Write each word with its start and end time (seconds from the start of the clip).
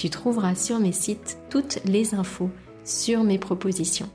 tu 0.00 0.08
trouveras 0.08 0.54
sur 0.54 0.80
mes 0.80 0.92
sites 0.92 1.36
toutes 1.50 1.78
les 1.84 2.14
infos 2.14 2.48
sur 2.84 3.22
mes 3.22 3.38
propositions. 3.38 4.08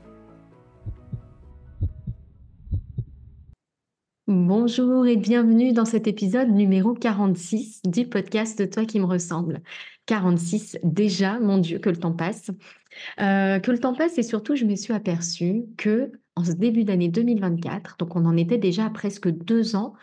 Bonjour 4.26 5.06
et 5.06 5.16
bienvenue 5.16 5.72
dans 5.72 5.84
cet 5.84 6.08
épisode 6.08 6.48
numéro 6.48 6.92
46 6.92 7.82
du 7.84 8.04
podcast 8.04 8.68
Toi 8.68 8.84
qui 8.84 8.98
me 8.98 9.04
ressemble. 9.04 9.62
46 10.06 10.78
déjà, 10.82 11.38
mon 11.38 11.58
Dieu, 11.58 11.78
que 11.78 11.90
le 11.90 11.98
temps 11.98 12.10
passe. 12.10 12.50
Euh, 13.20 13.60
que 13.60 13.70
le 13.70 13.78
temps 13.78 13.94
passe 13.94 14.18
et 14.18 14.24
surtout 14.24 14.56
je 14.56 14.64
me 14.64 14.74
suis 14.74 14.92
aperçue 14.92 15.66
que 15.76 16.10
en 16.34 16.42
ce 16.42 16.54
début 16.54 16.82
d'année 16.82 17.10
2024, 17.10 17.94
donc 17.98 18.16
on 18.16 18.24
en 18.24 18.36
était 18.36 18.58
déjà 18.58 18.86
à 18.86 18.90
presque 18.90 19.28
deux 19.28 19.76
ans 19.76 19.94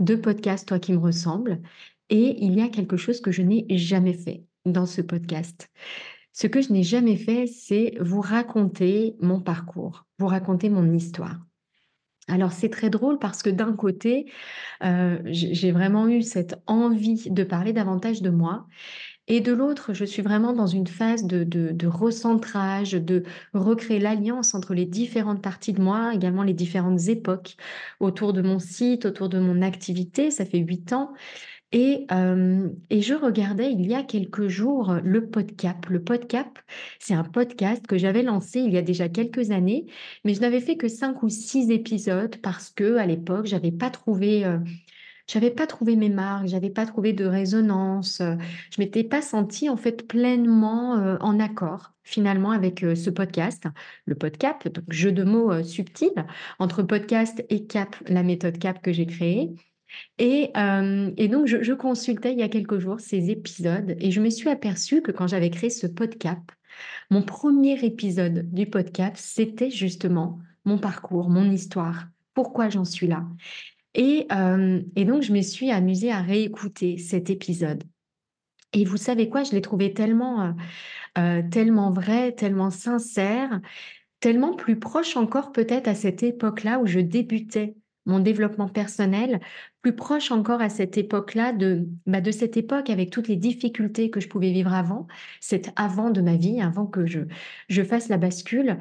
de 0.00 0.16
podcast 0.16 0.68
Toi 0.68 0.78
qui 0.78 0.92
me 0.92 0.98
ressemble, 0.98 1.62
et 2.10 2.44
il 2.44 2.58
y 2.58 2.60
a 2.60 2.68
quelque 2.68 2.98
chose 2.98 3.22
que 3.22 3.32
je 3.32 3.40
n'ai 3.40 3.64
jamais 3.70 4.12
fait 4.12 4.44
dans 4.66 4.86
ce 4.86 5.00
podcast. 5.00 5.70
Ce 6.32 6.46
que 6.46 6.60
je 6.60 6.72
n'ai 6.72 6.82
jamais 6.82 7.16
fait, 7.16 7.46
c'est 7.46 7.94
vous 8.00 8.20
raconter 8.20 9.16
mon 9.20 9.40
parcours, 9.40 10.06
vous 10.18 10.26
raconter 10.26 10.70
mon 10.70 10.92
histoire. 10.92 11.38
Alors 12.28 12.52
c'est 12.52 12.68
très 12.68 12.90
drôle 12.90 13.18
parce 13.18 13.42
que 13.42 13.50
d'un 13.50 13.72
côté, 13.72 14.30
euh, 14.84 15.18
j'ai 15.26 15.72
vraiment 15.72 16.08
eu 16.08 16.22
cette 16.22 16.62
envie 16.66 17.28
de 17.28 17.42
parler 17.42 17.72
davantage 17.72 18.22
de 18.22 18.30
moi. 18.30 18.66
Et 19.26 19.40
de 19.40 19.52
l'autre, 19.52 19.92
je 19.92 20.04
suis 20.04 20.22
vraiment 20.22 20.52
dans 20.52 20.66
une 20.66 20.88
phase 20.88 21.24
de, 21.24 21.44
de 21.44 21.86
recentrage, 21.86 22.92
de 22.92 23.22
recréer 23.54 24.00
l'alliance 24.00 24.54
entre 24.54 24.74
les 24.74 24.86
différentes 24.86 25.42
parties 25.42 25.72
de 25.72 25.80
moi, 25.80 26.12
également 26.14 26.42
les 26.42 26.54
différentes 26.54 27.06
époques 27.08 27.56
autour 28.00 28.32
de 28.32 28.42
mon 28.42 28.58
site, 28.58 29.06
autour 29.06 29.28
de 29.28 29.38
mon 29.38 29.62
activité. 29.62 30.30
Ça 30.30 30.44
fait 30.44 30.58
huit 30.58 30.92
ans. 30.92 31.12
Et, 31.72 32.06
et 32.90 33.00
je 33.00 33.14
regardais 33.14 33.70
il 33.70 33.86
y 33.86 33.94
a 33.94 34.02
quelques 34.02 34.48
jours 34.48 34.94
le 35.04 35.28
Podcap. 35.30 35.86
Le 35.86 36.02
Podcap, 36.02 36.58
c'est 36.98 37.14
un 37.14 37.22
podcast 37.22 37.86
que 37.86 37.96
j'avais 37.96 38.22
lancé 38.24 38.58
il 38.58 38.72
y 38.72 38.78
a 38.78 38.82
déjà 38.82 39.08
quelques 39.08 39.52
années, 39.52 39.86
mais 40.24 40.34
je 40.34 40.40
n'avais 40.40 40.60
fait 40.60 40.76
que 40.76 40.88
cinq 40.88 41.22
ou 41.22 41.28
six 41.28 41.70
épisodes 41.70 42.36
parce 42.42 42.70
que 42.70 42.96
à 42.96 43.06
l'époque, 43.06 43.46
j'avais 43.46 43.70
pas 43.70 43.88
trouvé, 43.90 44.44
j'avais 45.28 45.52
pas 45.52 45.68
trouvé 45.68 45.94
mes 45.94 46.08
marques, 46.08 46.48
j'avais 46.48 46.70
pas 46.70 46.86
trouvé 46.86 47.12
de 47.12 47.24
résonance, 47.24 48.20
je 48.20 48.80
m'étais 48.80 49.04
pas 49.04 49.22
sentie 49.22 49.68
en 49.68 49.76
fait 49.76 50.08
pleinement 50.08 50.94
en 51.20 51.38
accord 51.38 51.92
finalement 52.02 52.50
avec 52.50 52.80
ce 52.80 53.10
podcast, 53.10 53.68
le 54.06 54.16
Podcap, 54.16 54.66
donc 54.66 54.84
jeu 54.88 55.12
de 55.12 55.22
mots 55.22 55.62
subtil 55.62 56.10
entre 56.58 56.82
podcast 56.82 57.44
et 57.48 57.66
cap, 57.66 57.94
la 58.08 58.24
méthode 58.24 58.58
cap 58.58 58.82
que 58.82 58.92
j'ai 58.92 59.06
créée. 59.06 59.54
Et, 60.18 60.52
donc, 60.54 61.46
je, 61.46 61.72
consultais 61.72 62.32
il 62.32 62.38
y 62.38 62.42
a 62.42 62.48
quelques 62.48 62.78
jours 62.78 63.00
ces 63.00 63.30
épisodes 63.30 63.96
et 63.98 64.10
je 64.10 64.20
me 64.20 64.30
suis 64.30 64.48
aperçue 64.48 65.02
que 65.02 65.12
quand 65.12 65.26
j'avais 65.26 65.50
créé 65.50 65.70
ce 65.70 65.86
podcast, 65.86 66.40
mon 67.10 67.22
premier 67.22 67.84
épisode 67.84 68.50
du 68.52 68.66
podcast, 68.66 69.16
c'était 69.18 69.70
justement 69.70 70.38
mon 70.64 70.78
parcours, 70.78 71.30
mon 71.30 71.50
histoire, 71.50 72.08
pourquoi 72.34 72.68
j'en 72.68 72.84
suis 72.84 73.06
là? 73.06 73.24
Et, 73.94 74.28
et 74.96 75.04
donc, 75.04 75.22
je 75.22 75.32
me 75.32 75.42
suis 75.42 75.70
amusée 75.70 76.12
à 76.12 76.20
réécouter 76.20 76.98
cet 76.98 77.30
épisode. 77.30 77.82
Et 78.72 78.84
vous 78.84 78.96
savez 78.96 79.28
quoi, 79.28 79.42
je 79.42 79.52
l'ai 79.52 79.62
trouvé 79.62 79.92
tellement, 79.92 80.54
tellement 81.50 81.90
vrai, 81.90 82.32
tellement 82.32 82.70
sincère, 82.70 83.60
tellement 84.20 84.54
plus 84.54 84.78
proche 84.78 85.16
encore 85.16 85.50
peut-être 85.50 85.88
à 85.88 85.94
cette 85.94 86.22
époque-là 86.22 86.78
où 86.78 86.86
je 86.86 87.00
débutais 87.00 87.74
mon 88.10 88.18
développement 88.18 88.68
personnel, 88.68 89.40
plus 89.82 89.94
proche 89.94 90.30
encore 90.30 90.60
à 90.60 90.68
cette 90.68 90.98
époque-là, 90.98 91.52
de, 91.52 91.88
bah, 92.06 92.20
de 92.20 92.30
cette 92.30 92.56
époque 92.56 92.90
avec 92.90 93.10
toutes 93.10 93.28
les 93.28 93.36
difficultés 93.36 94.10
que 94.10 94.20
je 94.20 94.28
pouvais 94.28 94.52
vivre 94.52 94.74
avant, 94.74 95.06
cet 95.40 95.70
avant 95.76 96.10
de 96.10 96.20
ma 96.20 96.36
vie, 96.36 96.60
avant 96.60 96.86
que 96.86 97.06
je, 97.06 97.20
je 97.68 97.82
fasse 97.82 98.08
la 98.08 98.18
bascule, 98.18 98.78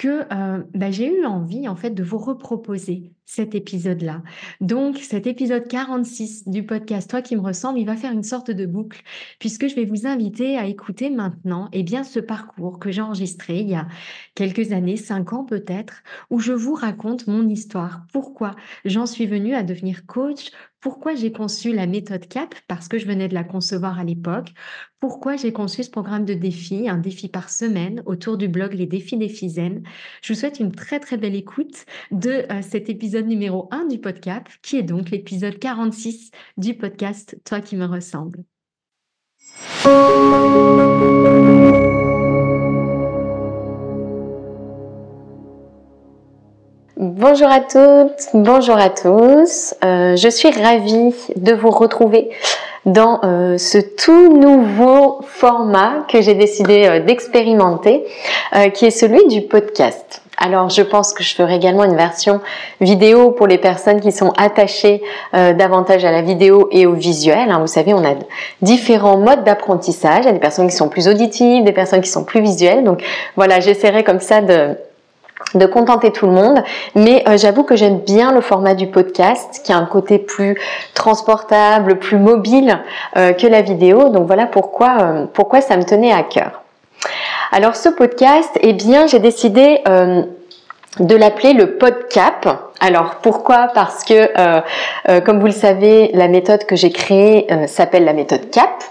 que 0.00 0.24
euh, 0.32 0.62
bah, 0.72 0.90
j'ai 0.90 1.14
eu 1.14 1.26
envie 1.26 1.68
en 1.68 1.76
fait 1.76 1.90
de 1.90 2.02
vous 2.02 2.16
reproposer 2.16 3.12
cet 3.26 3.54
épisode-là. 3.54 4.22
Donc 4.62 4.96
cet 4.96 5.26
épisode 5.26 5.68
46 5.68 6.48
du 6.48 6.64
podcast 6.64 7.10
Toi 7.10 7.20
qui 7.20 7.36
me 7.36 7.42
ressemble, 7.42 7.78
il 7.78 7.84
va 7.84 7.96
faire 7.96 8.10
une 8.10 8.22
sorte 8.22 8.50
de 8.50 8.64
boucle 8.64 9.02
puisque 9.38 9.68
je 9.68 9.74
vais 9.74 9.84
vous 9.84 10.06
inviter 10.06 10.56
à 10.56 10.64
écouter 10.64 11.10
maintenant 11.10 11.68
eh 11.74 11.82
bien 11.82 12.02
ce 12.02 12.18
parcours 12.18 12.78
que 12.78 12.90
j'ai 12.90 13.02
enregistré 13.02 13.60
il 13.60 13.68
y 13.68 13.74
a 13.74 13.88
quelques 14.34 14.72
années, 14.72 14.96
cinq 14.96 15.34
ans 15.34 15.44
peut-être, 15.44 16.02
où 16.30 16.40
je 16.40 16.52
vous 16.52 16.72
raconte 16.72 17.26
mon 17.26 17.46
histoire, 17.46 18.06
pourquoi 18.10 18.56
j'en 18.86 19.04
suis 19.04 19.26
venue 19.26 19.54
à 19.54 19.62
devenir 19.62 20.06
coach, 20.06 20.50
pourquoi 20.80 21.14
j'ai 21.14 21.30
conçu 21.30 21.72
la 21.72 21.86
méthode 21.86 22.26
CAP? 22.26 22.54
Parce 22.66 22.88
que 22.88 22.98
je 22.98 23.06
venais 23.06 23.28
de 23.28 23.34
la 23.34 23.44
concevoir 23.44 23.98
à 23.98 24.04
l'époque. 24.04 24.48
Pourquoi 24.98 25.36
j'ai 25.36 25.52
conçu 25.52 25.82
ce 25.82 25.90
programme 25.90 26.24
de 26.24 26.34
défis, 26.34 26.88
un 26.88 26.98
défi 26.98 27.28
par 27.28 27.50
semaine 27.50 28.02
autour 28.06 28.38
du 28.38 28.48
blog 28.48 28.72
Les 28.72 28.86
défis 28.86 29.18
des 29.18 29.28
Zen. 29.28 29.82
Je 30.22 30.32
vous 30.32 30.38
souhaite 30.38 30.58
une 30.60 30.72
très 30.72 30.98
très 30.98 31.18
belle 31.18 31.34
écoute 31.34 31.84
de 32.10 32.46
euh, 32.50 32.62
cet 32.62 32.88
épisode 32.88 33.26
numéro 33.26 33.68
1 33.70 33.86
du 33.86 33.98
podcast, 33.98 34.46
qui 34.62 34.76
est 34.76 34.82
donc 34.82 35.10
l'épisode 35.10 35.58
46 35.58 36.30
du 36.56 36.74
podcast 36.74 37.38
Toi 37.44 37.60
qui 37.60 37.76
me 37.76 37.84
ressemble. 37.84 38.44
Bonjour 47.02 47.48
à 47.48 47.60
toutes, 47.60 48.28
bonjour 48.34 48.76
à 48.76 48.90
tous. 48.90 49.74
Euh, 49.82 50.16
je 50.16 50.28
suis 50.28 50.50
ravie 50.50 51.14
de 51.34 51.54
vous 51.54 51.70
retrouver 51.70 52.28
dans 52.84 53.20
euh, 53.24 53.56
ce 53.56 53.78
tout 53.78 54.36
nouveau 54.36 55.20
format 55.26 56.04
que 56.12 56.20
j'ai 56.20 56.34
décidé 56.34 56.84
euh, 56.84 57.00
d'expérimenter, 57.00 58.04
qui 58.74 58.84
est 58.84 58.90
celui 58.90 59.26
du 59.28 59.40
podcast. 59.40 60.20
Alors 60.36 60.68
je 60.68 60.82
pense 60.82 61.14
que 61.14 61.24
je 61.24 61.34
ferai 61.34 61.54
également 61.54 61.84
une 61.84 61.96
version 61.96 62.42
vidéo 62.82 63.30
pour 63.30 63.46
les 63.46 63.56
personnes 63.56 64.00
qui 64.00 64.12
sont 64.12 64.34
attachées 64.36 65.00
davantage 65.32 66.04
à 66.04 66.10
la 66.10 66.20
vidéo 66.20 66.68
et 66.70 66.84
au 66.84 66.92
visuel. 66.92 67.50
Hein. 67.50 67.60
Vous 67.60 67.66
savez, 67.66 67.94
on 67.94 68.04
a 68.04 68.14
différents 68.60 69.16
modes 69.16 69.44
d'apprentissage. 69.44 70.24
Il 70.24 70.26
y 70.26 70.30
a 70.30 70.32
des 70.32 70.38
personnes 70.38 70.68
qui 70.68 70.76
sont 70.76 70.88
plus 70.90 71.08
auditives, 71.08 71.64
des 71.64 71.72
personnes 71.72 72.02
qui 72.02 72.10
sont 72.10 72.24
plus 72.24 72.42
visuelles. 72.42 72.84
Donc 72.84 73.02
voilà, 73.36 73.60
j'essaierai 73.60 74.02
comme 74.02 74.20
ça 74.20 74.40
de 74.40 74.76
de 75.54 75.66
contenter 75.66 76.12
tout 76.12 76.26
le 76.26 76.32
monde, 76.32 76.62
mais 76.94 77.24
euh, 77.28 77.36
j'avoue 77.36 77.64
que 77.64 77.76
j'aime 77.76 77.98
bien 77.98 78.32
le 78.32 78.40
format 78.40 78.74
du 78.74 78.86
podcast 78.86 79.60
qui 79.64 79.72
a 79.72 79.76
un 79.76 79.86
côté 79.86 80.18
plus 80.18 80.56
transportable, 80.94 81.98
plus 81.98 82.18
mobile 82.18 82.78
euh, 83.16 83.32
que 83.32 83.46
la 83.46 83.62
vidéo. 83.62 84.10
Donc 84.10 84.26
voilà 84.26 84.46
pourquoi, 84.46 84.96
euh, 85.00 85.26
pourquoi 85.32 85.60
ça 85.60 85.76
me 85.76 85.82
tenait 85.82 86.12
à 86.12 86.22
cœur. 86.22 86.62
Alors 87.52 87.74
ce 87.74 87.88
podcast, 87.88 88.50
eh 88.60 88.72
bien, 88.72 89.06
j'ai 89.06 89.18
décidé 89.18 89.82
de 91.00 91.16
l'appeler 91.16 91.52
le 91.54 91.78
PodCap. 91.78 92.72
Alors 92.78 93.16
pourquoi? 93.22 93.68
Parce 93.74 94.04
que, 94.04 95.20
comme 95.20 95.40
vous 95.40 95.46
le 95.46 95.52
savez, 95.52 96.10
la 96.14 96.28
méthode 96.28 96.64
que 96.66 96.76
j'ai 96.76 96.92
créée 96.92 97.48
s'appelle 97.66 98.04
la 98.04 98.12
méthode 98.12 98.50
CAP 98.50 98.84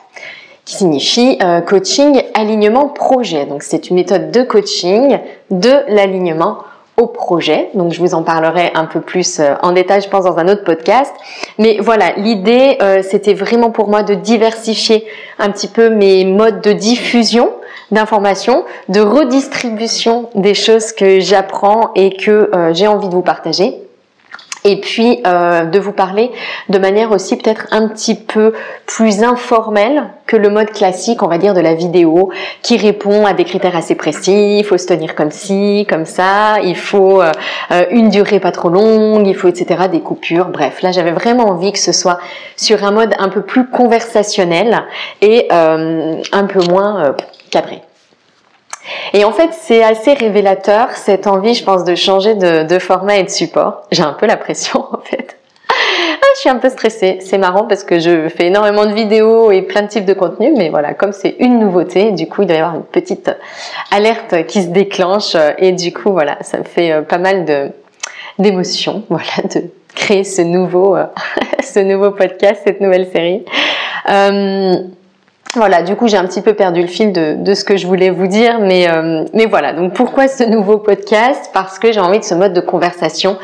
qui 0.70 0.76
signifie 0.76 1.40
coaching 1.66 2.22
alignement 2.36 2.88
projet. 2.88 3.46
Donc 3.46 3.64
c'est 3.64 3.90
une 3.90 3.96
méthode 3.96 4.30
de 4.30 4.44
coaching 4.44 5.18
de 5.50 5.74
l'alignement 5.88 6.60
au 6.96 7.08
projet. 7.08 7.70
Donc 7.74 7.92
je 7.92 8.00
vous 8.00 8.14
en 8.14 8.22
parlerai 8.22 8.72
un 8.76 8.86
peu 8.86 9.02
plus 9.02 9.42
en 9.64 9.72
détail, 9.72 10.02
je 10.02 10.10
pense, 10.10 10.26
dans 10.26 10.38
un 10.38 10.48
autre 10.48 10.64
podcast. 10.64 11.12
Mais 11.58 11.80
voilà, 11.80 12.12
l'idée, 12.18 12.78
c'était 13.02 13.34
vraiment 13.34 13.72
pour 13.72 13.88
moi 13.88 14.04
de 14.04 14.14
diversifier 14.14 15.06
un 15.40 15.50
petit 15.50 15.68
peu 15.68 15.90
mes 15.90 16.24
modes 16.24 16.62
de 16.62 16.74
diffusion 16.74 17.50
d'information, 17.92 18.66
de 18.88 19.02
redistribution 19.02 20.30
des 20.36 20.54
choses 20.54 20.92
que 20.92 21.20
j'apprends 21.20 21.92
et 21.96 22.16
que 22.16 22.50
euh, 22.54 22.74
j'ai 22.74 22.88
envie 22.88 23.10
de 23.10 23.14
vous 23.14 23.22
partager 23.22 23.82
et 24.66 24.82
puis 24.82 25.22
euh, 25.26 25.66
de 25.66 25.80
vous 25.80 25.92
parler 25.92 26.32
de 26.68 26.78
manière 26.78 27.12
aussi 27.12 27.38
peut-être 27.38 27.68
un 27.72 27.88
petit 27.88 28.16
peu 28.16 28.54
plus 28.86 29.24
informelle 29.24 30.04
que 30.26 30.36
le 30.36 30.50
mode 30.50 30.72
classique, 30.72 31.24
on 31.24 31.28
va 31.28 31.38
dire, 31.38 31.54
de 31.54 31.62
la 31.62 31.74
vidéo, 31.74 32.32
qui 32.62 32.78
répond 32.78 33.26
à 33.26 33.34
des 33.34 33.46
critères 33.46 33.76
assez 33.76 33.96
précis. 33.96 34.60
Il 34.60 34.64
faut 34.64 34.78
se 34.78 34.86
tenir 34.86 35.16
comme 35.16 35.32
ci, 35.32 35.88
comme 35.90 36.06
ça. 36.06 36.60
Il 36.62 36.76
faut 36.76 37.22
euh, 37.22 37.32
une 37.90 38.10
durée 38.10 38.40
pas 38.40 38.52
trop 38.52 38.70
longue. 38.70 39.26
Il 39.28 39.36
faut 39.36 39.48
etc. 39.48 39.86
Des 39.92 40.02
coupures. 40.02 40.50
Bref, 40.50 40.82
là 40.82 40.92
j'avais 40.92 41.12
vraiment 41.12 41.46
envie 41.46 41.72
que 41.72 41.80
ce 41.80 41.92
soit 41.92 42.20
sur 42.56 42.84
un 42.84 42.92
mode 42.92 43.14
un 43.18 43.30
peu 43.30 43.42
plus 43.42 43.68
conversationnel 43.68 44.84
et 45.22 45.48
un 45.52 46.46
peu 46.48 46.64
moins 46.70 47.16
cadré. 47.50 47.82
Et 49.14 49.24
en 49.26 49.32
fait, 49.32 49.50
c'est 49.52 49.84
assez 49.84 50.14
révélateur 50.14 50.92
cette 50.92 51.28
envie, 51.28 51.54
je 51.54 51.64
pense, 51.64 51.84
de 51.84 51.96
changer 51.96 52.36
de, 52.36 52.80
format 52.80 53.18
et 53.18 53.24
de 53.24 53.30
support. 53.30 53.84
J'ai 53.92 54.04
un 54.04 54.14
peu 54.14 54.26
la 54.26 54.38
pression 54.38 54.86
en 54.92 55.00
fait. 55.04 55.38
Ah, 55.70 56.26
je 56.36 56.40
suis 56.40 56.50
un 56.50 56.58
peu 56.58 56.70
stressée. 56.70 57.20
C'est 57.22 57.38
marrant 57.38 57.66
parce 57.66 57.84
que 57.84 58.00
je 58.00 58.30
fais 58.30 58.48
énormément 58.48 58.86
de 58.86 58.94
vidéos 58.94 59.52
et 59.52 59.62
plein 59.62 59.84
de 59.84 59.88
types 59.88 60.06
de 60.06 60.14
contenus, 60.14 60.54
mais 60.58 60.70
voilà, 60.70 60.94
comme 60.94 61.12
c'est 61.12 61.36
une 61.40 61.60
nouveauté, 61.60 62.12
du 62.12 62.28
coup, 62.28 62.42
il 62.42 62.48
doit 62.48 62.58
y 62.58 62.60
avoir 62.60 62.76
une 62.76 62.84
petite 62.84 63.32
alerte 63.92 64.46
qui 64.48 64.64
se 64.64 64.68
déclenche 64.68 65.36
et 65.58 65.72
du 65.72 65.94
coup, 65.94 66.12
voilà, 66.12 66.38
ça 66.42 66.58
me 66.58 66.64
fait 66.64 66.92
euh, 66.92 67.02
pas 67.02 67.18
mal 67.18 67.46
de 67.46 67.72
d'émotions, 68.40 69.04
voilà, 69.10 69.48
de 69.54 69.66
créer 69.96 70.24
ce 70.24 70.42
nouveau, 70.42 70.96
euh, 70.96 71.06
ce 71.64 71.80
nouveau 71.80 72.12
podcast, 72.12 72.62
cette 72.66 72.82
nouvelle 72.82 73.08
série. 73.12 73.44
Euh, 74.10 74.76
voilà, 75.56 75.82
du 75.82 75.96
coup, 75.96 76.08
j'ai 76.08 76.18
un 76.18 76.26
petit 76.26 76.42
peu 76.42 76.54
perdu 76.54 76.82
le 76.82 76.88
fil 76.88 77.12
de, 77.12 77.54
ce 77.54 77.64
que 77.64 77.76
je 77.76 77.88
voulais 77.88 78.12
vous 78.12 78.28
dire, 78.28 78.60
mais, 78.60 78.88
euh, 78.88 79.26
mais 79.34 79.48
voilà. 79.48 79.74
Donc, 79.74 79.94
pourquoi 79.94 80.28
ce 80.28 80.44
nouveau 80.44 80.78
podcast? 80.78 81.50
Parce 81.54 81.80
que 81.80 81.92
j'ai 81.92 82.00
envie 82.00 82.20
de 82.20 82.24
ce 82.24 82.36
mode 82.36 82.54
de 82.54 82.62
conversation 82.62 83.38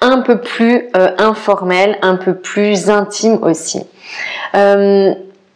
un 0.00 0.22
peu 0.22 0.40
plus 0.40 0.88
euh, 0.96 1.10
informel, 1.18 1.98
un 2.02 2.16
peu 2.16 2.34
plus 2.34 2.90
intime 2.90 3.38
aussi. 3.42 3.86
Euh, 4.56 5.14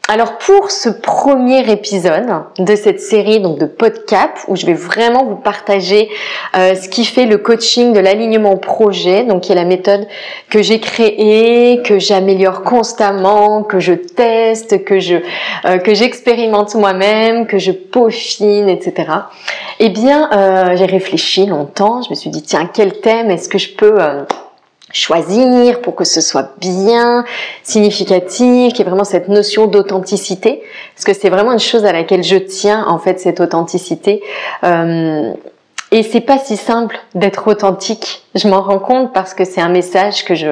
alors 0.09 0.39
pour 0.39 0.71
ce 0.71 0.89
premier 0.89 1.69
épisode 1.69 2.27
de 2.59 2.77
cette 2.77 3.01
série 3.01 3.41
donc 3.41 3.59
de 3.59 3.67
podcast 3.67 4.45
où 4.47 4.55
je 4.55 4.65
vais 4.65 4.75
vraiment 4.75 5.25
vous 5.25 5.35
partager 5.35 6.09
euh, 6.57 6.77
ce 6.77 6.89
qui 6.89 7.05
fait 7.05 7.27
le 7.27 7.39
coaching 7.39 7.93
de 7.93 7.99
l'alignement 7.99 8.57
projet, 8.57 9.25
donc 9.25 9.43
qui 9.43 9.53
est 9.53 9.57
la 9.57 9.65
méthode 9.65 10.07
que 10.49 10.63
j'ai 10.63 10.79
créée, 10.79 11.83
que 11.83 11.99
j'améliore 11.99 12.63
constamment, 12.63 13.65
que 13.65 13.81
je 13.81 13.95
teste, 13.95 14.85
que 14.85 15.01
je 15.01 15.17
euh, 15.65 15.79
que 15.79 15.93
j'expérimente 15.93 16.77
moi-même, 16.77 17.49
que 17.49 17.59
je 17.59 17.73
peaufine, 17.73 18.69
etc. 18.69 19.11
Eh 19.81 19.89
bien, 19.89 20.31
euh, 20.33 20.77
j'ai 20.77 20.87
réfléchi 20.87 21.47
longtemps. 21.47 22.03
Je 22.03 22.11
me 22.11 22.15
suis 22.15 22.31
dit 22.31 22.43
tiens 22.43 22.71
quel 22.73 23.01
thème 23.01 23.31
est-ce 23.31 23.49
que 23.49 23.59
je 23.59 23.75
peux 23.75 23.99
choisir 24.97 25.81
pour 25.83 25.95
que 25.95 26.05
ce 26.05 26.21
soit 26.21 26.55
bien 26.59 27.25
significatif, 27.63 28.73
qu'il 28.73 28.79
y 28.79 28.83
ait 28.83 28.91
vraiment 28.91 29.05
cette 29.05 29.29
notion 29.29 29.67
d'authenticité, 29.67 30.63
parce 30.95 31.05
que 31.05 31.13
c'est 31.13 31.29
vraiment 31.29 31.53
une 31.53 31.59
chose 31.59 31.85
à 31.85 31.93
laquelle 31.93 32.25
je 32.25 32.37
tiens 32.37 32.85
en 32.89 32.99
fait 32.99 33.21
cette 33.21 33.41
authenticité. 33.41 34.23
Euh, 34.65 35.33
et 35.93 36.03
c'est 36.03 36.21
pas 36.21 36.39
si 36.39 36.57
simple 36.57 36.99
d'être 37.15 37.47
authentique. 37.47 38.25
Je 38.35 38.49
m'en 38.49 38.61
rends 38.61 38.81
compte 38.81 39.13
parce 39.13 39.35
que 39.35 39.45
c'est 39.45 39.61
un 39.61 39.69
message 39.69 40.25
que 40.25 40.35
je 40.35 40.49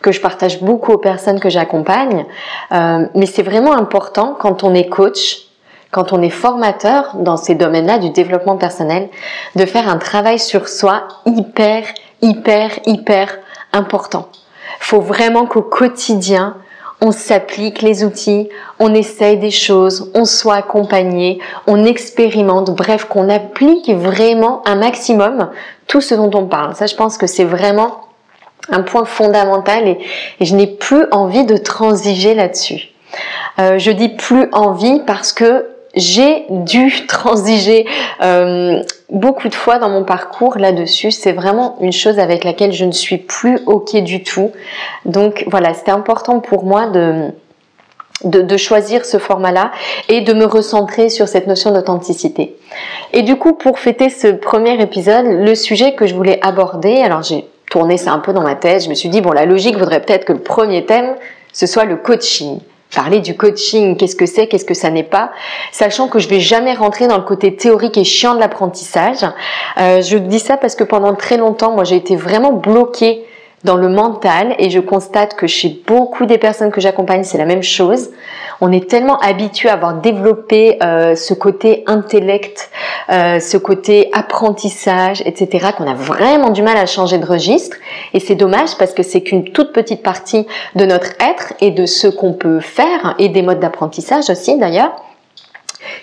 que 0.00 0.10
je 0.10 0.20
partage 0.20 0.60
beaucoup 0.60 0.92
aux 0.92 0.98
personnes 0.98 1.38
que 1.38 1.48
j'accompagne. 1.48 2.26
Euh, 2.72 3.06
mais 3.14 3.26
c'est 3.26 3.44
vraiment 3.44 3.72
important 3.72 4.36
quand 4.36 4.64
on 4.64 4.74
est 4.74 4.88
coach, 4.88 5.46
quand 5.92 6.12
on 6.12 6.20
est 6.20 6.30
formateur 6.30 7.14
dans 7.14 7.36
ces 7.36 7.54
domaines-là 7.54 7.98
du 7.98 8.10
développement 8.10 8.56
personnel, 8.56 9.08
de 9.54 9.64
faire 9.64 9.88
un 9.88 9.98
travail 9.98 10.40
sur 10.40 10.66
soi 10.68 11.06
hyper, 11.26 11.84
hyper, 12.20 12.70
hyper 12.86 13.38
important. 13.72 14.28
Faut 14.80 15.00
vraiment 15.00 15.46
qu'au 15.46 15.62
quotidien, 15.62 16.56
on 17.00 17.10
s'applique 17.10 17.82
les 17.82 18.04
outils, 18.04 18.48
on 18.78 18.94
essaye 18.94 19.36
des 19.36 19.50
choses, 19.50 20.10
on 20.14 20.24
soit 20.24 20.54
accompagné, 20.54 21.40
on 21.66 21.84
expérimente, 21.84 22.70
bref, 22.70 23.06
qu'on 23.06 23.28
applique 23.28 23.90
vraiment 23.90 24.62
un 24.66 24.76
maximum 24.76 25.50
tout 25.88 26.00
ce 26.00 26.14
dont 26.14 26.30
on 26.34 26.46
parle. 26.46 26.76
Ça, 26.76 26.86
je 26.86 26.94
pense 26.94 27.18
que 27.18 27.26
c'est 27.26 27.44
vraiment 27.44 28.02
un 28.70 28.82
point 28.82 29.04
fondamental 29.04 29.88
et, 29.88 29.98
je 30.40 30.54
n'ai 30.54 30.68
plus 30.68 31.06
envie 31.10 31.44
de 31.44 31.56
transiger 31.56 32.34
là-dessus. 32.34 32.90
Euh, 33.58 33.78
je 33.78 33.90
dis 33.90 34.08
plus 34.08 34.48
envie 34.52 35.00
parce 35.04 35.32
que 35.32 35.71
j'ai 35.94 36.46
dû 36.50 37.06
transiger 37.08 37.86
euh, 38.22 38.82
beaucoup 39.10 39.48
de 39.48 39.54
fois 39.54 39.78
dans 39.78 39.88
mon 39.88 40.04
parcours 40.04 40.58
là-dessus. 40.58 41.10
C'est 41.10 41.32
vraiment 41.32 41.76
une 41.80 41.92
chose 41.92 42.18
avec 42.18 42.44
laquelle 42.44 42.72
je 42.72 42.84
ne 42.84 42.92
suis 42.92 43.18
plus 43.18 43.60
ok 43.66 43.96
du 43.98 44.22
tout. 44.22 44.52
Donc 45.04 45.44
voilà, 45.48 45.74
c'était 45.74 45.90
important 45.90 46.40
pour 46.40 46.64
moi 46.64 46.86
de, 46.86 47.30
de, 48.24 48.56
choisir 48.56 49.04
ce 49.04 49.18
format-là 49.18 49.72
et 50.08 50.20
de 50.20 50.32
me 50.32 50.44
recentrer 50.44 51.08
sur 51.08 51.28
cette 51.28 51.46
notion 51.46 51.72
d'authenticité. 51.72 52.56
Et 53.12 53.22
du 53.22 53.36
coup, 53.36 53.52
pour 53.52 53.78
fêter 53.78 54.08
ce 54.08 54.28
premier 54.28 54.80
épisode, 54.80 55.26
le 55.26 55.54
sujet 55.54 55.94
que 55.94 56.06
je 56.06 56.14
voulais 56.14 56.38
aborder, 56.42 57.02
alors 57.02 57.22
j'ai 57.22 57.44
tourné 57.70 57.96
ça 57.96 58.12
un 58.12 58.18
peu 58.18 58.32
dans 58.32 58.42
ma 58.42 58.54
tête, 58.54 58.84
je 58.84 58.90
me 58.90 58.94
suis 58.94 59.08
dit, 59.08 59.20
bon, 59.20 59.32
la 59.32 59.46
logique 59.46 59.76
voudrait 59.76 60.00
peut-être 60.00 60.24
que 60.24 60.32
le 60.32 60.40
premier 60.40 60.84
thème, 60.84 61.14
ce 61.52 61.66
soit 61.66 61.84
le 61.84 61.96
coaching 61.96 62.60
parler 62.94 63.20
du 63.20 63.36
coaching, 63.36 63.96
qu'est-ce 63.96 64.16
que 64.16 64.26
c'est, 64.26 64.46
qu'est-ce 64.46 64.64
que 64.64 64.74
ça 64.74 64.90
n'est 64.90 65.02
pas, 65.02 65.30
sachant 65.72 66.08
que 66.08 66.18
je 66.18 66.28
vais 66.28 66.40
jamais 66.40 66.74
rentrer 66.74 67.08
dans 67.08 67.16
le 67.16 67.24
côté 67.24 67.56
théorique 67.56 67.96
et 67.96 68.04
chiant 68.04 68.34
de 68.34 68.40
l'apprentissage. 68.40 69.24
Euh, 69.78 70.02
je 70.02 70.18
dis 70.18 70.38
ça 70.38 70.56
parce 70.56 70.74
que 70.74 70.84
pendant 70.84 71.14
très 71.14 71.36
longtemps, 71.36 71.72
moi, 71.72 71.84
j'ai 71.84 71.96
été 71.96 72.16
vraiment 72.16 72.52
bloquée 72.52 73.24
dans 73.64 73.76
le 73.76 73.88
mental 73.88 74.54
et 74.58 74.70
je 74.70 74.80
constate 74.80 75.34
que 75.34 75.46
chez 75.46 75.82
beaucoup 75.86 76.26
des 76.26 76.38
personnes 76.38 76.70
que 76.70 76.80
j'accompagne, 76.80 77.24
c'est 77.24 77.38
la 77.38 77.44
même 77.44 77.62
chose. 77.62 78.10
On 78.64 78.70
est 78.70 78.88
tellement 78.88 79.18
habitué 79.18 79.68
à 79.68 79.72
avoir 79.72 79.94
développé 79.94 80.78
euh, 80.84 81.16
ce 81.16 81.34
côté 81.34 81.82
intellect, 81.88 82.70
euh, 83.10 83.40
ce 83.40 83.56
côté 83.56 84.08
apprentissage, 84.12 85.20
etc., 85.26 85.72
qu'on 85.76 85.90
a 85.90 85.94
vraiment 85.94 86.50
du 86.50 86.62
mal 86.62 86.76
à 86.76 86.86
changer 86.86 87.18
de 87.18 87.26
registre. 87.26 87.76
Et 88.14 88.20
c'est 88.20 88.36
dommage 88.36 88.78
parce 88.78 88.94
que 88.94 89.02
c'est 89.02 89.22
qu'une 89.22 89.50
toute 89.50 89.72
petite 89.72 90.04
partie 90.04 90.46
de 90.76 90.84
notre 90.84 91.08
être 91.18 91.54
et 91.60 91.72
de 91.72 91.86
ce 91.86 92.06
qu'on 92.06 92.34
peut 92.34 92.60
faire 92.60 93.16
et 93.18 93.28
des 93.28 93.42
modes 93.42 93.58
d'apprentissage 93.58 94.30
aussi 94.30 94.56
d'ailleurs 94.56 94.92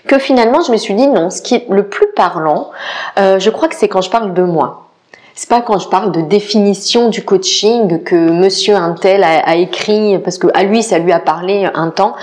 que 0.07 0.19
finalement 0.19 0.61
je 0.61 0.73
me 0.73 0.77
suis 0.77 0.93
dit 0.95 1.07
non, 1.07 1.29
ce 1.29 1.41
qui 1.41 1.55
est 1.55 1.65
le 1.69 1.87
plus 1.87 2.07
parlant, 2.13 2.71
euh, 3.17 3.39
je 3.39 3.49
crois 3.49 3.69
que 3.69 3.75
c'est 3.75 3.87
quand 3.87 4.01
je 4.01 4.09
parle 4.09 4.33
de 4.33 4.43
moi. 4.43 4.88
C'est 5.39 5.47
pas 5.47 5.61
quand 5.61 5.79
je 5.79 5.87
parle 5.87 6.11
de 6.11 6.19
définition 6.19 7.07
du 7.07 7.23
coaching 7.23 8.03
que 8.03 8.13
Monsieur 8.13 8.75
Intel 8.75 9.23
a, 9.23 9.39
a 9.39 9.55
écrit 9.55 10.19
parce 10.19 10.37
que 10.37 10.47
à 10.53 10.63
lui 10.63 10.83
ça 10.83 10.99
lui 10.99 11.13
a 11.13 11.19
parlé 11.21 11.65
un 11.73 11.91
temps. 11.91 12.13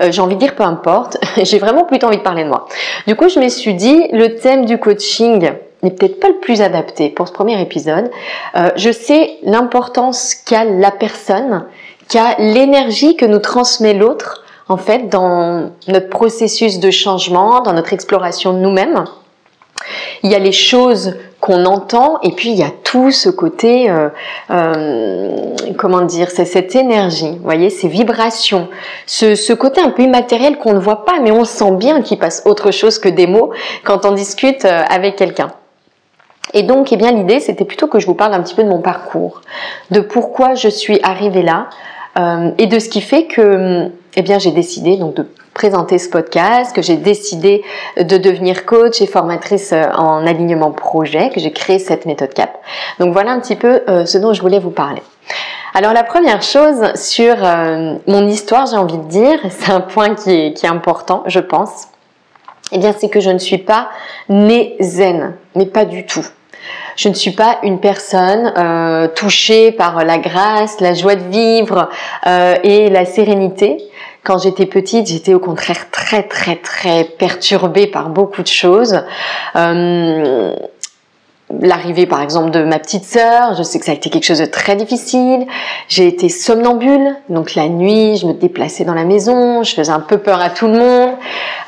Euh, 0.00 0.10
j'ai 0.10 0.20
envie 0.20 0.34
de 0.34 0.40
dire 0.40 0.56
peu 0.56 0.64
importe. 0.64 1.16
J'ai 1.36 1.60
vraiment 1.60 1.84
plutôt 1.84 2.08
envie 2.08 2.16
de 2.16 2.22
parler 2.22 2.42
de 2.42 2.48
moi. 2.48 2.66
Du 3.06 3.14
coup, 3.14 3.28
je 3.28 3.38
me 3.38 3.48
suis 3.48 3.74
dit 3.74 4.08
le 4.10 4.34
thème 4.34 4.64
du 4.64 4.78
coaching 4.78 5.52
n'est 5.84 5.90
peut-être 5.92 6.18
pas 6.18 6.26
le 6.26 6.40
plus 6.40 6.62
adapté 6.62 7.10
pour 7.10 7.28
ce 7.28 7.32
premier 7.32 7.62
épisode. 7.62 8.10
Euh, 8.56 8.70
je 8.74 8.90
sais 8.90 9.38
l'importance 9.44 10.34
qu'a 10.34 10.64
la 10.64 10.90
personne, 10.90 11.66
qu'a 12.08 12.34
l'énergie 12.40 13.14
que 13.14 13.24
nous 13.24 13.38
transmet 13.38 13.94
l'autre 13.94 14.42
en 14.68 14.78
fait 14.78 15.08
dans 15.08 15.70
notre 15.86 16.08
processus 16.08 16.80
de 16.80 16.90
changement, 16.90 17.60
dans 17.60 17.72
notre 17.72 17.92
exploration 17.92 18.52
de 18.52 18.58
nous-mêmes. 18.58 19.04
Il 20.24 20.32
y 20.32 20.34
a 20.34 20.40
les 20.40 20.52
choses 20.52 21.16
qu'on 21.38 21.66
entend 21.66 22.18
et 22.22 22.32
puis 22.32 22.48
il 22.48 22.56
y 22.56 22.62
a 22.62 22.70
tout 22.82 23.10
ce 23.10 23.28
côté, 23.28 23.90
euh, 23.90 24.08
euh, 24.50 25.54
comment 25.76 26.00
dire, 26.00 26.30
c'est 26.30 26.46
cette 26.46 26.74
énergie, 26.74 27.32
vous 27.32 27.44
voyez, 27.44 27.68
ces 27.68 27.86
vibrations, 27.86 28.68
ce, 29.06 29.34
ce 29.34 29.52
côté 29.52 29.82
un 29.82 29.90
peu 29.90 30.02
immatériel 30.02 30.56
qu'on 30.56 30.72
ne 30.72 30.78
voit 30.78 31.04
pas 31.04 31.20
mais 31.22 31.30
on 31.30 31.44
sent 31.44 31.72
bien 31.72 32.00
qu'il 32.00 32.18
passe 32.18 32.42
autre 32.46 32.70
chose 32.70 32.98
que 32.98 33.08
des 33.08 33.26
mots 33.26 33.50
quand 33.84 34.06
on 34.06 34.12
discute 34.12 34.64
euh, 34.64 34.82
avec 34.88 35.16
quelqu'un. 35.16 35.52
Et 36.54 36.62
donc, 36.62 36.92
eh 36.92 36.96
bien, 36.96 37.12
l'idée, 37.12 37.40
c'était 37.40 37.64
plutôt 37.64 37.88
que 37.88 37.98
je 37.98 38.06
vous 38.06 38.14
parle 38.14 38.32
un 38.32 38.40
petit 38.40 38.54
peu 38.54 38.62
de 38.62 38.68
mon 38.68 38.80
parcours, 38.80 39.42
de 39.90 40.00
pourquoi 40.00 40.54
je 40.54 40.68
suis 40.68 41.00
arrivée 41.02 41.42
là, 41.42 41.68
et 42.58 42.66
de 42.66 42.78
ce 42.78 42.88
qui 42.88 43.00
fait 43.00 43.26
que 43.26 43.90
eh 44.16 44.22
bien, 44.22 44.38
j'ai 44.38 44.52
décidé 44.52 44.96
donc 44.96 45.14
de 45.14 45.26
présenter 45.54 45.98
ce 45.98 46.08
podcast, 46.08 46.74
que 46.74 46.82
j'ai 46.82 46.96
décidé 46.96 47.62
de 47.96 48.16
devenir 48.16 48.66
coach 48.66 49.00
et 49.00 49.06
formatrice 49.06 49.72
euh, 49.72 49.86
en 49.96 50.26
alignement 50.26 50.72
projet, 50.72 51.30
que 51.30 51.40
j'ai 51.40 51.52
créé 51.52 51.78
cette 51.78 52.06
méthode 52.06 52.34
CAP. 52.34 52.56
Donc 52.98 53.12
voilà 53.12 53.32
un 53.32 53.40
petit 53.40 53.56
peu 53.56 53.82
euh, 53.88 54.04
ce 54.04 54.18
dont 54.18 54.32
je 54.32 54.40
voulais 54.40 54.58
vous 54.58 54.70
parler. 54.70 55.02
Alors 55.74 55.92
la 55.92 56.04
première 56.04 56.42
chose 56.42 56.92
sur 56.94 57.34
euh, 57.42 57.96
mon 58.06 58.28
histoire, 58.28 58.66
j'ai 58.66 58.76
envie 58.76 58.98
de 58.98 59.08
dire, 59.08 59.38
c'est 59.50 59.72
un 59.72 59.80
point 59.80 60.14
qui 60.14 60.30
est, 60.30 60.52
qui 60.54 60.66
est 60.66 60.70
important, 60.70 61.22
je 61.26 61.40
pense, 61.40 61.88
eh 62.72 62.78
bien 62.78 62.92
c'est 62.96 63.08
que 63.08 63.20
je 63.20 63.30
ne 63.30 63.38
suis 63.38 63.58
pas 63.58 63.88
née 64.28 64.76
zen, 64.80 65.34
mais 65.54 65.66
pas 65.66 65.84
du 65.84 66.06
tout. 66.06 66.26
Je 66.96 67.08
ne 67.08 67.14
suis 67.14 67.32
pas 67.32 67.58
une 67.62 67.80
personne 67.80 68.52
euh, 68.56 69.08
touchée 69.08 69.72
par 69.72 70.04
la 70.04 70.18
grâce, 70.18 70.80
la 70.80 70.94
joie 70.94 71.16
de 71.16 71.28
vivre 71.28 71.88
euh, 72.26 72.54
et 72.62 72.88
la 72.88 73.04
sérénité. 73.04 73.78
Quand 74.22 74.38
j'étais 74.38 74.66
petite, 74.66 75.06
j'étais 75.06 75.34
au 75.34 75.38
contraire 75.38 75.90
très 75.90 76.22
très 76.22 76.56
très 76.56 77.04
perturbée 77.04 77.86
par 77.86 78.08
beaucoup 78.08 78.42
de 78.42 78.48
choses. 78.48 79.02
Euh, 79.56 80.54
l'arrivée 81.50 82.06
par 82.06 82.22
exemple 82.22 82.50
de 82.50 82.62
ma 82.64 82.78
petite 82.78 83.04
sœur, 83.04 83.54
je 83.54 83.62
sais 83.62 83.78
que 83.78 83.84
ça 83.84 83.92
a 83.92 83.94
été 83.94 84.10
quelque 84.10 84.24
chose 84.24 84.38
de 84.38 84.46
très 84.46 84.76
difficile. 84.76 85.46
J'ai 85.88 86.06
été 86.06 86.28
somnambule, 86.28 87.16
donc 87.28 87.54
la 87.54 87.68
nuit, 87.68 88.16
je 88.16 88.26
me 88.26 88.32
déplaçais 88.32 88.84
dans 88.84 88.94
la 88.94 89.04
maison, 89.04 89.62
je 89.62 89.74
faisais 89.74 89.92
un 89.92 90.00
peu 90.00 90.18
peur 90.18 90.40
à 90.40 90.50
tout 90.50 90.66
le 90.66 90.78
monde. 90.78 91.10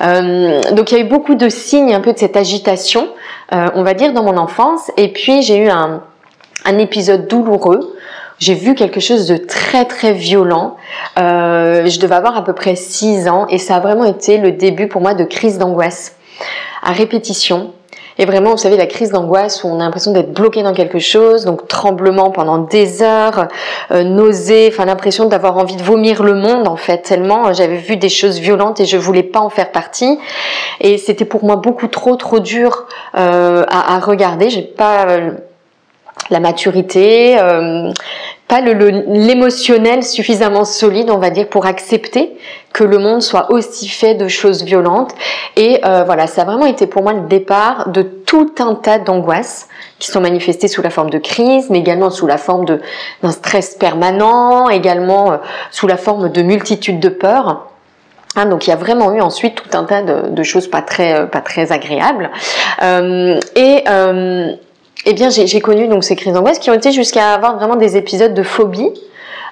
Euh, 0.00 0.60
donc 0.72 0.90
il 0.90 0.98
y 0.98 1.00
a 1.00 1.04
eu 1.04 1.08
beaucoup 1.08 1.34
de 1.34 1.48
signes 1.48 1.94
un 1.94 2.00
peu 2.00 2.12
de 2.12 2.18
cette 2.18 2.36
agitation, 2.36 3.08
euh, 3.52 3.68
on 3.74 3.82
va 3.82 3.94
dire, 3.94 4.12
dans 4.12 4.22
mon 4.22 4.36
enfance. 4.36 4.90
Et 4.96 5.12
puis 5.12 5.42
j'ai 5.42 5.58
eu 5.58 5.68
un, 5.68 6.02
épisode 6.78 7.28
douloureux. 7.28 7.96
J'ai 8.38 8.54
vu 8.54 8.74
quelque 8.74 9.00
chose 9.00 9.28
de 9.28 9.36
très 9.36 9.84
très 9.84 10.12
violent. 10.12 10.76
Euh, 11.18 11.86
je 11.86 12.00
devais 12.00 12.16
avoir 12.16 12.36
à 12.36 12.44
peu 12.44 12.54
près 12.54 12.76
6 12.76 13.28
ans 13.28 13.46
et 13.48 13.58
ça 13.58 13.76
a 13.76 13.80
vraiment 13.80 14.04
été 14.04 14.36
le 14.38 14.52
début 14.52 14.88
pour 14.88 15.00
moi 15.00 15.14
de 15.14 15.24
crise 15.24 15.58
d'angoisse 15.58 16.16
à 16.82 16.92
répétition. 16.92 17.72
Et 18.18 18.24
vraiment, 18.24 18.52
vous 18.52 18.56
savez, 18.56 18.76
la 18.76 18.86
crise 18.86 19.10
d'angoisse 19.10 19.62
où 19.62 19.68
on 19.68 19.76
a 19.76 19.84
l'impression 19.84 20.12
d'être 20.12 20.32
bloqué 20.32 20.62
dans 20.62 20.72
quelque 20.72 20.98
chose, 20.98 21.44
donc 21.44 21.68
tremblement 21.68 22.30
pendant 22.30 22.58
des 22.58 23.02
heures, 23.02 23.48
euh, 23.90 24.04
nausée, 24.04 24.68
enfin 24.72 24.86
l'impression 24.86 25.26
d'avoir 25.26 25.58
envie 25.58 25.76
de 25.76 25.82
vomir 25.82 26.22
le 26.22 26.34
monde 26.34 26.66
en 26.66 26.76
fait, 26.76 27.02
tellement 27.02 27.52
j'avais 27.52 27.76
vu 27.76 27.96
des 27.96 28.08
choses 28.08 28.38
violentes 28.38 28.80
et 28.80 28.86
je 28.86 28.96
voulais 28.96 29.22
pas 29.22 29.40
en 29.40 29.50
faire 29.50 29.70
partie. 29.70 30.18
Et 30.80 30.96
c'était 30.98 31.24
pour 31.24 31.44
moi 31.44 31.56
beaucoup 31.56 31.88
trop 31.88 32.16
trop 32.16 32.38
dur 32.38 32.86
euh, 33.16 33.64
à, 33.68 33.96
à, 33.96 34.00
regarder. 34.00 34.48
J'ai 34.48 34.62
pas 34.62 35.06
euh, 35.08 35.30
la 36.30 36.40
maturité, 36.40 37.38
euh, 37.38 37.92
pas 38.48 38.60
l'émotionnel 38.60 40.04
suffisamment 40.04 40.64
solide, 40.64 41.10
on 41.10 41.18
va 41.18 41.30
dire, 41.30 41.48
pour 41.48 41.66
accepter 41.66 42.36
que 42.72 42.84
le 42.84 42.98
monde 42.98 43.22
soit 43.22 43.50
aussi 43.50 43.88
fait 43.88 44.14
de 44.14 44.28
choses 44.28 44.62
violentes. 44.62 45.14
Et 45.56 45.80
euh, 45.84 46.04
voilà, 46.04 46.26
ça 46.26 46.42
a 46.42 46.44
vraiment 46.44 46.66
été 46.66 46.86
pour 46.86 47.02
moi 47.02 47.12
le 47.12 47.22
départ 47.22 47.88
de 47.88 48.02
tout 48.02 48.54
un 48.58 48.74
tas 48.74 48.98
d'angoisses 48.98 49.68
qui 49.98 50.10
sont 50.10 50.20
manifestées 50.20 50.68
sous 50.68 50.82
la 50.82 50.90
forme 50.90 51.10
de 51.10 51.18
crise, 51.18 51.70
mais 51.70 51.78
également 51.78 52.10
sous 52.10 52.26
la 52.26 52.38
forme 52.38 52.66
d'un 52.66 53.30
stress 53.30 53.74
permanent, 53.74 54.68
également 54.68 55.32
euh, 55.32 55.36
sous 55.70 55.86
la 55.86 55.96
forme 55.96 56.28
de 56.28 56.42
multitudes 56.42 57.00
de 57.00 57.08
peurs. 57.08 57.66
Hein, 58.36 58.46
donc 58.46 58.66
il 58.66 58.70
y 58.70 58.72
a 58.72 58.76
vraiment 58.76 59.12
eu 59.12 59.20
ensuite 59.22 59.54
tout 59.54 59.76
un 59.76 59.84
tas 59.84 60.02
de, 60.02 60.42
choses 60.42 60.68
pas 60.68 60.82
très 60.82 61.26
pas 61.26 61.40
très 61.40 61.72
agréables. 61.72 62.30
Et 62.82 63.82
eh 65.08 65.14
bien, 65.14 65.30
j'ai 65.30 65.60
connu 65.60 65.86
donc 65.86 66.02
ces 66.02 66.16
crises 66.16 66.34
d'angoisse 66.34 66.58
qui 66.58 66.68
ont 66.68 66.74
été 66.74 66.90
jusqu'à 66.90 67.32
avoir 67.32 67.56
vraiment 67.56 67.76
des 67.76 67.96
épisodes 67.96 68.34
de 68.34 68.42
phobie. 68.42 68.90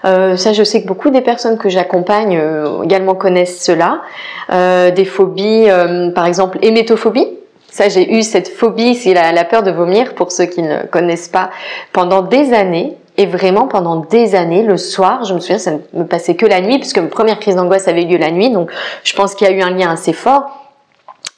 Euh, 0.05 0.37
ça, 0.37 0.53
je 0.53 0.65
sais 0.65 0.83
que 0.83 0.87
beaucoup 0.89 1.11
des 1.11 1.21
personnes 1.21 1.59
que 1.59 1.69
j'accompagne 1.69 2.37
euh, 2.37 2.83
également 2.83 3.15
connaissent 3.15 3.63
cela. 3.63 4.03
Euh, 4.51 4.91
des 4.91 5.05
phobies, 5.05 5.71
euh, 5.71 6.11
par 6.11 6.27
exemple, 6.27 6.59
hémétophobie. 6.61 7.29
Ça, 7.71 7.89
j'ai 7.89 8.15
eu 8.17 8.23
cette 8.23 8.49
phobie, 8.49 8.97
c'est 8.97 9.15
la, 9.15 9.45
peur 9.45 9.63
de 9.63 9.71
vomir, 9.71 10.15
pour 10.15 10.33
ceux 10.33 10.47
qui 10.47 10.61
ne 10.61 10.87
connaissent 10.87 11.29
pas, 11.29 11.51
pendant 11.93 12.23
des 12.23 12.53
années. 12.53 12.97
Et 13.17 13.27
vraiment, 13.27 13.69
pendant 13.69 13.97
des 13.97 14.35
années, 14.35 14.65
le 14.65 14.77
soir, 14.77 15.25
je 15.25 15.35
me 15.35 15.39
souviens, 15.39 15.59
ça 15.59 15.71
ne 15.71 16.01
me 16.01 16.05
passait 16.05 16.35
que 16.35 16.47
la 16.47 16.61
nuit, 16.61 16.79
puisque 16.79 16.99
ma 16.99 17.07
première 17.07 17.39
crise 17.39 17.55
d'angoisse 17.55 17.87
avait 17.87 18.03
eu 18.03 18.07
lieu 18.07 18.19
la 18.19 18.33
nuit. 18.33 18.51
Donc, 18.51 18.73
je 19.05 19.15
pense 19.15 19.37
qu'il 19.37 19.47
y 19.47 19.51
a 19.51 19.53
eu 19.53 19.63
un 19.63 19.71
lien 19.71 19.93
assez 19.93 20.13
fort. 20.13 20.51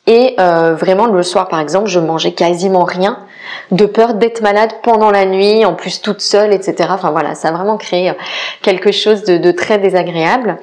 Et 0.07 0.37
euh, 0.39 0.75
vraiment, 0.75 1.07
le 1.07 1.23
soir, 1.23 1.49
par 1.49 1.61
exemple, 1.61 1.89
je 1.89 2.01
mangeais 2.01 2.33
quasiment 2.33 2.85
rien 2.85 3.19
de 3.71 3.87
peur 3.87 4.15
d'être 4.15 4.41
malade 4.41 4.71
pendant 4.83 5.11
la 5.11 5.25
nuit, 5.25 5.65
en 5.65 5.75
plus 5.75 6.01
toute 6.01 6.21
seule, 6.21 6.53
etc. 6.53 6.89
Enfin 6.93 7.11
voilà, 7.11 7.35
ça 7.35 7.49
a 7.49 7.53
vraiment 7.53 7.77
créé 7.77 8.13
quelque 8.63 8.93
chose 8.93 9.25
de, 9.25 9.51
très 9.53 9.79
désagréable. 9.79 10.59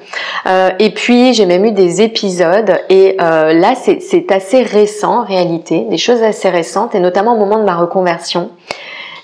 Euh, 0.46 0.70
et 0.78 0.90
puis, 0.90 1.34
j'ai 1.34 1.46
même 1.46 1.64
eu 1.64 1.72
des 1.72 2.02
épisodes, 2.02 2.78
et 2.88 3.16
euh, 3.20 3.52
là, 3.52 3.74
c'est 3.74 4.32
assez 4.32 4.62
récent 4.62 5.20
en 5.20 5.24
réalité, 5.24 5.86
des 5.88 5.98
choses 5.98 6.22
assez 6.22 6.48
récentes, 6.48 6.94
et 6.94 7.00
notamment 7.00 7.34
au 7.34 7.38
moment 7.38 7.58
de 7.58 7.64
ma 7.64 7.76
reconversion 7.76 8.50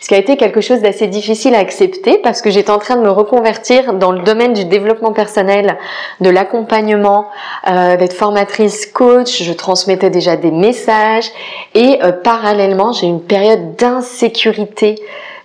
ce 0.00 0.08
qui 0.08 0.14
a 0.14 0.18
été 0.18 0.36
quelque 0.36 0.60
chose 0.60 0.80
d'assez 0.80 1.06
difficile 1.06 1.54
à 1.54 1.58
accepter 1.58 2.18
parce 2.18 2.40
que 2.40 2.50
j'étais 2.50 2.70
en 2.70 2.78
train 2.78 2.96
de 2.96 3.02
me 3.02 3.10
reconvertir 3.10 3.92
dans 3.92 4.12
le 4.12 4.20
domaine 4.20 4.54
du 4.54 4.64
développement 4.64 5.12
personnel, 5.12 5.76
de 6.20 6.30
l'accompagnement, 6.30 7.26
euh, 7.68 7.96
d'être 7.96 8.14
formatrice 8.14 8.86
coach, 8.86 9.42
je 9.42 9.52
transmettais 9.52 10.10
déjà 10.10 10.36
des 10.36 10.50
messages 10.50 11.30
et 11.74 11.98
euh, 12.02 12.12
parallèlement 12.12 12.92
j'ai 12.92 13.06
une 13.06 13.22
période 13.22 13.76
d'insécurité 13.76 14.96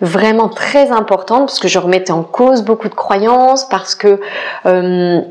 vraiment 0.01 0.49
très 0.49 0.91
importante 0.91 1.47
parce 1.47 1.59
que 1.59 1.67
je 1.67 1.79
remettais 1.79 2.11
en 2.11 2.23
cause 2.23 2.63
beaucoup 2.63 2.89
de 2.89 2.95
croyances, 2.95 3.65
parce 3.65 3.95
que 3.95 4.21
euh, 4.65 5.21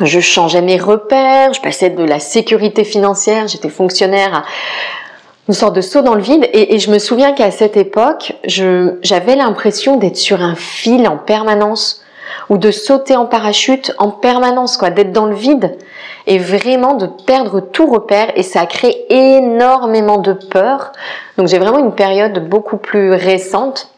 je 0.00 0.20
changeais 0.20 0.62
mes 0.62 0.76
repères, 0.76 1.52
je 1.52 1.60
passais 1.60 1.90
de 1.90 2.04
la 2.04 2.20
sécurité 2.20 2.84
financière, 2.84 3.48
j'étais 3.48 3.68
fonctionnaire 3.68 4.44
une 5.48 5.54
sorte 5.54 5.74
de 5.74 5.80
saut 5.80 6.02
dans 6.02 6.14
le 6.14 6.20
vide. 6.20 6.48
Et, 6.52 6.78
je 6.78 6.90
me 6.90 6.98
souviens 6.98 7.32
qu'à 7.32 7.50
cette 7.50 7.76
époque, 7.76 8.34
j'avais 8.44 9.34
l'impression 9.34 9.96
d'être 9.96 10.16
sur 10.16 10.42
un 10.42 10.54
fil 10.54 11.08
en 11.08 11.16
permanence 11.16 12.02
ou 12.50 12.58
de 12.58 12.70
sauter 12.70 13.16
en 13.16 13.26
parachute 13.26 13.92
en 13.98 14.10
permanence, 14.10 14.76
quoi, 14.76 14.90
d'être 14.90 15.12
dans 15.12 15.26
le 15.26 15.34
vide 15.34 15.76
et 16.26 16.38
vraiment 16.38 16.94
de 16.94 17.06
perdre 17.06 17.60
tout 17.60 17.86
repère. 17.86 18.30
Et 18.36 18.42
ça 18.42 18.60
a 18.60 18.66
créé 18.66 19.06
énormément 19.08 20.18
de 20.18 20.34
peur. 20.34 20.92
Donc 21.38 21.48
j'ai 21.48 21.58
vraiment 21.58 21.78
une 21.78 21.94
période 21.94 22.48
beaucoup 22.48 22.76
plus 22.76 23.12
récente 23.12 23.88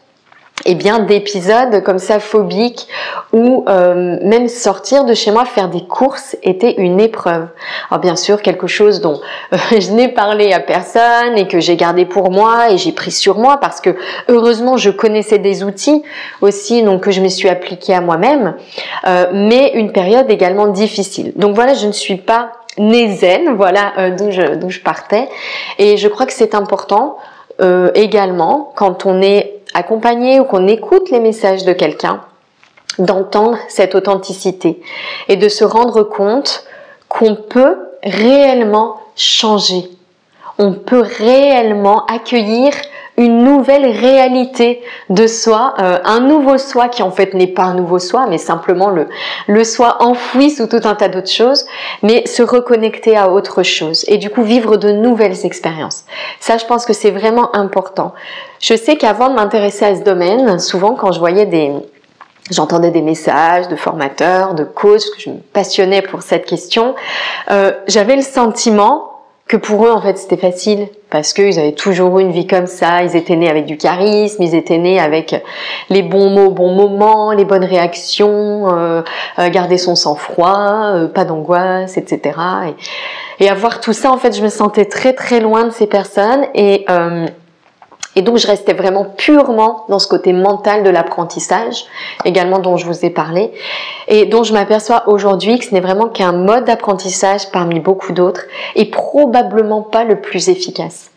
et 0.65 0.75
bien 0.75 0.99
d'épisodes 0.99 1.83
comme 1.83 1.99
ça 1.99 2.19
phobiques 2.19 2.87
où 3.33 3.65
euh, 3.67 4.17
même 4.23 4.47
sortir 4.47 5.05
de 5.05 5.13
chez 5.13 5.31
moi 5.31 5.45
faire 5.45 5.69
des 5.69 5.81
courses 5.81 6.35
était 6.43 6.73
une 6.73 6.99
épreuve. 6.99 7.47
Alors 7.89 8.01
bien 8.01 8.15
sûr 8.15 8.41
quelque 8.41 8.67
chose 8.67 9.01
dont 9.01 9.19
euh, 9.53 9.57
je 9.71 9.91
n'ai 9.91 10.07
parlé 10.07 10.53
à 10.53 10.59
personne 10.59 11.37
et 11.37 11.47
que 11.47 11.59
j'ai 11.59 11.75
gardé 11.75 12.05
pour 12.05 12.31
moi 12.31 12.71
et 12.71 12.77
j'ai 12.77 12.91
pris 12.91 13.11
sur 13.11 13.37
moi 13.37 13.57
parce 13.57 13.81
que 13.81 13.95
heureusement 14.27 14.77
je 14.77 14.89
connaissais 14.89 15.39
des 15.39 15.63
outils 15.63 16.03
aussi 16.41 16.83
donc 16.83 17.01
que 17.01 17.11
je 17.11 17.21
me 17.21 17.29
suis 17.29 17.49
appliquée 17.49 17.93
à 17.93 18.01
moi-même 18.01 18.55
euh, 19.07 19.27
mais 19.33 19.71
une 19.73 19.91
période 19.91 20.29
également 20.29 20.67
difficile. 20.67 21.33
Donc 21.35 21.55
voilà 21.55 21.73
je 21.73 21.87
ne 21.87 21.91
suis 21.91 22.17
pas 22.17 22.51
née 22.77 23.15
zen 23.15 23.55
voilà 23.55 24.11
d'où 24.11 24.31
je 24.31 24.41
je 24.69 24.79
partais 24.79 25.27
et 25.77 25.97
je 25.97 26.07
crois 26.07 26.25
que 26.25 26.31
c'est 26.31 26.55
important 26.55 27.17
également 27.93 28.71
quand 28.75 29.05
on 29.05 29.21
est 29.21 29.60
accompagner 29.73 30.39
ou 30.39 30.45
qu'on 30.45 30.67
écoute 30.67 31.09
les 31.11 31.19
messages 31.19 31.65
de 31.65 31.73
quelqu'un, 31.73 32.21
d'entendre 32.99 33.57
cette 33.67 33.95
authenticité 33.95 34.81
et 35.27 35.35
de 35.35 35.49
se 35.49 35.63
rendre 35.63 36.03
compte 36.03 36.65
qu'on 37.07 37.35
peut 37.35 37.77
réellement 38.03 38.97
changer. 39.15 39.89
On 40.57 40.73
peut 40.73 41.03
réellement 41.17 42.05
accueillir 42.05 42.71
une 43.21 43.43
nouvelle 43.43 43.85
réalité 43.85 44.81
de 45.09 45.27
soi, 45.27 45.73
euh, 45.79 45.99
un 46.03 46.19
nouveau 46.19 46.57
soi 46.57 46.89
qui 46.89 47.03
en 47.03 47.11
fait 47.11 47.33
n'est 47.33 47.47
pas 47.47 47.63
un 47.63 47.73
nouveau 47.75 47.99
soi, 47.99 48.25
mais 48.27 48.37
simplement 48.37 48.89
le, 48.89 49.07
le 49.47 49.63
soi 49.63 49.97
enfoui 49.99 50.49
sous 50.49 50.67
tout 50.67 50.81
un 50.83 50.95
tas 50.95 51.07
d'autres 51.07 51.31
choses, 51.31 51.65
mais 52.03 52.25
se 52.25 52.43
reconnecter 52.43 53.15
à 53.15 53.29
autre 53.29 53.63
chose 53.63 54.03
et 54.07 54.17
du 54.17 54.29
coup 54.29 54.43
vivre 54.43 54.77
de 54.77 54.91
nouvelles 54.91 55.45
expériences. 55.45 56.05
Ça, 56.39 56.57
je 56.57 56.65
pense 56.65 56.85
que 56.85 56.93
c'est 56.93 57.11
vraiment 57.11 57.55
important. 57.55 58.13
Je 58.59 58.75
sais 58.75 58.97
qu'avant 58.97 59.29
de 59.29 59.35
m'intéresser 59.35 59.85
à 59.85 59.95
ce 59.95 60.01
domaine, 60.01 60.59
souvent 60.59 60.95
quand 60.95 61.11
je 61.11 61.19
voyais 61.19 61.45
des, 61.45 61.71
J'entendais 62.49 62.91
des 62.91 63.01
messages 63.01 63.69
de 63.69 63.77
formateurs, 63.77 64.55
de 64.55 64.65
coachs, 64.65 65.09
que 65.15 65.21
je 65.21 65.29
me 65.29 65.37
passionnais 65.37 66.01
pour 66.01 66.21
cette 66.21 66.45
question. 66.45 66.95
Euh, 67.49 67.71
J'avais 67.87 68.17
le 68.17 68.23
sentiment 68.23 69.10
que 69.51 69.57
pour 69.57 69.85
eux 69.85 69.91
en 69.91 70.01
fait 70.01 70.17
c'était 70.17 70.37
facile. 70.37 70.87
Parce 71.09 71.33
qu'ils 71.33 71.59
avaient 71.59 71.73
toujours 71.73 72.19
eu 72.19 72.21
une 72.21 72.31
vie 72.31 72.47
comme 72.47 72.67
ça, 72.67 73.03
ils 73.03 73.17
étaient 73.17 73.35
nés 73.35 73.49
avec 73.49 73.65
du 73.65 73.75
charisme, 73.75 74.41
ils 74.41 74.55
étaient 74.55 74.77
nés 74.77 74.97
avec 74.97 75.35
les 75.89 76.03
bons 76.03 76.29
mots, 76.29 76.51
bons 76.51 76.73
moments, 76.73 77.33
les 77.33 77.43
bonnes 77.43 77.65
réactions, 77.65 78.73
euh, 78.73 79.01
euh 79.39 79.49
garder 79.49 79.77
son 79.77 79.95
sang-froid, 79.95 80.93
euh, 80.93 81.07
pas 81.09 81.25
d'angoisse, 81.25 81.97
etc. 81.97 82.39
Et, 83.39 83.45
et 83.45 83.49
avoir 83.49 83.81
tout 83.81 83.91
ça 83.91 84.09
en 84.09 84.17
fait 84.17 84.33
je 84.37 84.41
me 84.41 84.47
sentais 84.47 84.85
très 84.85 85.11
très 85.11 85.41
loin 85.41 85.65
de 85.65 85.71
ces 85.71 85.87
personnes. 85.87 86.45
Et 86.55 86.85
euh, 86.89 87.27
Et 88.15 88.21
donc 88.21 88.37
je 88.37 88.47
restais 88.47 88.73
vraiment 88.73 89.05
purement 89.05 89.85
dans 89.87 89.99
ce 89.99 90.07
côté 90.07 90.33
mental 90.33 90.83
de 90.83 90.89
l'apprentissage, 90.89 91.85
également 92.25 92.59
dont 92.59 92.75
je 92.75 92.85
vous 92.85 93.05
ai 93.05 93.09
parlé, 93.09 93.51
et 94.07 94.25
dont 94.25 94.43
je 94.43 94.53
m'aperçois 94.53 95.07
aujourd'hui 95.07 95.59
que 95.59 95.65
ce 95.65 95.73
n'est 95.73 95.81
vraiment 95.81 96.07
qu'un 96.07 96.33
mode 96.33 96.65
d'apprentissage 96.65 97.49
parmi 97.51 97.79
beaucoup 97.79 98.11
d'autres, 98.11 98.43
et 98.75 98.85
probablement 98.85 99.81
pas 99.81 100.03
le 100.03 100.19
plus 100.19 100.49
efficace. 100.49 101.11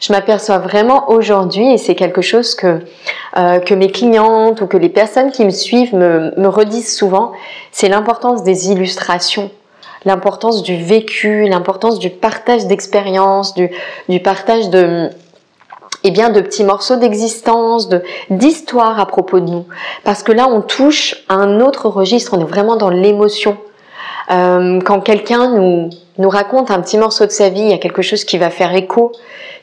Je 0.00 0.12
m'aperçois 0.12 0.58
vraiment 0.58 1.10
aujourd'hui, 1.10 1.72
et 1.72 1.78
c'est 1.78 1.94
quelque 1.94 2.20
chose 2.20 2.54
que, 2.54 2.80
euh, 3.38 3.58
que 3.60 3.72
mes 3.72 3.90
clientes 3.90 4.60
ou 4.60 4.66
que 4.66 4.76
les 4.76 4.90
personnes 4.90 5.30
qui 5.30 5.46
me 5.46 5.50
suivent 5.50 5.94
me, 5.94 6.38
me 6.38 6.48
redisent 6.48 6.94
souvent, 6.94 7.32
c'est 7.72 7.88
l'importance 7.88 8.42
des 8.42 8.70
illustrations 8.70 9.50
l'importance 10.06 10.62
du 10.62 10.76
vécu, 10.76 11.48
l'importance 11.48 11.98
du 11.98 12.10
partage 12.10 12.66
d'expériences, 12.66 13.54
du, 13.54 13.70
du 14.10 14.20
partage 14.20 14.68
de, 14.68 15.08
eh 16.04 16.10
bien, 16.10 16.28
de 16.28 16.40
petits 16.40 16.64
morceaux 16.64 16.96
d'existence, 16.96 17.88
de 17.88 18.02
d'histoire 18.30 19.00
à 19.00 19.06
propos 19.06 19.40
de 19.40 19.48
nous. 19.48 19.64
Parce 20.04 20.22
que 20.22 20.32
là, 20.32 20.46
on 20.48 20.60
touche 20.60 21.16
à 21.28 21.34
un 21.34 21.60
autre 21.60 21.88
registre, 21.88 22.34
on 22.34 22.40
est 22.40 22.48
vraiment 22.48 22.76
dans 22.76 22.90
l'émotion. 22.90 23.56
Euh, 24.30 24.80
quand 24.80 25.00
quelqu'un 25.00 25.48
nous, 25.48 25.90
nous 26.18 26.28
raconte 26.28 26.70
un 26.70 26.80
petit 26.80 26.98
morceau 26.98 27.24
de 27.24 27.30
sa 27.30 27.48
vie, 27.48 27.62
il 27.62 27.70
y 27.70 27.74
a 27.74 27.78
quelque 27.78 28.02
chose 28.02 28.24
qui 28.24 28.38
va 28.38 28.50
faire 28.50 28.74
écho, 28.74 29.12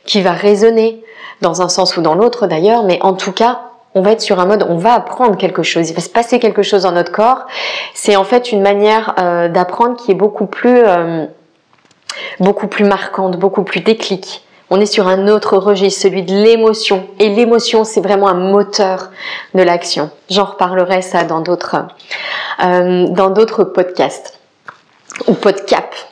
qui 0.06 0.22
va 0.22 0.32
résonner, 0.32 1.04
dans 1.42 1.62
un 1.62 1.70
sens 1.70 1.96
ou 1.98 2.02
dans 2.02 2.16
l'autre 2.16 2.48
d'ailleurs, 2.48 2.84
mais 2.84 3.00
en 3.02 3.14
tout 3.14 3.32
cas, 3.32 3.62
on 3.94 4.02
va 4.02 4.12
être 4.12 4.22
sur 4.22 4.40
un 4.40 4.46
mode, 4.46 4.66
on 4.68 4.78
va 4.78 4.94
apprendre 4.94 5.38
quelque 5.38 5.64
chose, 5.64 5.90
il 5.90 5.96
va 5.96 6.02
se 6.02 6.10
passer 6.10 6.40
quelque 6.40 6.64
chose 6.64 6.84
dans 6.84 6.92
notre 6.92 7.12
corps. 7.12 7.46
C'est 7.94 8.16
en 8.16 8.24
fait 8.24 8.52
une 8.52 8.62
manière 8.62 9.16
euh, 9.20 9.48
d'apprendre 9.48 9.98
qui 9.98 10.12
est 10.12 10.16
beaucoup 10.16 10.46
plus, 10.46 10.82
euh, 10.86 11.26
beaucoup 12.40 12.68
plus 12.68 12.86
marquante, 12.86 13.38
beaucoup 13.38 13.64
plus 13.64 13.82
déclic 13.82 14.44
on 14.72 14.80
est 14.80 14.86
sur 14.86 15.08
un 15.08 15.28
autre 15.28 15.58
registre, 15.58 16.04
celui 16.04 16.24
de 16.24 16.34
l'émotion. 16.34 17.06
Et 17.20 17.30
l'émotion, 17.30 17.84
c'est 17.84 18.00
vraiment 18.00 18.30
un 18.30 18.34
moteur 18.34 19.12
de 19.54 19.62
l'action. 19.62 20.10
J'en 20.30 20.46
reparlerai 20.46 21.02
ça 21.02 21.26
dans 21.26 21.42
d'autres, 21.42 21.76
euh, 22.64 23.08
dans 23.10 23.30
d'autres 23.30 23.66
podcasts 23.66 24.40
ou 25.28 25.34
podcasts. 25.34 26.08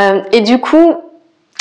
Euh, 0.00 0.22
et 0.32 0.40
du 0.40 0.60
coup, 0.60 0.96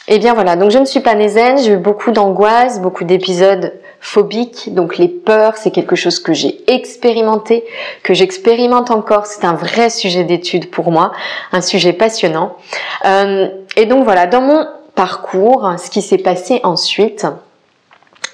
eh 0.07 0.17
bien 0.17 0.33
voilà, 0.33 0.55
donc 0.55 0.71
je 0.71 0.79
ne 0.79 0.85
suis 0.85 1.01
pas 1.01 1.15
zen, 1.27 1.59
j'ai 1.59 1.73
eu 1.73 1.77
beaucoup 1.77 2.11
d'angoisse, 2.11 2.81
beaucoup 2.81 3.03
d'épisodes 3.03 3.73
phobiques, 4.01 4.73
donc 4.73 4.97
les 4.97 5.07
peurs, 5.07 5.55
c'est 5.55 5.71
quelque 5.71 5.95
chose 5.95 6.19
que 6.19 6.33
j'ai 6.33 6.59
expérimenté, 6.67 7.63
que 8.01 8.13
j'expérimente 8.13 8.89
encore, 8.91 9.27
c'est 9.27 9.45
un 9.45 9.53
vrai 9.53 9.89
sujet 9.89 10.23
d'étude 10.23 10.71
pour 10.71 10.91
moi, 10.91 11.13
un 11.53 11.61
sujet 11.61 11.93
passionnant. 11.93 12.57
Euh, 13.05 13.47
et 13.77 13.85
donc 13.85 14.03
voilà, 14.03 14.25
dans 14.25 14.41
mon 14.41 14.65
parcours, 14.95 15.73
ce 15.77 15.89
qui 15.89 16.01
s'est 16.01 16.17
passé 16.17 16.59
ensuite, 16.63 17.25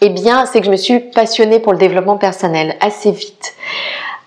eh 0.02 0.10
bien, 0.10 0.46
c'est 0.46 0.60
que 0.60 0.66
je 0.66 0.72
me 0.72 0.78
suis 0.78 1.00
passionnée 1.00 1.60
pour 1.60 1.74
le 1.74 1.78
développement 1.78 2.18
personnel 2.18 2.76
assez 2.80 3.12
vite. 3.12 3.54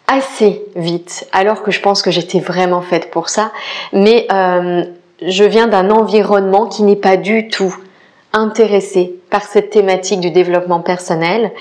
Assez 0.07 0.63
vite, 0.77 1.27
alors 1.33 1.63
que 1.63 1.71
je 1.71 1.81
pense 1.81 2.03
que 2.03 2.11
j'étais 2.11 2.41
vraiment 2.41 2.83
faite 2.83 3.11
pour 3.11 3.29
ça. 3.29 3.53
Mais 3.93 4.27
euh, 4.31 4.85
je 5.27 5.45
viens 5.45 5.69
d'un 5.69 5.91
environnement 5.91 6.67
qui 6.67 6.83
n'est 6.83 6.97
pas 6.97 7.17
du 7.17 7.49
tout 7.49 7.75
intéressé 8.35 9.15
par 9.31 9.43
cette 9.43 9.71
thématique 9.71 10.21
du 10.21 10.31
développement 10.31 10.81
personnel. 10.81 11.53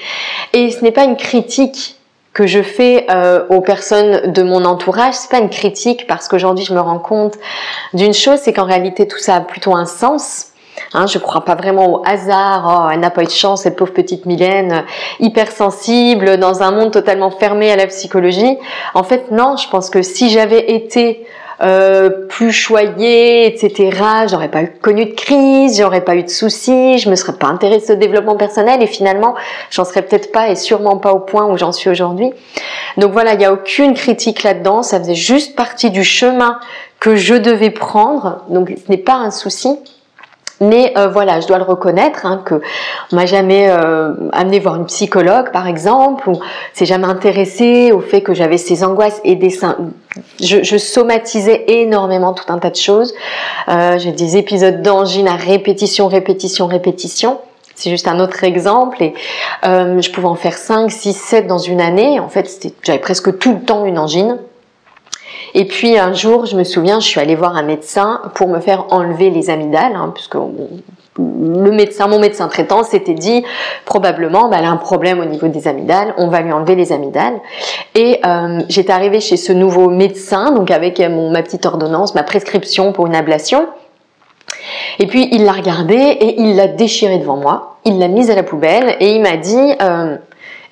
Et 0.53 0.71
ce 0.71 0.83
n'est 0.83 0.91
pas 0.91 1.05
une 1.05 1.17
critique 1.17 1.97
que 2.33 2.47
je 2.47 2.61
fais 2.61 3.07
euh, 3.09 3.45
aux 3.49 3.61
personnes 3.61 4.31
de 4.31 4.41
mon 4.41 4.63
entourage, 4.63 5.15
c'est 5.15 5.29
pas 5.29 5.39
une 5.39 5.49
critique 5.49 6.07
parce 6.07 6.29
qu'aujourd'hui 6.29 6.63
je 6.63 6.73
me 6.73 6.79
rends 6.79 6.99
compte 6.99 7.35
d'une 7.93 8.13
chose, 8.13 8.39
c'est 8.41 8.53
qu'en 8.53 8.63
réalité 8.63 9.05
tout 9.05 9.17
ça 9.17 9.35
a 9.35 9.41
plutôt 9.41 9.75
un 9.75 9.85
sens 9.85 10.50
Hein, 10.93 11.07
je 11.07 11.17
crois 11.17 11.45
pas 11.45 11.55
vraiment 11.55 11.89
au 11.91 12.01
hasard. 12.05 12.85
Oh, 12.85 12.89
elle 12.93 12.99
n'a 12.99 13.09
pas 13.09 13.23
eu 13.23 13.25
de 13.25 13.31
chance, 13.31 13.63
cette 13.63 13.75
pauvre 13.75 13.93
petite 13.93 14.25
Mylène, 14.25 14.83
hypersensible, 15.19 16.37
dans 16.37 16.63
un 16.63 16.71
monde 16.71 16.91
totalement 16.91 17.31
fermé 17.31 17.71
à 17.71 17.75
la 17.75 17.87
psychologie. 17.87 18.57
En 18.93 19.03
fait, 19.03 19.31
non. 19.31 19.57
Je 19.57 19.69
pense 19.69 19.89
que 19.89 20.01
si 20.01 20.29
j'avais 20.29 20.71
été 20.71 21.25
euh, 21.63 22.09
plus 22.27 22.51
choyée, 22.51 23.45
etc. 23.45 23.91
J'aurais 24.27 24.47
pas 24.47 24.63
eu, 24.63 24.71
connu 24.81 25.05
de 25.05 25.11
crise, 25.13 25.77
j'aurais 25.77 26.01
pas 26.01 26.15
eu 26.15 26.23
de 26.23 26.29
soucis, 26.29 26.97
je 26.97 27.07
me 27.07 27.15
serais 27.15 27.33
pas 27.33 27.45
intéressée 27.45 27.93
au 27.93 27.97
développement 27.97 28.35
personnel 28.35 28.81
et 28.81 28.87
finalement, 28.87 29.35
j'en 29.69 29.85
serais 29.85 30.01
peut-être 30.01 30.31
pas 30.31 30.49
et 30.49 30.55
sûrement 30.55 30.97
pas 30.97 31.13
au 31.13 31.19
point 31.19 31.45
où 31.45 31.57
j'en 31.57 31.71
suis 31.71 31.91
aujourd'hui. 31.91 32.31
Donc 32.97 33.11
voilà, 33.11 33.33
il 33.33 33.37
n'y 33.37 33.45
a 33.45 33.53
aucune 33.53 33.93
critique 33.93 34.41
là-dedans, 34.41 34.81
ça 34.81 34.97
faisait 34.99 35.13
juste 35.13 35.55
partie 35.55 35.91
du 35.91 36.03
chemin 36.03 36.59
que 36.99 37.15
je 37.15 37.35
devais 37.35 37.69
prendre, 37.69 38.39
donc 38.49 38.73
ce 38.75 38.89
n'est 38.89 38.97
pas 38.97 39.15
un 39.15 39.29
souci. 39.29 39.77
Mais 40.61 40.93
euh, 40.95 41.07
voilà, 41.07 41.39
je 41.39 41.47
dois 41.47 41.57
le 41.57 41.63
reconnaître 41.63 42.25
hein, 42.25 42.41
que 42.45 42.61
on 43.11 43.15
m'a 43.15 43.25
jamais 43.25 43.67
euh, 43.67 44.13
amené 44.31 44.59
voir 44.59 44.75
une 44.75 44.85
psychologue, 44.85 45.51
par 45.51 45.67
exemple, 45.67 46.29
ou 46.29 46.39
s'est 46.73 46.85
jamais 46.85 47.07
intéressé 47.07 47.91
au 47.91 47.99
fait 47.99 48.21
que 48.21 48.35
j'avais 48.35 48.57
ces 48.57 48.83
angoisses 48.83 49.19
et 49.23 49.35
des 49.35 49.49
je, 50.39 50.63
je, 50.63 50.77
somatisais 50.77 51.65
énormément 51.67 52.33
tout 52.33 52.45
un 52.49 52.59
tas 52.59 52.69
de 52.69 52.75
choses. 52.75 53.13
Euh, 53.69 53.97
J'ai 53.97 54.11
des 54.11 54.37
épisodes 54.37 54.81
d'angine 54.81 55.27
à 55.27 55.35
répétition, 55.35 56.07
répétition, 56.07 56.67
répétition. 56.67 57.39
C'est 57.75 57.89
juste 57.89 58.07
un 58.07 58.19
autre 58.19 58.43
exemple 58.43 59.01
et 59.01 59.15
euh, 59.65 59.99
je 60.01 60.11
pouvais 60.11 60.27
en 60.27 60.35
faire 60.35 60.53
5, 60.53 60.91
6, 60.91 61.13
7 61.13 61.47
dans 61.47 61.57
une 61.57 61.81
année. 61.81 62.19
En 62.19 62.29
fait, 62.29 62.47
j'avais 62.83 62.99
presque 62.99 63.39
tout 63.39 63.53
le 63.53 63.61
temps 63.61 63.85
une 63.85 63.97
angine. 63.97 64.37
Et 65.53 65.65
puis 65.65 65.97
un 65.97 66.13
jour, 66.13 66.45
je 66.45 66.55
me 66.55 66.63
souviens, 66.63 66.99
je 66.99 67.07
suis 67.07 67.19
allée 67.19 67.35
voir 67.35 67.55
un 67.55 67.63
médecin 67.63 68.21
pour 68.35 68.47
me 68.47 68.59
faire 68.59 68.85
enlever 68.89 69.29
les 69.29 69.49
amygdales, 69.49 69.95
hein, 69.95 70.11
puisque 70.13 70.37
le 71.17 71.71
médecin, 71.71 72.07
mon 72.07 72.19
médecin 72.19 72.47
traitant, 72.47 72.83
s'était 72.83 73.13
dit 73.13 73.43
probablement, 73.85 74.49
bah, 74.49 74.57
elle 74.59 74.65
a 74.65 74.71
un 74.71 74.77
problème 74.77 75.19
au 75.19 75.25
niveau 75.25 75.47
des 75.47 75.67
amygdales, 75.67 76.13
on 76.17 76.29
va 76.29 76.41
lui 76.41 76.51
enlever 76.51 76.75
les 76.75 76.93
amygdales. 76.93 77.39
Et 77.95 78.19
euh, 78.25 78.61
j'étais 78.69 78.93
arrivée 78.93 79.19
chez 79.19 79.37
ce 79.37 79.51
nouveau 79.51 79.89
médecin, 79.89 80.51
donc 80.51 80.71
avec 80.71 80.99
mon, 80.99 81.31
ma 81.31 81.43
petite 81.43 81.65
ordonnance, 81.65 82.15
ma 82.15 82.23
prescription 82.23 82.93
pour 82.93 83.07
une 83.07 83.15
ablation. 83.15 83.67
Et 84.99 85.07
puis 85.07 85.27
il 85.31 85.45
l'a 85.45 85.53
regardée 85.53 85.95
et 85.95 86.41
il 86.41 86.55
l'a 86.55 86.67
déchirée 86.67 87.17
devant 87.17 87.37
moi. 87.37 87.77
Il 87.83 87.99
l'a 87.99 88.07
mise 88.07 88.29
à 88.29 88.35
la 88.35 88.43
poubelle 88.43 88.95
et 88.99 89.15
il 89.15 89.21
m'a 89.21 89.37
dit 89.37 89.73
euh, 89.81 90.17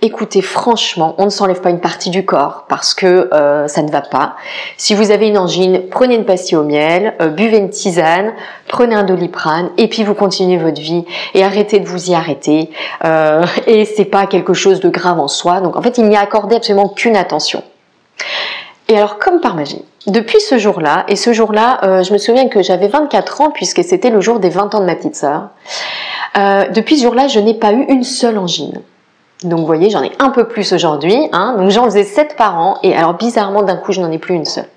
Écoutez, 0.02 0.42
franchement, 0.42 1.14
on 1.18 1.26
ne 1.26 1.30
s'enlève 1.30 1.60
pas 1.60 1.72
une 1.72 1.82
partie 1.82 2.10
du 2.10 2.24
corps 2.24 2.64
parce 2.70 2.94
que 2.94 3.30
euh, 3.34 3.68
ça 3.68 3.82
ne 3.82 3.92
va 3.92 4.00
pas. 4.00 4.38
Si 4.78 4.96
vous 4.96 5.12
avez 5.12 5.28
une 5.28 5.38
angine, 5.38 5.82
prenez 5.92 6.16
une 6.16 6.24
pastille 6.24 6.56
au 6.56 6.64
miel, 6.64 7.16
euh, 7.22 7.28
buvez 7.28 7.58
une 7.58 7.70
tisane, 7.70 8.32
prenez 8.70 8.96
un 8.96 9.04
doliprane 9.04 9.72
et 9.78 9.90
puis 9.90 10.06
vous 10.06 10.14
continuez 10.14 10.56
votre 10.56 10.80
vie 10.80 11.04
et 11.34 11.44
arrêtez 11.44 11.82
de 11.82 11.86
vous 11.86 12.12
y 12.12 12.16
arrêter. 12.16 12.70
Euh, 13.04 13.44
et 13.68 13.84
c'est 13.84 14.06
pas 14.06 14.26
quelque 14.26 14.54
chose 14.54 14.80
de 14.80 14.88
grave 14.88 15.20
en 15.20 15.28
soi. 15.28 15.60
Donc 15.60 15.76
en 15.76 15.82
fait, 15.82 15.98
il 15.98 16.06
n'y 16.06 16.16
a 16.16 16.22
accordé 16.22 16.56
absolument 16.56 16.88
qu'une 16.88 17.18
attention. 17.18 17.62
Et 18.88 18.96
alors, 18.96 19.20
comme 19.20 19.42
par 19.42 19.54
magie, 19.54 19.84
depuis 20.08 20.40
ce 20.40 20.58
jour-là, 20.58 21.04
et 21.10 21.18
ce 21.18 21.34
jour-là, 21.34 21.82
euh, 21.84 22.04
je 22.04 22.14
me 22.14 22.18
souviens 22.18 22.48
que 22.48 22.64
j'avais 22.64 22.88
24 22.88 23.42
ans 23.42 23.52
puisque 23.52 23.84
c'était 23.84 24.12
le 24.12 24.22
jour 24.22 24.40
des 24.40 24.50
20 24.50 24.76
ans 24.76 24.80
de 24.80 24.86
ma 24.86 24.96
petite 24.96 25.18
sœur. 25.18 25.50
depuis 26.74 26.98
ce 26.98 27.04
jour-là, 27.04 27.28
je 27.28 27.42
n'ai 27.42 27.54
pas 27.54 27.74
eu 27.74 27.84
une 27.90 28.06
seule 28.06 28.38
angine. 28.38 28.82
Donc 29.44 29.60
vous 29.60 29.66
voyez, 29.66 29.90
j'en 29.90 30.04
ai 30.04 30.12
un 30.20 30.30
peu 30.30 30.48
plus 30.48 30.74
aujourd'hui. 30.74 31.18
Hein. 31.32 31.56
Donc 31.58 31.70
j'en 31.70 31.86
faisais 31.86 32.04
7 32.04 32.36
par 32.36 32.60
an 32.60 32.78
et 32.84 32.96
alors 32.96 33.14
bizarrement 33.14 33.64
d'un 33.64 33.78
coup 33.78 33.94
je 33.94 34.02
n'en 34.02 34.12
ai 34.12 34.18
plus 34.18 34.36
une 34.36 34.46
seule. 34.46 34.68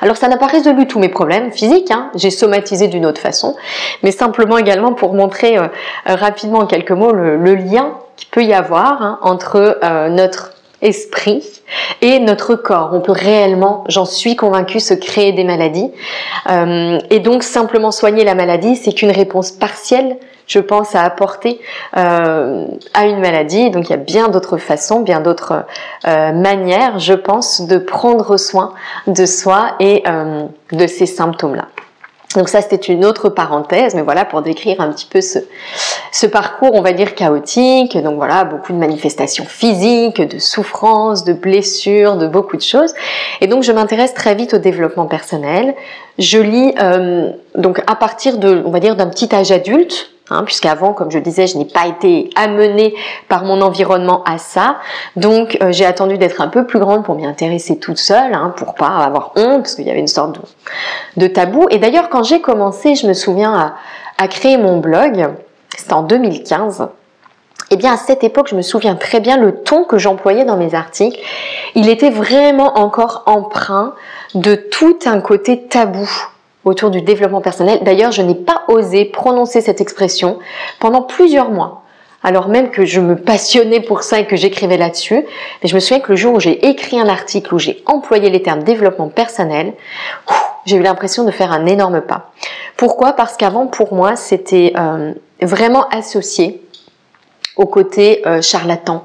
Alors 0.00 0.16
ça 0.16 0.28
n'a 0.28 0.36
pas 0.36 0.46
résolu 0.46 0.86
tous 0.86 0.98
mes 0.98 1.08
problèmes 1.08 1.52
physiques, 1.52 1.90
hein. 1.90 2.10
j'ai 2.14 2.30
somatisé 2.30 2.88
d'une 2.88 3.06
autre 3.06 3.20
façon, 3.20 3.56
mais 4.02 4.10
simplement 4.10 4.58
également 4.58 4.92
pour 4.92 5.14
montrer 5.14 5.58
euh, 5.58 5.68
euh, 6.08 6.14
rapidement 6.14 6.60
en 6.60 6.66
quelques 6.66 6.92
mots 6.92 7.12
le, 7.12 7.54
lien 7.54 7.94
qu'il 8.16 8.28
peut 8.28 8.44
y 8.44 8.52
avoir 8.52 9.02
hein, 9.02 9.18
entre 9.22 9.78
euh, 9.82 10.08
notre 10.08 10.52
esprit 10.82 11.62
et 12.02 12.18
notre 12.18 12.54
corps. 12.54 12.90
On 12.92 13.00
peut 13.00 13.12
réellement, 13.12 13.84
j'en 13.88 14.04
suis 14.04 14.36
convaincue, 14.36 14.80
se 14.80 14.94
créer 14.94 15.32
des 15.32 15.44
maladies. 15.44 15.90
et 16.48 17.20
donc 17.20 17.42
simplement 17.42 17.90
soigner 17.90 18.24
la 18.24 18.34
maladie, 18.34 18.76
c'est 18.76 18.92
qu'une 18.92 19.10
réponse 19.10 19.52
partielle 19.52 20.16
je 20.46 20.58
pense, 20.58 20.94
à 20.94 21.02
apporter 21.02 21.60
euh, 21.96 22.66
à 22.94 23.06
une 23.06 23.20
maladie. 23.20 23.70
Donc 23.70 23.88
il 23.88 23.90
y 23.90 23.94
a 23.94 23.98
bien 23.98 24.28
d'autres 24.28 24.58
façons, 24.58 25.00
bien 25.00 25.20
d'autres 25.20 25.64
euh, 26.06 26.32
manières, 26.32 26.98
je 26.98 27.14
pense, 27.14 27.62
de 27.62 27.78
prendre 27.78 28.36
soin 28.36 28.72
de 29.06 29.26
soi 29.26 29.72
et 29.80 30.02
euh, 30.06 30.46
de 30.72 30.86
ces 30.86 31.06
symptômes-là. 31.06 31.66
Donc 32.34 32.48
ça, 32.48 32.60
c'était 32.60 32.76
une 32.76 33.04
autre 33.04 33.28
parenthèse, 33.28 33.94
mais 33.94 34.02
voilà, 34.02 34.24
pour 34.24 34.42
décrire 34.42 34.80
un 34.80 34.90
petit 34.90 35.06
peu 35.06 35.20
ce, 35.20 36.26
parcours, 36.26 36.74
on 36.74 36.82
va 36.82 36.92
dire, 36.92 37.14
chaotique. 37.14 37.96
Donc 37.96 38.16
voilà, 38.16 38.44
beaucoup 38.44 38.72
de 38.72 38.78
manifestations 38.78 39.44
physiques, 39.44 40.20
de 40.20 40.38
souffrances, 40.38 41.24
de 41.24 41.32
blessures, 41.32 42.16
de 42.16 42.26
beaucoup 42.26 42.56
de 42.56 42.62
choses. 42.62 42.92
Et 43.40 43.46
donc, 43.46 43.62
je 43.62 43.72
m'intéresse 43.72 44.12
très 44.12 44.34
vite 44.34 44.54
au 44.54 44.58
développement 44.58 45.06
personnel. 45.06 45.74
Je 46.18 46.38
lis, 46.38 46.74
euh, 46.80 47.30
donc 47.54 47.82
à 47.86 47.94
partir 47.94 48.38
de, 48.38 48.62
on 48.66 48.70
va 48.70 48.80
dire, 48.80 48.96
d'un 48.96 49.08
petit 49.08 49.34
âge 49.34 49.52
adulte, 49.52 50.10
Hein, 50.28 50.42
puisqu'avant, 50.42 50.92
comme 50.92 51.12
je 51.12 51.20
disais, 51.20 51.46
je 51.46 51.56
n'ai 51.56 51.66
pas 51.66 51.86
été 51.86 52.30
amenée 52.34 52.94
par 53.28 53.44
mon 53.44 53.60
environnement 53.60 54.24
à 54.24 54.38
ça. 54.38 54.78
Donc, 55.14 55.56
euh, 55.62 55.70
j'ai 55.70 55.86
attendu 55.86 56.18
d'être 56.18 56.40
un 56.40 56.48
peu 56.48 56.66
plus 56.66 56.80
grande 56.80 57.04
pour 57.04 57.14
m'y 57.14 57.24
intéresser 57.24 57.78
toute 57.78 57.98
seule, 57.98 58.34
hein, 58.34 58.52
pour 58.56 58.74
pas 58.74 58.88
avoir 58.88 59.30
honte, 59.36 59.62
parce 59.62 59.76
qu'il 59.76 59.86
y 59.86 59.90
avait 59.90 60.00
une 60.00 60.08
sorte 60.08 60.40
de, 61.16 61.26
tabou. 61.28 61.68
Et 61.70 61.78
d'ailleurs, 61.78 62.08
quand 62.08 62.24
j'ai 62.24 62.40
commencé, 62.40 62.96
je 62.96 63.06
me 63.06 63.12
souviens 63.12 63.76
à, 64.18 64.28
créer 64.28 64.56
mon 64.56 64.78
blog, 64.78 65.28
c'était 65.76 65.92
en 65.92 66.02
2015. 66.02 66.88
eh 67.70 67.76
bien, 67.76 67.92
à 67.92 67.96
cette 67.96 68.24
époque, 68.24 68.48
je 68.50 68.56
me 68.56 68.62
souviens 68.62 68.96
très 68.96 69.20
bien 69.20 69.36
le 69.36 69.62
ton 69.62 69.84
que 69.84 69.96
j'employais 69.96 70.44
dans 70.44 70.56
mes 70.56 70.74
articles. 70.74 71.20
Il 71.76 71.88
était 71.88 72.10
vraiment 72.10 72.78
encore 72.78 73.22
empreint 73.26 73.94
de 74.34 74.56
tout 74.56 74.98
un 75.06 75.20
côté 75.20 75.68
tabou 75.68 76.10
autour 76.66 76.90
du 76.90 77.00
développement 77.00 77.40
personnel. 77.40 77.78
D'ailleurs, 77.82 78.12
je 78.12 78.20
n'ai 78.20 78.34
pas 78.34 78.64
osé 78.68 79.06
prononcer 79.06 79.60
cette 79.62 79.80
expression 79.80 80.38
pendant 80.80 81.00
plusieurs 81.00 81.50
mois. 81.50 81.84
Alors 82.22 82.48
même 82.48 82.70
que 82.70 82.84
je 82.84 83.00
me 83.00 83.14
passionnais 83.14 83.80
pour 83.80 84.02
ça 84.02 84.18
et 84.18 84.26
que 84.26 84.34
j'écrivais 84.34 84.76
là-dessus, 84.76 85.24
mais 85.62 85.68
je 85.68 85.74
me 85.76 85.80
souviens 85.80 86.00
que 86.00 86.10
le 86.10 86.16
jour 86.16 86.34
où 86.34 86.40
j'ai 86.40 86.66
écrit 86.66 86.98
un 86.98 87.08
article 87.08 87.54
où 87.54 87.58
j'ai 87.58 87.82
employé 87.86 88.30
les 88.30 88.42
termes 88.42 88.64
développement 88.64 89.08
personnel, 89.08 89.74
j'ai 90.64 90.76
eu 90.76 90.82
l'impression 90.82 91.22
de 91.22 91.30
faire 91.30 91.52
un 91.52 91.66
énorme 91.66 92.00
pas. 92.00 92.32
Pourquoi? 92.76 93.12
Parce 93.12 93.36
qu'avant, 93.36 93.68
pour 93.68 93.94
moi, 93.94 94.16
c'était 94.16 94.72
euh, 94.76 95.12
vraiment 95.40 95.86
associé 95.90 96.66
au 97.56 97.66
côté 97.66 98.22
euh, 98.26 98.42
charlatan, 98.42 99.04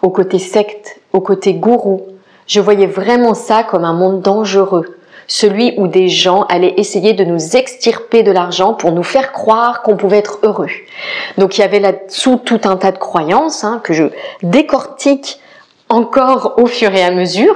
au 0.00 0.08
côté 0.08 0.38
secte, 0.38 0.98
au 1.12 1.20
côté 1.20 1.52
gourou. 1.52 2.06
Je 2.46 2.60
voyais 2.60 2.86
vraiment 2.86 3.34
ça 3.34 3.62
comme 3.62 3.84
un 3.84 3.92
monde 3.92 4.22
dangereux, 4.22 4.96
celui 5.26 5.74
où 5.76 5.86
des 5.86 6.08
gens 6.08 6.42
allaient 6.44 6.74
essayer 6.76 7.12
de 7.12 7.24
nous 7.24 7.56
extirper 7.56 8.22
de 8.22 8.30
l'argent 8.30 8.74
pour 8.74 8.92
nous 8.92 9.02
faire 9.02 9.32
croire 9.32 9.82
qu'on 9.82 9.96
pouvait 9.96 10.18
être 10.18 10.38
heureux. 10.42 10.70
Donc 11.38 11.58
il 11.58 11.60
y 11.60 11.64
avait 11.64 11.80
là-dessous 11.80 12.40
tout 12.44 12.60
un 12.64 12.76
tas 12.76 12.92
de 12.92 12.98
croyances 12.98 13.64
hein, 13.64 13.80
que 13.82 13.92
je 13.92 14.04
décortique 14.42 15.40
encore 15.88 16.54
au 16.58 16.66
fur 16.66 16.94
et 16.94 17.02
à 17.02 17.10
mesure. 17.10 17.54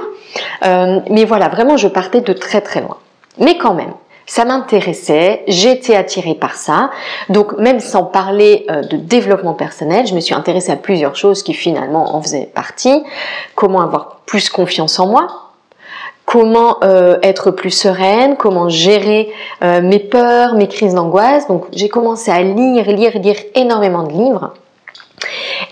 Euh, 0.63 0.99
mais 1.09 1.25
voilà, 1.25 1.49
vraiment, 1.49 1.77
je 1.77 1.87
partais 1.87 2.21
de 2.21 2.33
très 2.33 2.61
très 2.61 2.81
loin. 2.81 2.97
Mais 3.37 3.57
quand 3.57 3.73
même, 3.73 3.93
ça 4.29 4.45
m'intéressait, 4.45 5.43
j'étais 5.47 5.95
attirée 5.95 6.35
par 6.35 6.53
ça. 6.53 6.91
Donc 7.29 7.57
même 7.57 7.79
sans 7.79 8.03
parler 8.03 8.65
euh, 8.69 8.83
de 8.83 8.95
développement 8.95 9.55
personnel, 9.55 10.05
je 10.05 10.13
me 10.13 10.19
suis 10.19 10.35
intéressée 10.35 10.71
à 10.71 10.75
plusieurs 10.75 11.15
choses 11.15 11.41
qui 11.41 11.53
finalement 11.53 12.15
en 12.15 12.21
faisaient 12.21 12.49
partie. 12.53 13.03
Comment 13.55 13.81
avoir 13.81 14.19
plus 14.27 14.49
confiance 14.49 14.99
en 14.99 15.07
moi, 15.07 15.48
comment 16.29 16.77
euh, 16.83 17.17
être 17.23 17.49
plus 17.49 17.71
sereine, 17.71 18.37
comment 18.37 18.69
gérer 18.69 19.33
euh, 19.63 19.81
mes 19.81 19.97
peurs, 19.97 20.53
mes 20.53 20.67
crises 20.67 20.93
d'angoisse. 20.93 21.47
Donc 21.47 21.65
j'ai 21.71 21.89
commencé 21.89 22.29
à 22.29 22.43
lire, 22.43 22.85
lire, 22.85 23.17
lire 23.17 23.37
énormément 23.55 24.03
de 24.03 24.11
livres. 24.11 24.53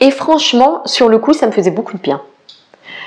Et 0.01 0.09
franchement, 0.09 0.81
sur 0.85 1.09
le 1.09 1.19
coup, 1.19 1.33
ça 1.33 1.45
me 1.45 1.51
faisait 1.51 1.69
beaucoup 1.69 1.95
de 1.95 2.01
bien 2.01 2.21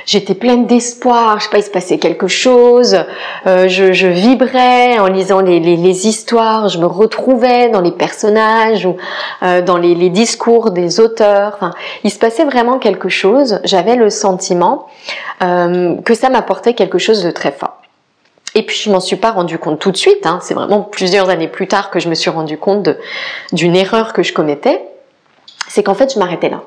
j'étais 0.07 0.35
pleine 0.35 0.67
d'espoir, 0.67 1.39
je 1.39 1.45
sais 1.45 1.51
pas, 1.51 1.59
il 1.59 1.63
se 1.63 1.71
passait 1.71 1.99
quelque 1.99 2.29
chose, 2.29 3.05
euh, 3.47 3.69
je, 3.69 3.93
je, 3.93 4.07
vibrais 4.07 4.99
en 4.99 5.07
lisant 5.07 5.41
les, 5.41 5.61
les, 5.61 5.77
les, 5.77 6.07
histoires, 6.07 6.69
je 6.69 6.79
me 6.79 6.87
retrouvais 6.87 7.69
dans 7.69 7.81
les 7.81 7.93
personnages 7.93 8.87
ou 8.87 8.97
euh, 9.43 9.63
dans 9.63 9.77
les, 9.77 9.95
les, 9.95 10.11
discours 10.11 10.71
des 10.71 11.01
auteurs. 11.01 11.53
Enfin, 11.55 11.73
il 12.05 12.11
se 12.11 12.19
passait 12.19 12.45
vraiment 12.45 12.79
quelque 12.79 13.09
chose. 13.09 13.61
J'avais 13.65 13.97
le 13.97 14.11
sentiment 14.11 14.87
euh, 15.43 15.97
que 16.03 16.15
ça 16.15 16.29
m'apportait 16.29 16.75
quelque 16.75 16.99
chose 16.99 17.23
de 17.23 17.31
très 17.31 17.53
fort. 17.53 17.77
Et 18.55 18.65
puis 18.65 18.77
je 18.77 18.91
m'en 18.91 19.01
suis 19.01 19.17
pas 19.17 19.31
rendu 19.31 19.59
compte 19.59 19.79
tout 19.79 19.93
de 19.93 19.97
suite. 19.97 20.27
Hein. 20.27 20.41
C'est 20.43 20.55
vraiment 20.55 20.83
plusieurs 20.83 21.29
années 21.29 21.49
plus 21.49 21.69
tard 21.69 21.91
que 21.91 22.01
je 22.01 22.09
me 22.09 22.15
suis 22.15 22.31
rendu 22.31 22.59
compte 22.59 22.91
d'une 23.53 23.77
erreur 23.77 24.13
que 24.13 24.23
je 24.23 24.33
commettais. 24.33 24.83
C'est 25.69 25.85
qu'en 25.85 25.95
fait 25.95 26.13
je 26.13 26.19
m'arrêtais 26.19 26.49
là. 26.49 26.63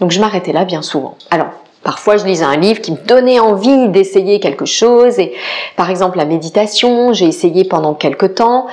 Donc 0.00 0.10
je 0.12 0.20
m'arrêtais 0.20 0.52
là 0.52 0.64
bien 0.64 0.82
souvent. 0.82 1.16
Alors 1.30 1.50
Parfois, 1.82 2.16
je 2.16 2.24
lisais 2.24 2.44
un 2.44 2.56
livre 2.56 2.80
qui 2.80 2.92
me 2.92 2.96
donnait 2.96 3.40
envie 3.40 3.88
d'essayer 3.88 4.38
quelque 4.38 4.66
chose. 4.66 5.18
Et 5.18 5.34
par 5.76 5.90
exemple, 5.90 6.16
la 6.16 6.24
méditation, 6.24 7.12
j'ai 7.12 7.26
essayé 7.26 7.64
pendant 7.64 7.94
quelques 7.94 8.36
temps, 8.36 8.66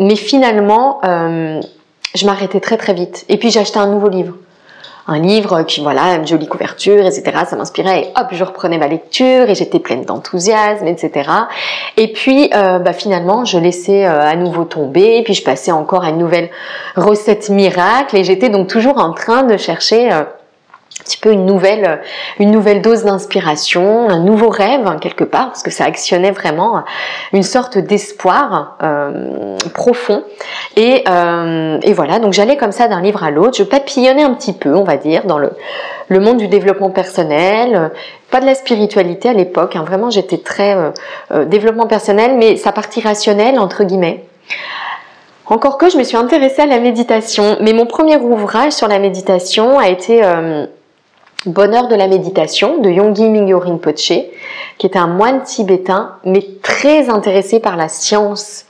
mais 0.00 0.16
finalement, 0.16 1.00
euh, 1.04 1.60
je 2.14 2.26
m'arrêtais 2.26 2.60
très 2.60 2.76
très 2.76 2.94
vite. 2.94 3.24
Et 3.28 3.36
puis, 3.36 3.50
j'achetais 3.50 3.78
un 3.78 3.86
nouveau 3.86 4.08
livre. 4.08 4.34
Un 5.06 5.20
livre 5.20 5.62
qui, 5.62 5.80
voilà, 5.80 6.16
une 6.16 6.26
jolie 6.26 6.48
couverture, 6.48 7.06
etc. 7.06 7.22
Ça 7.48 7.56
m'inspirait. 7.56 8.00
Et 8.00 8.20
hop, 8.20 8.26
je 8.32 8.44
reprenais 8.44 8.76
ma 8.76 8.88
lecture 8.88 9.48
et 9.48 9.54
j'étais 9.54 9.78
pleine 9.78 10.02
d'enthousiasme, 10.02 10.86
etc. 10.86 11.30
Et 11.96 12.12
puis, 12.12 12.50
euh, 12.54 12.78
bah, 12.80 12.92
finalement, 12.92 13.44
je 13.44 13.56
laissais 13.56 14.04
euh, 14.04 14.20
à 14.20 14.34
nouveau 14.34 14.64
tomber. 14.64 15.16
Et 15.18 15.22
puis, 15.22 15.32
je 15.32 15.44
passais 15.44 15.70
encore 15.70 16.04
à 16.04 16.10
une 16.10 16.18
nouvelle 16.18 16.50
recette 16.96 17.48
miracle. 17.50 18.16
Et 18.16 18.24
j'étais 18.24 18.48
donc 18.50 18.66
toujours 18.66 18.98
en 18.98 19.12
train 19.14 19.44
de 19.44 19.56
chercher 19.56 20.10
petit 21.04 21.18
peu 21.18 21.32
une 21.32 21.46
nouvelle, 21.46 22.00
une 22.38 22.50
nouvelle 22.50 22.82
dose 22.82 23.04
d'inspiration, 23.04 24.08
un 24.08 24.20
nouveau 24.20 24.48
rêve 24.48 24.86
hein, 24.86 24.96
quelque 25.00 25.24
part, 25.24 25.48
parce 25.48 25.62
que 25.62 25.70
ça 25.70 25.84
actionnait 25.84 26.30
vraiment 26.30 26.84
une 27.32 27.42
sorte 27.42 27.78
d'espoir 27.78 28.76
euh, 28.82 29.56
profond. 29.74 30.24
Et, 30.76 31.04
euh, 31.08 31.78
et, 31.82 31.92
voilà, 31.92 32.18
donc 32.18 32.32
j'allais 32.32 32.56
comme 32.56 32.72
ça 32.72 32.88
d'un 32.88 33.00
livre 33.00 33.24
à 33.24 33.30
l'autre, 33.30 33.56
je 33.56 33.62
papillonnais 33.62 34.22
un 34.22 34.34
petit 34.34 34.52
peu, 34.52 34.74
on 34.74 34.84
va 34.84 34.96
dire, 34.96 35.24
dans 35.24 35.38
le, 35.38 35.50
le 36.08 36.20
monde 36.20 36.38
du 36.38 36.48
développement 36.48 36.90
personnel, 36.90 37.90
pas 38.30 38.40
de 38.40 38.46
la 38.46 38.54
spiritualité 38.54 39.28
à 39.28 39.32
l'époque, 39.32 39.76
hein, 39.76 39.84
vraiment 39.86 40.10
j'étais 40.10 40.38
très 40.38 40.74
euh, 40.74 40.90
euh, 41.32 41.44
développement 41.44 41.86
personnel, 41.86 42.36
mais 42.36 42.56
sa 42.56 42.72
partie 42.72 43.00
rationnelle, 43.00 43.58
entre 43.58 43.84
guillemets. 43.84 44.24
Encore 45.46 45.78
que 45.78 45.88
je 45.88 45.96
me 45.96 46.04
suis 46.04 46.16
intéressée 46.16 46.62
à 46.62 46.66
la 46.66 46.78
méditation, 46.78 47.56
mais 47.60 47.72
mon 47.72 47.86
premier 47.86 48.16
ouvrage 48.18 48.72
sur 48.72 48.86
la 48.86 48.98
méditation 48.98 49.78
a 49.78 49.88
été 49.88 50.22
euh, 50.22 50.66
Bonheur 51.46 51.86
de 51.86 51.94
la 51.94 52.08
méditation 52.08 52.78
de 52.78 52.90
Yonggi 52.90 53.28
Mingyo 53.28 53.60
Rinpoche, 53.60 54.12
qui 54.76 54.86
est 54.86 54.96
un 54.96 55.06
moine 55.06 55.44
tibétain, 55.44 56.16
mais 56.24 56.44
très 56.62 57.08
intéressé 57.10 57.60
par 57.60 57.76
la 57.76 57.88
science 57.88 58.64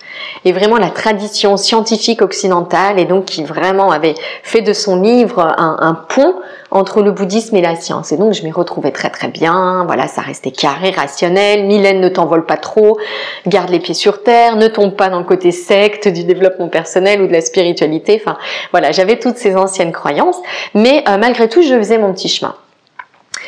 et 0.44 0.52
vraiment 0.52 0.76
la 0.76 0.90
tradition 0.90 1.57
scientifique 1.57 2.22
occidentale, 2.22 2.98
et 2.98 3.04
donc 3.04 3.26
qui 3.26 3.44
vraiment 3.44 3.90
avait 3.90 4.14
fait 4.42 4.61
de 4.61 4.72
son 4.72 5.00
livre 5.00 5.54
un, 5.59 5.94
pont 6.09 6.35
entre 6.70 7.02
le 7.02 7.12
bouddhisme 7.12 7.57
et 7.57 7.62
la 7.62 7.76
science. 7.76 8.12
Et 8.12 8.16
donc 8.16 8.35
je 8.35 8.42
m'y 8.42 8.52
retrouvais 8.52 8.90
très 8.90 9.11
très 9.11 9.28
bien, 9.28 9.85
voilà, 9.87 10.07
ça 10.07 10.20
restait 10.20 10.50
carré, 10.50 10.90
rationnel, 10.90 11.64
Mylène 11.64 12.00
ne 12.00 12.09
t'envole 12.09 12.46
pas 12.46 12.57
trop, 12.57 12.98
garde 13.46 13.70
les 13.70 13.81
pieds 13.81 13.94
sur 13.94 14.22
terre, 14.22 14.57
ne 14.57 14.68
tombe 14.68 14.94
pas 14.94 15.09
dans 15.09 15.18
le 15.18 15.24
côté 15.24 15.50
secte 15.50 16.09
du 16.09 16.24
développement 16.24 16.68
personnel 16.68 17.22
ou 17.22 17.26
de 17.26 17.33
la 17.33 17.40
spiritualité, 17.40 18.20
enfin 18.22 18.38
voilà, 18.70 18.92
j'avais 18.92 19.18
toutes 19.18 19.37
ces 19.37 19.57
anciennes 19.57 19.92
croyances, 19.92 20.38
mais 20.74 21.04
euh, 21.09 21.18
malgré 21.18 21.48
tout 21.48 21.62
je 21.62 21.74
faisais 21.74 21.98
mon 21.98 22.12
petit 22.12 22.28
chemin. 22.28 22.54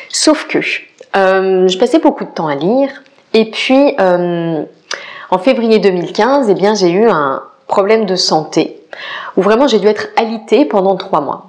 Sauf 0.09 0.47
que 0.47 0.59
euh, 1.17 1.69
je 1.69 1.79
passais 1.79 1.99
beaucoup 1.99 2.25
de 2.25 2.31
temps 2.31 2.49
à 2.49 2.55
lire. 2.55 2.91
Et 3.33 3.51
puis 3.51 3.95
euh, 4.01 4.65
en 5.31 5.39
février 5.39 5.79
2015, 5.79 6.49
eh 6.51 6.55
bien 6.55 6.75
j'ai 6.75 6.91
eu 6.91 7.09
un 7.09 7.43
problème 7.67 8.07
de 8.07 8.17
santé 8.17 8.81
où 9.37 9.43
vraiment 9.43 9.69
j'ai 9.69 9.79
dû 9.79 9.87
être 9.87 10.09
alitée 10.17 10.65
pendant 10.65 10.97
trois 10.97 11.21
mois. 11.21 11.47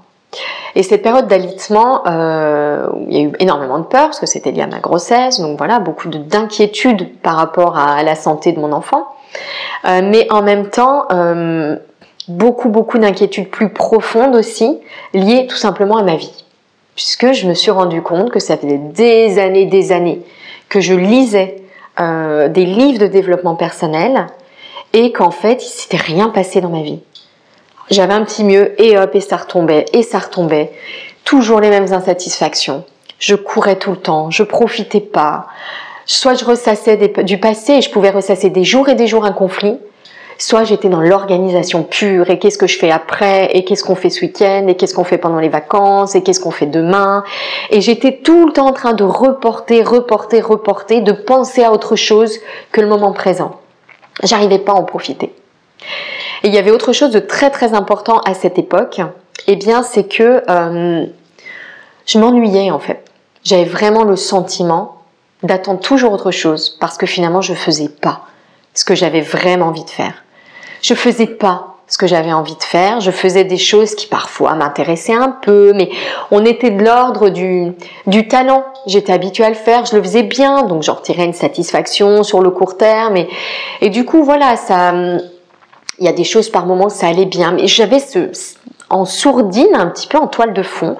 Et 0.75 0.83
cette 0.83 1.01
période 1.01 1.27
d'alitement, 1.27 2.03
euh, 2.07 2.87
il 3.07 3.17
y 3.17 3.19
a 3.19 3.23
eu 3.23 3.31
énormément 3.39 3.79
de 3.79 3.83
peur 3.83 4.05
parce 4.05 4.19
que 4.19 4.25
c'était 4.25 4.51
lié 4.51 4.61
à 4.61 4.67
ma 4.67 4.79
grossesse, 4.79 5.39
donc 5.39 5.57
voilà, 5.57 5.79
beaucoup 5.79 6.07
d'inquiétude 6.07 7.19
par 7.19 7.35
rapport 7.35 7.77
à 7.77 8.03
la 8.03 8.15
santé 8.15 8.53
de 8.53 8.59
mon 8.59 8.71
enfant. 8.71 9.07
Euh, 9.85 10.01
mais 10.03 10.31
en 10.31 10.41
même 10.41 10.69
temps, 10.69 11.05
euh, 11.11 11.75
beaucoup, 12.29 12.69
beaucoup 12.69 12.99
d'inquiétudes 12.99 13.49
plus 13.49 13.69
profondes 13.69 14.35
aussi, 14.35 14.79
liées 15.13 15.47
tout 15.47 15.57
simplement 15.57 15.97
à 15.97 16.03
ma 16.03 16.15
vie 16.15 16.45
puisque 16.95 17.31
je 17.31 17.47
me 17.47 17.53
suis 17.53 17.71
rendu 17.71 18.01
compte 18.01 18.31
que 18.31 18.39
ça 18.39 18.57
faisait 18.57 18.77
des 18.77 19.39
années, 19.39 19.65
des 19.65 19.91
années 19.91 20.21
que 20.69 20.79
je 20.79 20.93
lisais 20.93 21.60
euh, 21.99 22.47
des 22.47 22.65
livres 22.65 22.99
de 22.99 23.07
développement 23.07 23.55
personnel 23.55 24.27
et 24.93 25.11
qu'en 25.11 25.31
fait, 25.31 25.63
il 25.63 25.69
s'était 25.69 25.97
rien 25.97 26.29
passé 26.29 26.61
dans 26.61 26.69
ma 26.69 26.81
vie. 26.81 26.99
J'avais 27.89 28.13
un 28.13 28.23
petit 28.23 28.43
mieux 28.43 28.81
et 28.81 28.97
hop, 28.97 29.15
et 29.15 29.19
ça 29.19 29.37
retombait, 29.37 29.85
et 29.93 30.03
ça 30.03 30.19
retombait. 30.19 30.71
Toujours 31.25 31.59
les 31.59 31.69
mêmes 31.69 31.91
insatisfactions. 31.91 32.85
Je 33.19 33.35
courais 33.35 33.77
tout 33.77 33.91
le 33.91 33.97
temps, 33.97 34.31
je 34.31 34.43
profitais 34.43 35.01
pas. 35.01 35.47
Soit 36.05 36.33
je 36.33 36.45
ressassais 36.45 36.97
du 37.23 37.37
passé 37.37 37.73
et 37.73 37.81
je 37.81 37.91
pouvais 37.91 38.09
ressasser 38.09 38.49
des 38.49 38.63
jours 38.63 38.89
et 38.89 38.95
des 38.95 39.07
jours 39.07 39.25
un 39.25 39.33
conflit, 39.33 39.77
soit 40.41 40.63
j'étais 40.63 40.89
dans 40.89 41.01
l'organisation 41.01 41.83
pure 41.83 42.29
et 42.29 42.39
qu'est-ce 42.39 42.57
que 42.57 42.67
je 42.67 42.79
fais 42.79 42.89
après 42.89 43.51
et 43.53 43.63
qu'est-ce 43.63 43.83
qu'on 43.83 43.95
fait 43.95 44.09
ce 44.09 44.21
week-end 44.21 44.65
et 44.67 44.75
qu'est-ce 44.75 44.95
qu'on 44.95 45.03
fait 45.03 45.19
pendant 45.19 45.39
les 45.39 45.49
vacances 45.49 46.15
et 46.15 46.23
qu'est-ce 46.23 46.39
qu'on 46.39 46.51
fait 46.51 46.65
demain 46.65 47.23
et 47.69 47.79
j'étais 47.79 48.17
tout 48.23 48.47
le 48.47 48.53
temps 48.53 48.67
en 48.67 48.73
train 48.73 48.93
de 48.93 49.03
reporter, 49.03 49.83
reporter, 49.83 50.41
reporter, 50.41 51.01
de 51.01 51.11
penser 51.11 51.63
à 51.63 51.71
autre 51.71 51.95
chose 51.95 52.39
que 52.71 52.81
le 52.81 52.87
moment 52.87 53.13
présent. 53.13 53.59
J'arrivais 54.23 54.59
pas 54.59 54.71
à 54.71 54.75
en 54.75 54.83
profiter. 54.83 55.33
Et 56.43 56.47
il 56.47 56.53
y 56.53 56.57
avait 56.57 56.71
autre 56.71 56.91
chose 56.91 57.11
de 57.11 57.19
très 57.19 57.51
très 57.51 57.73
important 57.73 58.19
à 58.21 58.33
cette 58.33 58.57
époque, 58.57 58.99
eh 59.45 59.55
bien 59.55 59.83
c'est 59.83 60.07
que 60.07 60.43
euh, 60.49 61.05
je 62.07 62.19
m'ennuyais 62.19 62.71
en 62.71 62.79
fait. 62.79 63.05
J'avais 63.43 63.65
vraiment 63.65 64.03
le 64.03 64.15
sentiment 64.15 65.03
d'attendre 65.43 65.79
toujours 65.81 66.13
autre 66.13 66.31
chose 66.31 66.77
parce 66.79 66.97
que 66.97 67.05
finalement 67.05 67.41
je 67.41 67.53
faisais 67.53 67.89
pas 67.89 68.21
ce 68.73 68.85
que 68.85 68.95
j'avais 68.95 69.21
vraiment 69.21 69.67
envie 69.67 69.83
de 69.83 69.89
faire. 69.89 70.23
Je 70.81 70.93
faisais 70.93 71.27
pas 71.27 71.71
ce 71.91 71.97
que 71.97 72.07
j'avais 72.07 72.31
envie 72.31 72.55
de 72.55 72.63
faire. 72.63 73.01
Je 73.01 73.11
faisais 73.11 73.43
des 73.43 73.57
choses 73.57 73.95
qui 73.95 74.07
parfois 74.07 74.55
m'intéressaient 74.55 75.13
un 75.13 75.29
peu, 75.29 75.73
mais 75.73 75.89
on 76.31 76.45
était 76.45 76.71
de 76.71 76.83
l'ordre 76.83 77.29
du, 77.29 77.73
talent. 78.29 78.63
J'étais 78.87 79.11
habituée 79.11 79.43
à 79.43 79.49
le 79.49 79.55
faire, 79.55 79.85
je 79.85 79.97
le 79.97 80.01
faisais 80.01 80.23
bien, 80.23 80.63
donc 80.63 80.83
j'en 80.83 80.93
retirais 80.93 81.25
une 81.25 81.33
satisfaction 81.33 82.23
sur 82.23 82.39
le 82.39 82.49
court 82.49 82.77
terme. 82.77 83.17
Et, 83.81 83.89
du 83.89 84.05
coup, 84.05 84.23
voilà, 84.23 84.55
ça, 84.55 84.93
il 84.93 86.05
y 86.05 86.07
a 86.07 86.13
des 86.13 86.23
choses 86.23 86.49
par 86.49 86.65
moments, 86.65 86.87
ça 86.87 87.07
allait 87.07 87.25
bien, 87.25 87.51
mais 87.51 87.67
j'avais 87.67 87.99
ce, 87.99 88.31
en 88.89 89.03
sourdine, 89.03 89.75
un 89.75 89.87
petit 89.87 90.07
peu 90.07 90.17
en 90.17 90.27
toile 90.27 90.53
de 90.53 90.63
fond, 90.63 90.95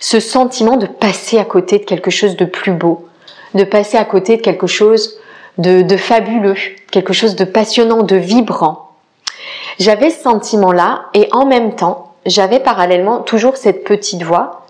ce 0.00 0.20
sentiment 0.20 0.76
de 0.76 0.86
passer 0.86 1.38
à 1.38 1.46
côté 1.46 1.78
de 1.78 1.84
quelque 1.84 2.10
chose 2.10 2.36
de 2.36 2.44
plus 2.44 2.72
beau, 2.72 3.06
de 3.54 3.64
passer 3.64 3.96
à 3.96 4.04
côté 4.04 4.36
de 4.36 4.42
quelque 4.42 4.66
chose 4.66 5.18
de 5.56 5.96
fabuleux, 5.96 6.56
quelque 6.90 7.14
chose 7.14 7.36
de 7.36 7.44
passionnant, 7.44 8.02
de 8.02 8.16
vibrant. 8.16 8.85
J'avais 9.78 10.08
ce 10.08 10.22
sentiment-là 10.22 11.06
et 11.12 11.28
en 11.32 11.44
même 11.44 11.74
temps, 11.74 12.14
j'avais 12.24 12.60
parallèlement 12.60 13.20
toujours 13.20 13.56
cette 13.56 13.84
petite 13.84 14.22
voix 14.22 14.62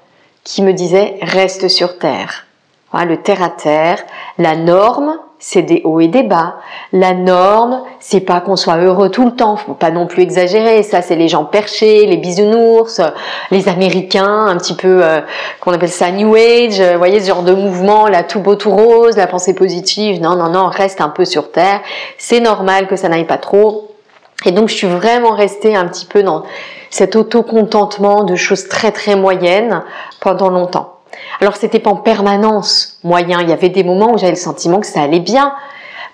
qui 0.42 0.62
me 0.62 0.72
disait 0.72 1.18
reste 1.22 1.68
sur 1.68 1.98
terre. 1.98 2.46
le 2.92 3.16
terre 3.16 3.42
à 3.42 3.50
terre, 3.50 3.98
la 4.38 4.56
norme, 4.56 5.16
c'est 5.38 5.62
des 5.62 5.82
hauts 5.84 6.00
et 6.00 6.08
des 6.08 6.24
bas. 6.24 6.56
La 6.92 7.14
norme, 7.14 7.82
c'est 8.00 8.20
pas 8.20 8.40
qu'on 8.40 8.56
soit 8.56 8.78
heureux 8.78 9.08
tout 9.08 9.24
le 9.24 9.36
temps, 9.36 9.56
faut 9.56 9.74
pas 9.74 9.90
non 9.90 10.08
plus 10.08 10.22
exagérer. 10.22 10.82
Ça, 10.82 11.02
c'est 11.02 11.14
les 11.14 11.28
gens 11.28 11.44
perchés, 11.44 12.06
les 12.06 12.16
bisounours, 12.16 13.00
les 13.52 13.68
Américains, 13.68 14.46
un 14.46 14.56
petit 14.56 14.74
peu 14.74 15.04
euh, 15.04 15.20
qu'on 15.60 15.72
appelle 15.72 15.88
ça 15.88 16.10
New 16.10 16.34
Age. 16.34 16.80
Vous 16.80 16.98
voyez 16.98 17.20
ce 17.20 17.28
genre 17.28 17.42
de 17.42 17.54
mouvement, 17.54 18.08
là, 18.08 18.24
tout 18.24 18.40
beau, 18.40 18.56
tout 18.56 18.70
rose, 18.70 19.16
la 19.16 19.28
pensée 19.28 19.54
positive. 19.54 20.20
Non, 20.20 20.34
non, 20.34 20.48
non, 20.48 20.66
reste 20.66 21.00
un 21.00 21.10
peu 21.10 21.24
sur 21.24 21.52
terre. 21.52 21.80
C'est 22.18 22.40
normal 22.40 22.88
que 22.88 22.96
ça 22.96 23.08
n'aille 23.08 23.26
pas 23.26 23.38
trop. 23.38 23.95
Et 24.44 24.52
donc, 24.52 24.68
je 24.68 24.74
suis 24.74 24.86
vraiment 24.86 25.34
restée 25.34 25.74
un 25.74 25.86
petit 25.86 26.06
peu 26.06 26.22
dans 26.22 26.44
cet 26.90 27.16
autocontentement 27.16 28.24
de 28.24 28.36
choses 28.36 28.68
très 28.68 28.92
très 28.92 29.16
moyennes 29.16 29.82
pendant 30.20 30.50
longtemps. 30.50 30.96
Alors 31.40 31.56
c'était 31.56 31.78
pas 31.78 31.90
en 31.90 31.96
permanence 31.96 32.98
moyen, 33.04 33.40
il 33.40 33.48
y 33.48 33.52
avait 33.52 33.68
des 33.68 33.84
moments 33.84 34.12
où 34.12 34.18
j'avais 34.18 34.32
le 34.32 34.36
sentiment 34.36 34.80
que 34.80 34.86
ça 34.86 35.02
allait 35.02 35.20
bien, 35.20 35.52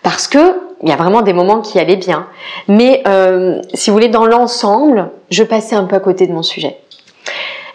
parce 0.02 0.28
que 0.28 0.60
il 0.82 0.88
y 0.88 0.92
a 0.92 0.96
vraiment 0.96 1.22
des 1.22 1.32
moments 1.32 1.60
qui 1.60 1.78
allaient 1.78 1.96
bien. 1.96 2.26
Mais 2.66 3.02
euh, 3.06 3.60
si 3.72 3.90
vous 3.90 3.94
voulez, 3.94 4.08
dans 4.08 4.26
l'ensemble, 4.26 5.10
je 5.30 5.44
passais 5.44 5.76
un 5.76 5.84
peu 5.84 5.94
à 5.94 6.00
côté 6.00 6.26
de 6.26 6.32
mon 6.32 6.42
sujet. 6.42 6.78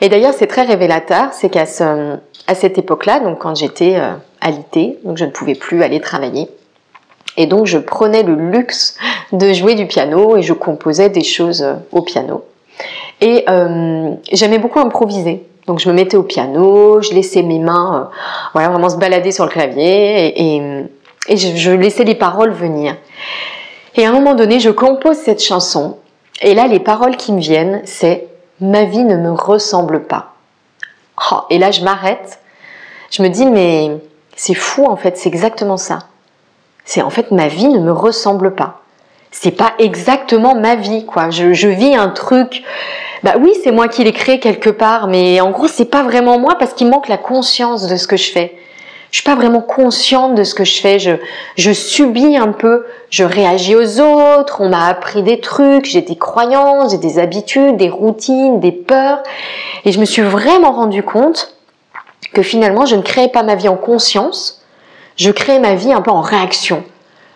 Et 0.01 0.09
d'ailleurs, 0.09 0.33
c'est 0.33 0.47
très 0.47 0.63
révélateur, 0.63 1.29
c'est 1.31 1.49
qu'à 1.49 1.65
ce, 1.65 2.17
à 2.47 2.55
cette 2.55 2.77
époque-là, 2.77 3.21
donc 3.21 3.39
quand 3.39 3.55
j'étais 3.55 3.95
euh, 3.95 4.11
alitée, 4.41 4.99
donc 5.05 5.17
je 5.17 5.23
ne 5.23 5.31
pouvais 5.31 5.55
plus 5.55 5.83
aller 5.83 6.01
travailler, 6.01 6.49
et 7.37 7.45
donc 7.45 7.67
je 7.67 7.77
prenais 7.77 8.23
le 8.23 8.33
luxe 8.33 8.97
de 9.31 9.53
jouer 9.53 9.75
du 9.75 9.85
piano 9.85 10.35
et 10.35 10.41
je 10.41 10.53
composais 10.53 11.09
des 11.09 11.23
choses 11.23 11.61
euh, 11.61 11.75
au 11.91 12.01
piano. 12.01 12.43
Et 13.21 13.45
euh, 13.47 14.11
j'aimais 14.31 14.57
beaucoup 14.57 14.79
improviser. 14.79 15.47
Donc 15.67 15.79
je 15.79 15.89
me 15.89 15.93
mettais 15.93 16.17
au 16.17 16.23
piano, 16.23 17.01
je 17.01 17.13
laissais 17.13 17.43
mes 17.43 17.59
mains, 17.59 18.09
euh, 18.11 18.15
voilà, 18.53 18.69
vraiment 18.69 18.89
se 18.89 18.97
balader 18.97 19.31
sur 19.31 19.45
le 19.45 19.51
clavier 19.51 20.33
et, 20.41 20.85
je, 21.29 21.71
laissais 21.71 22.05
les 22.05 22.15
paroles 22.15 22.51
venir. 22.51 22.95
Et 23.95 24.05
à 24.05 24.09
un 24.09 24.13
moment 24.13 24.33
donné, 24.33 24.59
je 24.59 24.69
compose 24.69 25.17
cette 25.17 25.43
chanson 25.43 25.97
et 26.41 26.53
là, 26.53 26.67
les 26.67 26.79
paroles 26.79 27.17
qui 27.17 27.33
me 27.33 27.39
viennent, 27.39 27.81
c'est 27.83 28.27
ma 28.61 28.85
vie 28.85 29.03
ne 29.03 29.17
me 29.17 29.31
ressemble 29.31 30.03
pas. 30.03 30.33
Oh, 31.31 31.41
et 31.49 31.57
là, 31.57 31.71
je 31.71 31.81
m'arrête. 31.81 32.39
Je 33.11 33.21
me 33.21 33.27
dis 33.27 33.45
mais 33.45 33.91
c'est 34.35 34.53
fou 34.53 34.85
en 34.85 34.95
fait, 34.95 35.17
c'est 35.17 35.29
exactement 35.29 35.77
ça. 35.77 35.99
C'est 36.87 37.03
en 37.03 37.11
fait 37.11 37.29
ma 37.29 37.47
vie 37.47 37.67
ne 37.67 37.79
me 37.79 37.91
ressemble 37.91 38.55
pas. 38.55 38.81
C'est 39.29 39.51
pas 39.51 39.73
exactement 39.77 40.55
ma 40.55 40.75
vie 40.75 41.05
quoi. 41.05 41.29
Je, 41.29 41.53
je 41.53 41.67
vis 41.67 41.95
un 41.95 42.09
truc 42.09 42.63
bah 43.23 43.33
oui, 43.39 43.53
c'est 43.63 43.71
moi 43.71 43.87
qui 43.87 44.03
l'ai 44.03 44.13
créé 44.13 44.39
quelque 44.39 44.69
part, 44.69 45.07
mais 45.07 45.41
en 45.41 45.49
gros, 45.49 45.67
c'est 45.67 45.89
pas 45.89 46.03
vraiment 46.03 46.37
moi 46.37 46.55
parce 46.59 46.73
qu'il 46.73 46.87
manque 46.87 47.07
la 47.07 47.17
conscience 47.17 47.87
de 47.87 47.95
ce 47.95 48.07
que 48.07 48.15
je 48.15 48.31
fais. 48.31 48.55
Je 49.09 49.17
suis 49.17 49.23
pas 49.23 49.35
vraiment 49.35 49.61
consciente 49.61 50.35
de 50.35 50.43
ce 50.43 50.53
que 50.53 50.65
je 50.65 50.79
fais. 50.81 50.99
Je, 50.99 51.11
je 51.55 51.71
subis 51.71 52.37
un 52.37 52.51
peu. 52.51 52.85
Je 53.09 53.23
réagis 53.23 53.75
aux 53.75 53.99
autres. 53.99 54.61
On 54.61 54.69
m'a 54.69 54.87
appris 54.87 55.23
des 55.23 55.39
trucs. 55.39 55.85
J'ai 55.85 56.01
des 56.01 56.17
croyances, 56.17 56.91
j'ai 56.91 56.97
des 56.97 57.17
habitudes, 57.17 57.77
des 57.77 57.89
routines, 57.89 58.59
des 58.59 58.73
peurs. 58.73 59.23
Et 59.85 59.91
je 59.91 59.99
me 59.99 60.05
suis 60.05 60.21
vraiment 60.21 60.73
rendu 60.73 61.03
compte 61.03 61.55
que 62.33 62.41
finalement, 62.41 62.85
je 62.85 62.95
ne 62.95 63.01
créais 63.01 63.29
pas 63.29 63.43
ma 63.43 63.55
vie 63.55 63.69
en 63.69 63.77
conscience. 63.77 64.56
Je 65.17 65.31
créais 65.31 65.59
ma 65.59 65.75
vie 65.75 65.91
un 65.91 66.01
peu 66.01 66.11
en 66.11 66.21
réaction 66.21 66.83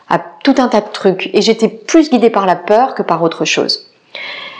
à 0.09 0.19
tout 0.43 0.55
un 0.57 0.67
tas 0.67 0.81
de 0.81 0.91
trucs. 0.91 1.29
Et 1.33 1.41
j'étais 1.41 1.67
plus 1.67 2.09
guidée 2.09 2.29
par 2.29 2.45
la 2.45 2.55
peur 2.55 2.95
que 2.95 3.01
par 3.01 3.23
autre 3.23 3.45
chose. 3.45 3.87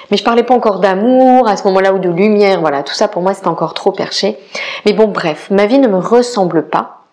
Mais 0.10 0.18
je 0.18 0.24
parlais 0.24 0.44
pas 0.44 0.54
encore 0.54 0.80
d'amour 0.80 1.48
à 1.48 1.56
ce 1.56 1.64
moment-là 1.66 1.94
ou 1.94 2.00
de 2.00 2.10
lumière. 2.10 2.60
Voilà, 2.60 2.84
tout 2.84 2.94
ça 2.94 3.08
pour 3.08 3.22
moi 3.22 3.34
c'était 3.34 3.48
encore 3.48 3.74
trop 3.74 3.92
perché. 3.92 4.38
Mais 4.86 4.94
bon, 4.94 5.08
bref, 5.08 5.48
ma 5.50 5.66
vie 5.66 5.80
ne 5.80 5.88
me 5.88 5.98
ressemble 5.98 6.68
pas. 6.68 7.04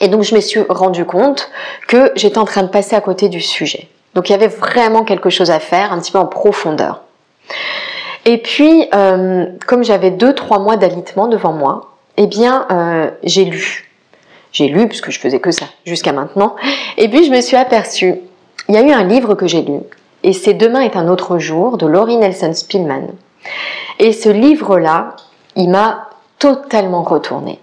Et 0.00 0.08
donc 0.08 0.22
je 0.22 0.34
me 0.34 0.40
suis 0.40 0.60
rendu 0.68 1.04
compte 1.04 1.50
que 1.88 2.12
j'étais 2.14 2.38
en 2.38 2.44
train 2.44 2.62
de 2.62 2.68
passer 2.68 2.94
à 2.94 3.00
côté 3.00 3.28
du 3.28 3.40
sujet. 3.40 3.88
Donc 4.14 4.28
il 4.28 4.32
y 4.32 4.34
avait 4.34 4.48
vraiment 4.48 5.04
quelque 5.04 5.30
chose 5.30 5.50
à 5.50 5.60
faire, 5.60 5.92
un 5.92 6.00
petit 6.00 6.12
peu 6.12 6.18
en 6.18 6.26
profondeur. 6.26 7.00
Et 8.26 8.38
puis, 8.38 8.88
euh, 8.94 9.46
comme 9.66 9.82
j'avais 9.82 10.10
deux, 10.10 10.34
trois 10.34 10.58
mois 10.58 10.76
d'alitement 10.76 11.26
devant 11.26 11.52
moi, 11.52 11.92
eh 12.16 12.26
bien, 12.26 12.66
euh, 12.70 13.10
j'ai 13.22 13.44
lu. 13.44 13.89
J'ai 14.52 14.68
lu, 14.68 14.88
puisque 14.88 15.10
je 15.10 15.20
faisais 15.20 15.40
que 15.40 15.50
ça 15.50 15.66
jusqu'à 15.84 16.12
maintenant. 16.12 16.56
Et 16.96 17.08
puis, 17.08 17.24
je 17.24 17.30
me 17.30 17.40
suis 17.40 17.56
aperçue, 17.56 18.16
il 18.68 18.74
y 18.74 18.78
a 18.78 18.82
eu 18.82 18.90
un 18.90 19.04
livre 19.04 19.34
que 19.34 19.46
j'ai 19.46 19.62
lu, 19.62 19.80
et 20.22 20.32
c'est 20.32 20.54
Demain 20.54 20.80
est 20.80 20.96
un 20.96 21.08
autre 21.08 21.38
jour 21.38 21.78
de 21.78 21.86
Laurie 21.86 22.16
Nelson 22.16 22.52
Spillman. 22.52 23.08
Et 23.98 24.12
ce 24.12 24.28
livre-là, 24.28 25.16
il 25.56 25.70
m'a 25.70 26.08
totalement 26.38 27.02
retourné. 27.02 27.58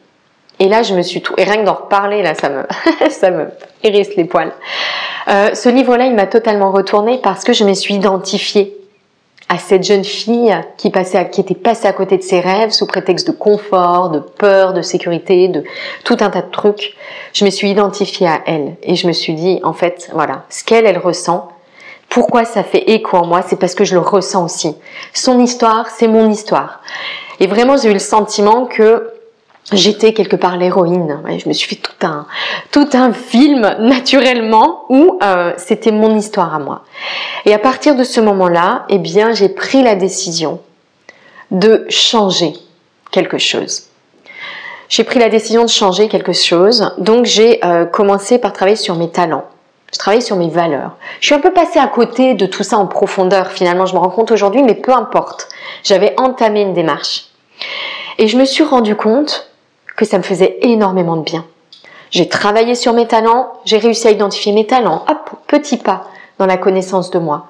Et 0.60 0.68
là, 0.68 0.82
je 0.82 0.96
me 0.96 1.02
suis 1.02 1.22
tout. 1.22 1.34
Et 1.38 1.44
rien 1.44 1.58
que 1.58 1.66
d'en 1.66 1.74
reparler, 1.74 2.24
là, 2.24 2.34
ça 2.34 2.50
me, 2.50 2.64
ça 3.10 3.30
me 3.30 3.48
hérisse 3.84 4.16
les 4.16 4.26
poils. 4.26 4.54
Euh, 5.28 5.54
ce 5.54 5.70
livre-là, 5.70 6.06
il 6.06 6.16
m'a 6.16 6.26
totalement 6.26 6.72
retourné 6.72 7.20
parce 7.22 7.44
que 7.44 7.54
je 7.54 7.64
me 7.64 7.74
suis 7.74 7.96
identifiée 7.96 8.77
à 9.50 9.58
cette 9.58 9.84
jeune 9.84 10.04
fille 10.04 10.56
qui 10.78 10.90
passait, 10.90 11.30
qui 11.30 11.42
était 11.42 11.56
passée 11.56 11.88
à 11.88 11.94
côté 11.94 12.18
de 12.18 12.24
ses 12.24 12.40
rêves 12.40 12.72
sous 12.72 12.86
prétexte 12.86 13.28
de 13.28 13.32
confort, 13.32 14.10
de 14.10 14.20
peur, 14.20 14.74
de 14.74 14.82
sécurité, 14.82 15.48
de 15.48 15.64
tout 16.04 16.18
un 16.20 16.30
tas 16.30 16.42
de 16.42 16.52
trucs. 16.52 16.96
Je 17.34 17.46
me 17.46 17.50
suis 17.50 17.70
identifiée 17.70 18.28
à 18.28 18.42
elle 18.46 18.76
et 18.84 18.96
je 18.96 19.08
me 19.08 19.14
suis 19.14 19.34
dit, 19.34 19.60
en 19.64 19.74
fait, 19.74 20.10
voilà, 20.14 20.44
ce 20.50 20.64
qu'elle, 20.64 20.86
elle 20.86 20.98
ressent, 20.98 21.50
pourquoi 22.10 22.46
ça 22.46 22.64
fait 22.64 22.90
écho 22.92 23.18
en 23.18 23.26
moi 23.26 23.42
C'est 23.46 23.60
parce 23.60 23.76
que 23.76 23.86
je 23.86 23.94
le 23.94 24.02
ressens 24.02 24.44
aussi. 24.44 24.76
Son 25.14 25.40
histoire, 25.40 25.88
c'est 25.90 26.08
mon 26.08 26.30
histoire. 26.30 26.82
Et 27.40 27.48
vraiment, 27.48 27.78
j'ai 27.78 27.90
eu 27.90 27.94
le 27.94 28.00
sentiment 28.00 28.66
que 28.66 29.12
j'étais 29.74 30.14
quelque 30.14 30.36
part 30.36 30.58
l'héroïne. 30.58 31.22
Je 31.38 31.48
me 31.48 31.54
suis 31.54 31.68
fait 31.68 31.82
tout 31.82 32.06
un, 32.06 32.26
tout 32.72 32.90
un 32.94 33.14
film 33.14 33.76
naturellement 33.80 34.86
où 34.90 35.20
euh, 35.24 35.54
c'était 35.58 35.92
mon 35.92 36.16
histoire 36.16 36.54
à 36.54 36.60
moi. 36.60 36.84
Et 37.46 37.54
à 37.54 37.60
partir 37.60 37.96
de 37.96 38.04
ce 38.04 38.22
moment-là, 38.22 38.86
eh 38.90 38.98
bien, 38.98 39.34
j'ai 39.34 39.50
pris 39.50 39.84
la 39.84 39.96
décision 39.96 40.62
de 41.52 41.86
changer 41.90 42.54
quelque 43.12 43.38
chose. 43.38 43.84
J'ai 44.90 45.04
pris 45.04 45.20
la 45.20 45.30
décision 45.30 45.64
de 45.64 45.70
changer 45.70 46.08
quelque 46.08 46.32
chose, 46.32 46.94
donc 46.98 47.26
j'ai 47.26 47.64
euh, 47.66 47.86
commencé 47.86 48.38
par 48.38 48.54
travailler 48.54 48.78
sur 48.78 48.96
mes 48.96 49.10
talents. 49.10 49.46
Je 49.94 50.00
travaille 50.00 50.22
sur 50.22 50.38
mes 50.38 50.50
valeurs. 50.50 50.96
Je 51.20 51.28
suis 51.28 51.36
un 51.36 51.40
peu 51.40 51.52
passée 51.52 51.80
à 51.80 51.88
côté 51.88 52.36
de 52.36 52.46
tout 52.46 52.64
ça 52.64 52.78
en 52.78 52.88
profondeur 52.88 53.52
finalement, 53.52 53.86
je 53.86 53.94
me 53.94 54.00
rends 54.00 54.10
compte 54.10 54.32
aujourd'hui, 54.32 54.64
mais 54.64 54.76
peu 54.76 54.94
importe. 54.94 55.50
J'avais 55.84 56.14
entamé 56.18 56.62
une 56.62 56.74
démarche. 56.74 57.26
Et 58.18 58.28
je 58.28 58.38
me 58.38 58.46
suis 58.46 58.64
rendu 58.64 58.96
compte 58.96 59.47
que 59.98 60.06
ça 60.06 60.18
me 60.18 60.24
faisait 60.24 60.60
énormément 60.62 61.18
de 61.18 61.24
bien. 61.24 61.46
J'ai 62.12 62.30
travaillé 62.30 62.76
sur 62.76 62.94
mes 62.94 63.08
talents, 63.08 63.52
j'ai 63.66 63.78
réussi 63.78 64.08
à 64.08 64.12
identifier 64.12 64.54
mes 64.54 64.66
talents, 64.66 65.04
hop, 65.10 65.32
petit 65.48 65.76
pas 65.76 66.06
dans 66.40 66.46
la 66.46 66.56
connaissance 66.56 67.12
de 67.12 67.20
moi. 67.20 67.48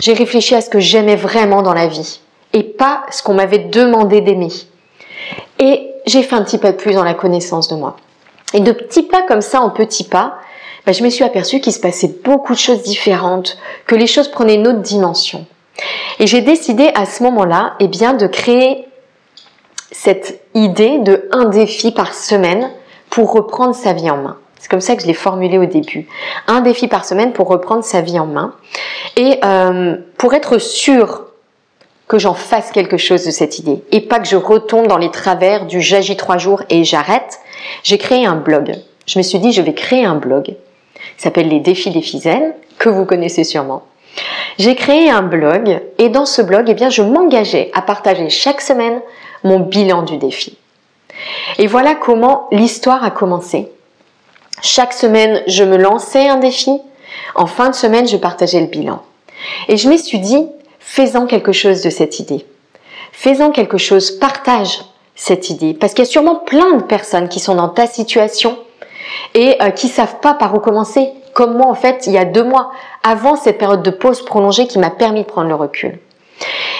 J'ai 0.00 0.14
réfléchi 0.14 0.56
à 0.56 0.60
ce 0.60 0.70
que 0.70 0.80
j'aimais 0.80 1.14
vraiment 1.14 1.62
dans 1.62 1.74
la 1.74 1.86
vie 1.86 2.20
et 2.52 2.64
pas 2.64 3.04
ce 3.10 3.22
qu'on 3.22 3.34
m'avait 3.34 3.58
demandé 3.58 4.20
d'aimer. 4.20 4.50
Et 5.60 5.90
j'ai 6.06 6.24
fait 6.24 6.34
un 6.34 6.42
petit 6.42 6.58
pas 6.58 6.72
de 6.72 6.76
plus 6.76 6.94
dans 6.94 7.04
la 7.04 7.14
connaissance 7.14 7.68
de 7.68 7.76
moi. 7.76 7.96
Et 8.52 8.60
de 8.60 8.72
petits 8.72 9.04
pas 9.04 9.22
comme 9.22 9.40
ça 9.40 9.60
en 9.60 9.70
petits 9.70 10.04
pas, 10.04 10.38
bah, 10.86 10.92
je 10.92 11.04
me 11.04 11.10
suis 11.10 11.24
aperçue 11.24 11.60
qu'il 11.60 11.72
se 11.72 11.80
passait 11.80 12.14
beaucoup 12.24 12.54
de 12.54 12.58
choses 12.58 12.82
différentes, 12.82 13.56
que 13.86 13.94
les 13.94 14.06
choses 14.06 14.28
prenaient 14.28 14.54
une 14.54 14.66
autre 14.66 14.80
dimension. 14.80 15.46
Et 16.18 16.26
j'ai 16.26 16.40
décidé 16.40 16.90
à 16.94 17.06
ce 17.06 17.22
moment-là, 17.22 17.74
eh 17.80 17.88
bien, 17.88 18.14
de 18.14 18.26
créer 18.26 18.86
cette 19.94 20.42
idée 20.54 20.98
de 20.98 21.28
un 21.32 21.46
défi 21.46 21.92
par 21.92 22.14
semaine 22.14 22.70
pour 23.10 23.32
reprendre 23.32 23.74
sa 23.74 23.92
vie 23.92 24.10
en 24.10 24.16
main. 24.16 24.36
C'est 24.58 24.68
comme 24.68 24.80
ça 24.80 24.96
que 24.96 25.02
je 25.02 25.06
l'ai 25.06 25.14
formulé 25.14 25.56
au 25.58 25.66
début. 25.66 26.08
Un 26.48 26.60
défi 26.60 26.88
par 26.88 27.04
semaine 27.04 27.32
pour 27.32 27.48
reprendre 27.48 27.84
sa 27.84 28.00
vie 28.00 28.18
en 28.18 28.26
main. 28.26 28.54
Et 29.16 29.38
euh, 29.44 29.96
pour 30.18 30.34
être 30.34 30.58
sûr 30.58 31.26
que 32.08 32.18
j'en 32.18 32.34
fasse 32.34 32.70
quelque 32.70 32.96
chose 32.96 33.24
de 33.24 33.30
cette 33.30 33.58
idée 33.58 33.82
et 33.92 34.00
pas 34.00 34.18
que 34.18 34.26
je 34.26 34.36
retombe 34.36 34.88
dans 34.88 34.98
les 34.98 35.10
travers 35.10 35.66
du 35.66 35.80
j'agis 35.80 36.16
trois 36.16 36.38
jours 36.38 36.62
et 36.68 36.84
j'arrête, 36.84 37.38
j'ai 37.82 37.96
créé 37.96 38.26
un 38.26 38.36
blog. 38.36 38.74
Je 39.06 39.18
me 39.18 39.22
suis 39.22 39.38
dit 39.38 39.52
je 39.52 39.62
vais 39.62 39.74
créer 39.74 40.04
un 40.04 40.16
blog 40.16 40.56
s'appelle 41.16 41.48
Les 41.48 41.60
défis 41.60 41.90
des 41.90 42.02
Fizelles, 42.02 42.54
que 42.78 42.88
vous 42.88 43.04
connaissez 43.04 43.44
sûrement. 43.44 43.82
J'ai 44.58 44.74
créé 44.74 45.10
un 45.10 45.22
blog 45.22 45.80
et 45.98 46.08
dans 46.08 46.26
ce 46.26 46.40
blog, 46.40 46.66
eh 46.68 46.74
bien, 46.74 46.90
je 46.90 47.02
m'engageais 47.02 47.70
à 47.74 47.82
partager 47.82 48.28
chaque 48.30 48.60
semaine 48.60 49.00
mon 49.44 49.60
bilan 49.60 50.02
du 50.02 50.16
défi. 50.16 50.58
Et 51.58 51.66
voilà 51.66 51.94
comment 51.94 52.48
l'histoire 52.50 53.04
a 53.04 53.10
commencé. 53.10 53.70
Chaque 54.62 54.92
semaine, 54.92 55.42
je 55.46 55.62
me 55.62 55.76
lançais 55.76 56.28
un 56.28 56.36
défi. 56.36 56.80
En 57.34 57.46
fin 57.46 57.70
de 57.70 57.74
semaine, 57.74 58.08
je 58.08 58.16
partageais 58.16 58.60
le 58.60 58.66
bilan. 58.66 59.02
Et 59.68 59.76
je 59.76 59.88
me 59.88 59.96
suis 59.96 60.18
dit, 60.18 60.46
faisant 60.80 61.26
quelque 61.26 61.52
chose 61.52 61.82
de 61.82 61.90
cette 61.90 62.18
idée. 62.18 62.46
fais-en 63.12 63.50
quelque 63.50 63.78
chose, 63.78 64.10
partage 64.10 64.80
cette 65.14 65.50
idée. 65.50 65.74
Parce 65.74 65.94
qu'il 65.94 66.04
y 66.04 66.08
a 66.08 66.10
sûrement 66.10 66.36
plein 66.36 66.72
de 66.72 66.82
personnes 66.82 67.28
qui 67.28 67.40
sont 67.40 67.54
dans 67.54 67.68
ta 67.68 67.86
situation 67.86 68.58
et 69.34 69.56
euh, 69.62 69.70
qui 69.70 69.88
savent 69.88 70.18
pas 70.20 70.34
par 70.34 70.54
où 70.54 70.58
commencer. 70.58 71.10
Comme 71.32 71.56
moi, 71.56 71.66
en 71.66 71.74
fait, 71.74 72.06
il 72.06 72.12
y 72.12 72.18
a 72.18 72.24
deux 72.24 72.44
mois, 72.44 72.70
avant 73.02 73.36
cette 73.36 73.58
période 73.58 73.82
de 73.82 73.90
pause 73.90 74.24
prolongée 74.24 74.66
qui 74.66 74.78
m'a 74.78 74.90
permis 74.90 75.22
de 75.22 75.26
prendre 75.26 75.48
le 75.48 75.54
recul. 75.54 75.98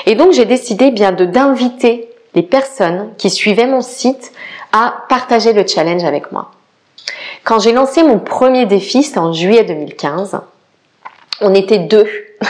Et 0.07 0.14
donc, 0.14 0.33
j'ai 0.33 0.44
décidé 0.44 0.90
bien 0.90 1.12
de 1.12 1.24
d'inviter 1.24 2.09
les 2.35 2.42
personnes 2.42 3.11
qui 3.18 3.31
suivaient 3.31 3.66
mon 3.66 3.81
site 3.81 4.33
à 4.73 4.94
partager 5.09 5.53
le 5.53 5.66
challenge 5.66 6.05
avec 6.05 6.33
moi. 6.33 6.51
Quand 7.44 7.59
j'ai 7.59 7.73
lancé 7.73 8.03
mon 8.03 8.18
premier 8.18 8.66
défi, 8.66 9.03
c'était 9.03 9.18
en 9.18 9.33
juillet 9.33 9.64
2015, 9.64 10.40
on 11.40 11.55
était 11.55 11.79
deux 11.79 12.07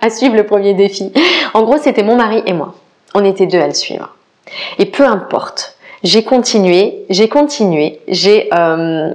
à 0.00 0.10
suivre 0.10 0.36
le 0.36 0.46
premier 0.46 0.74
défi. 0.74 1.12
En 1.54 1.62
gros, 1.62 1.78
c'était 1.78 2.02
mon 2.02 2.16
mari 2.16 2.42
et 2.46 2.52
moi. 2.52 2.74
On 3.14 3.24
était 3.24 3.46
deux 3.46 3.60
à 3.60 3.66
le 3.66 3.74
suivre. 3.74 4.14
Et 4.78 4.86
peu 4.86 5.04
importe, 5.04 5.76
j'ai 6.02 6.22
continué, 6.22 7.04
j'ai 7.10 7.28
continué, 7.28 8.00
j'ai 8.08 8.48
euh, 8.54 9.12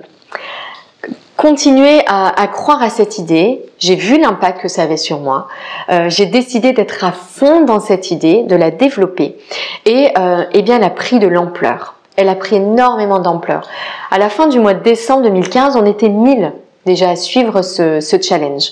continué 1.46 2.02
à, 2.08 2.48
croire 2.48 2.82
à 2.82 2.90
cette 2.90 3.20
idée. 3.20 3.62
J'ai 3.78 3.94
vu 3.94 4.20
l'impact 4.20 4.62
que 4.62 4.68
ça 4.68 4.82
avait 4.82 4.98
sur 4.98 5.20
moi. 5.20 5.48
Euh, 5.92 6.10
j'ai 6.10 6.26
décidé 6.26 6.74
d'être 6.74 7.04
à 7.04 7.12
fond 7.12 7.62
dans 7.62 7.80
cette 7.80 8.10
idée, 8.10 8.42
de 8.42 8.56
la 8.56 8.72
développer. 8.72 9.38
Et 9.86 10.10
euh, 10.18 10.46
eh 10.54 10.64
bien, 10.64 10.78
elle 10.78 10.84
a 10.84 10.90
pris 10.90 11.20
de 11.20 11.28
l'ampleur. 11.28 11.94
Elle 12.16 12.30
a 12.30 12.36
pris 12.36 12.56
énormément 12.56 13.20
d'ampleur. 13.20 13.70
À 14.10 14.18
la 14.18 14.30
fin 14.30 14.48
du 14.48 14.60
mois 14.60 14.74
de 14.74 14.82
décembre 14.82 15.22
2015, 15.22 15.76
on 15.76 15.86
était 15.86 16.10
1000 16.10 16.52
déjà 16.88 17.12
à 17.12 17.16
suivre 17.16 17.62
ce, 17.62 18.00
ce 18.00 18.20
challenge. 18.20 18.72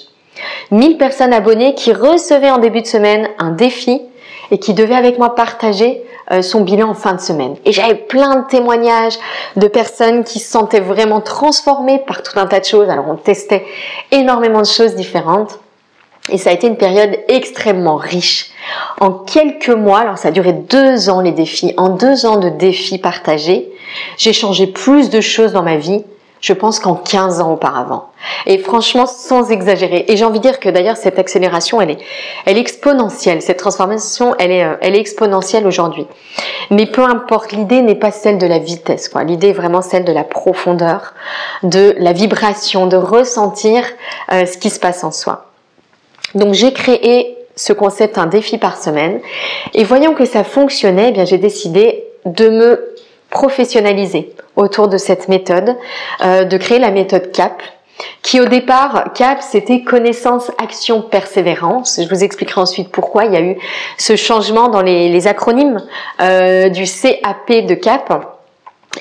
1000 0.72 0.98
personnes 0.98 1.32
abonnées 1.32 1.76
qui 1.76 1.94
recevaient 1.94 2.50
en 2.50 2.58
début 2.58 2.82
de 2.82 2.88
semaine 2.88 3.28
un 3.38 3.52
défi 3.52 4.02
et 4.52 4.58
qui 4.58 4.74
devaient 4.74 4.96
avec 4.96 5.18
moi 5.18 5.36
partager 5.36 6.04
euh, 6.32 6.42
son 6.42 6.62
bilan 6.62 6.90
en 6.90 6.94
fin 6.94 7.14
de 7.14 7.22
semaine. 7.22 7.56
Et 7.66 7.72
j'avais 7.72 7.96
plein 7.96 8.42
de 8.42 8.48
témoignages 8.48 9.18
de 9.56 9.68
personnes 9.68 10.24
qui 10.24 10.40
se 10.40 10.50
sentaient 10.50 10.80
vraiment 10.80 11.22
transformées 11.22 12.00
par 12.00 12.24
tout 12.24 12.40
un 12.40 12.46
tas 12.46 12.60
de 12.60 12.66
choses. 12.66 12.90
Alors 12.90 13.06
on 13.10 13.16
testait 13.16 13.66
énormément 14.12 14.62
de 14.62 14.68
choses 14.68 14.96
différentes. 14.96 15.60
Et 16.30 16.38
ça 16.38 16.52
a 16.52 16.54
été 16.54 16.68
une 16.68 16.78
période 16.78 17.20
extrêmement 17.28 17.98
riche. 17.98 18.52
En 19.02 19.12
quelques 19.12 19.68
mois, 19.68 20.00
alors 20.00 20.18
ça 20.18 20.30
a 20.30 20.32
duré 20.32 20.54
deux 20.54 21.10
ans 21.10 21.20
les 21.20 21.34
défis, 21.34 21.74
en 21.76 21.90
deux 21.90 22.26
ans 22.26 22.38
de 22.38 22.48
défis 22.48 22.98
partagés, 22.98 23.70
j'ai 24.18 24.32
changé 24.32 24.68
plus 24.68 25.10
de 25.10 25.20
choses 25.20 25.52
dans 25.52 25.64
ma 25.64 25.76
vie 25.76 26.04
je 26.44 26.52
pense 26.52 26.80
qu'en 26.80 26.96
15 26.96 27.40
ans 27.40 27.54
auparavant. 27.54 28.10
Et 28.46 28.58
franchement, 28.58 29.06
sans 29.06 29.50
exagérer. 29.50 30.04
Et 30.10 30.18
j'ai 30.18 30.26
envie 30.26 30.40
de 30.40 30.44
dire 30.44 30.60
que 30.60 30.68
d'ailleurs, 30.68 30.98
cette 30.98 31.18
accélération, 31.18 31.80
elle 31.80 31.92
est, 31.92 31.98
elle 32.46 32.58
exponentielle. 32.58 33.42
Cette 33.42 33.60
transformation, 33.60 34.36
elle 34.40 34.52
est, 34.52 34.64
euh, 34.66 34.76
elle 34.82 34.98
est 34.98 35.00
exponentielle 35.00 35.66
aujourd'hui. 35.66 36.06
Mais 36.70 36.86
peu 36.86 37.02
importe, 37.02 37.54
l'idée 37.54 37.82
n'est 37.82 37.96
pas 37.96 38.12
celle 38.12 38.40
de 38.40 38.46
la 38.46 38.60
vitesse, 38.60 39.08
quoi. 39.08 39.24
L'idée 39.24 39.50
est 39.50 39.54
vraiment 39.54 39.82
celle 39.82 40.04
de 40.04 40.12
la 40.12 40.26
profondeur, 40.26 41.14
de 41.64 41.96
la 41.98 42.12
vibration, 42.12 42.88
de 42.88 42.98
ressentir 42.98 43.86
euh, 44.34 44.46
ce 44.46 44.58
qui 44.58 44.70
se 44.70 44.82
passe 44.82 45.06
en 45.06 45.14
soi. 45.14 45.46
Donc, 46.36 46.54
j'ai 46.54 46.74
créé 46.74 47.38
ce 47.56 47.72
concept 47.72 48.18
un 48.18 48.26
défi 48.26 48.58
par 48.58 48.76
semaine. 48.76 49.22
Et 49.74 49.86
voyant 49.86 50.14
que 50.14 50.26
ça 50.26 50.44
fonctionnait, 50.44 51.08
eh 51.08 51.12
bien, 51.14 51.24
j'ai 51.24 51.38
décidé 51.38 52.04
de 52.26 52.50
me 52.50 52.96
professionnaliser 53.30 54.36
autour 54.56 54.88
de 54.88 54.98
cette 54.98 55.28
méthode, 55.28 55.78
euh, 56.24 56.44
de 56.44 56.58
créer 56.58 56.80
la 56.80 56.92
méthode 56.92 57.32
CAP, 57.32 57.62
qui 58.22 58.42
au 58.42 58.46
départ, 58.46 59.14
CAP, 59.14 59.42
c'était 59.42 59.84
connaissance, 59.84 60.52
action, 60.58 61.02
persévérance. 61.02 62.00
Je 62.02 62.10
vous 62.10 62.24
expliquerai 62.24 62.62
ensuite 62.62 62.90
pourquoi 62.90 63.26
il 63.26 63.34
y 63.34 63.38
a 63.38 63.42
eu 63.42 63.58
ce 63.98 64.16
changement 64.16 64.70
dans 64.70 64.82
les, 64.82 65.28
acronymes 65.28 65.82
euh, 66.22 66.70
du 66.70 66.86
CAP 66.86 67.66
de 67.66 67.76
CAP. 67.76 68.33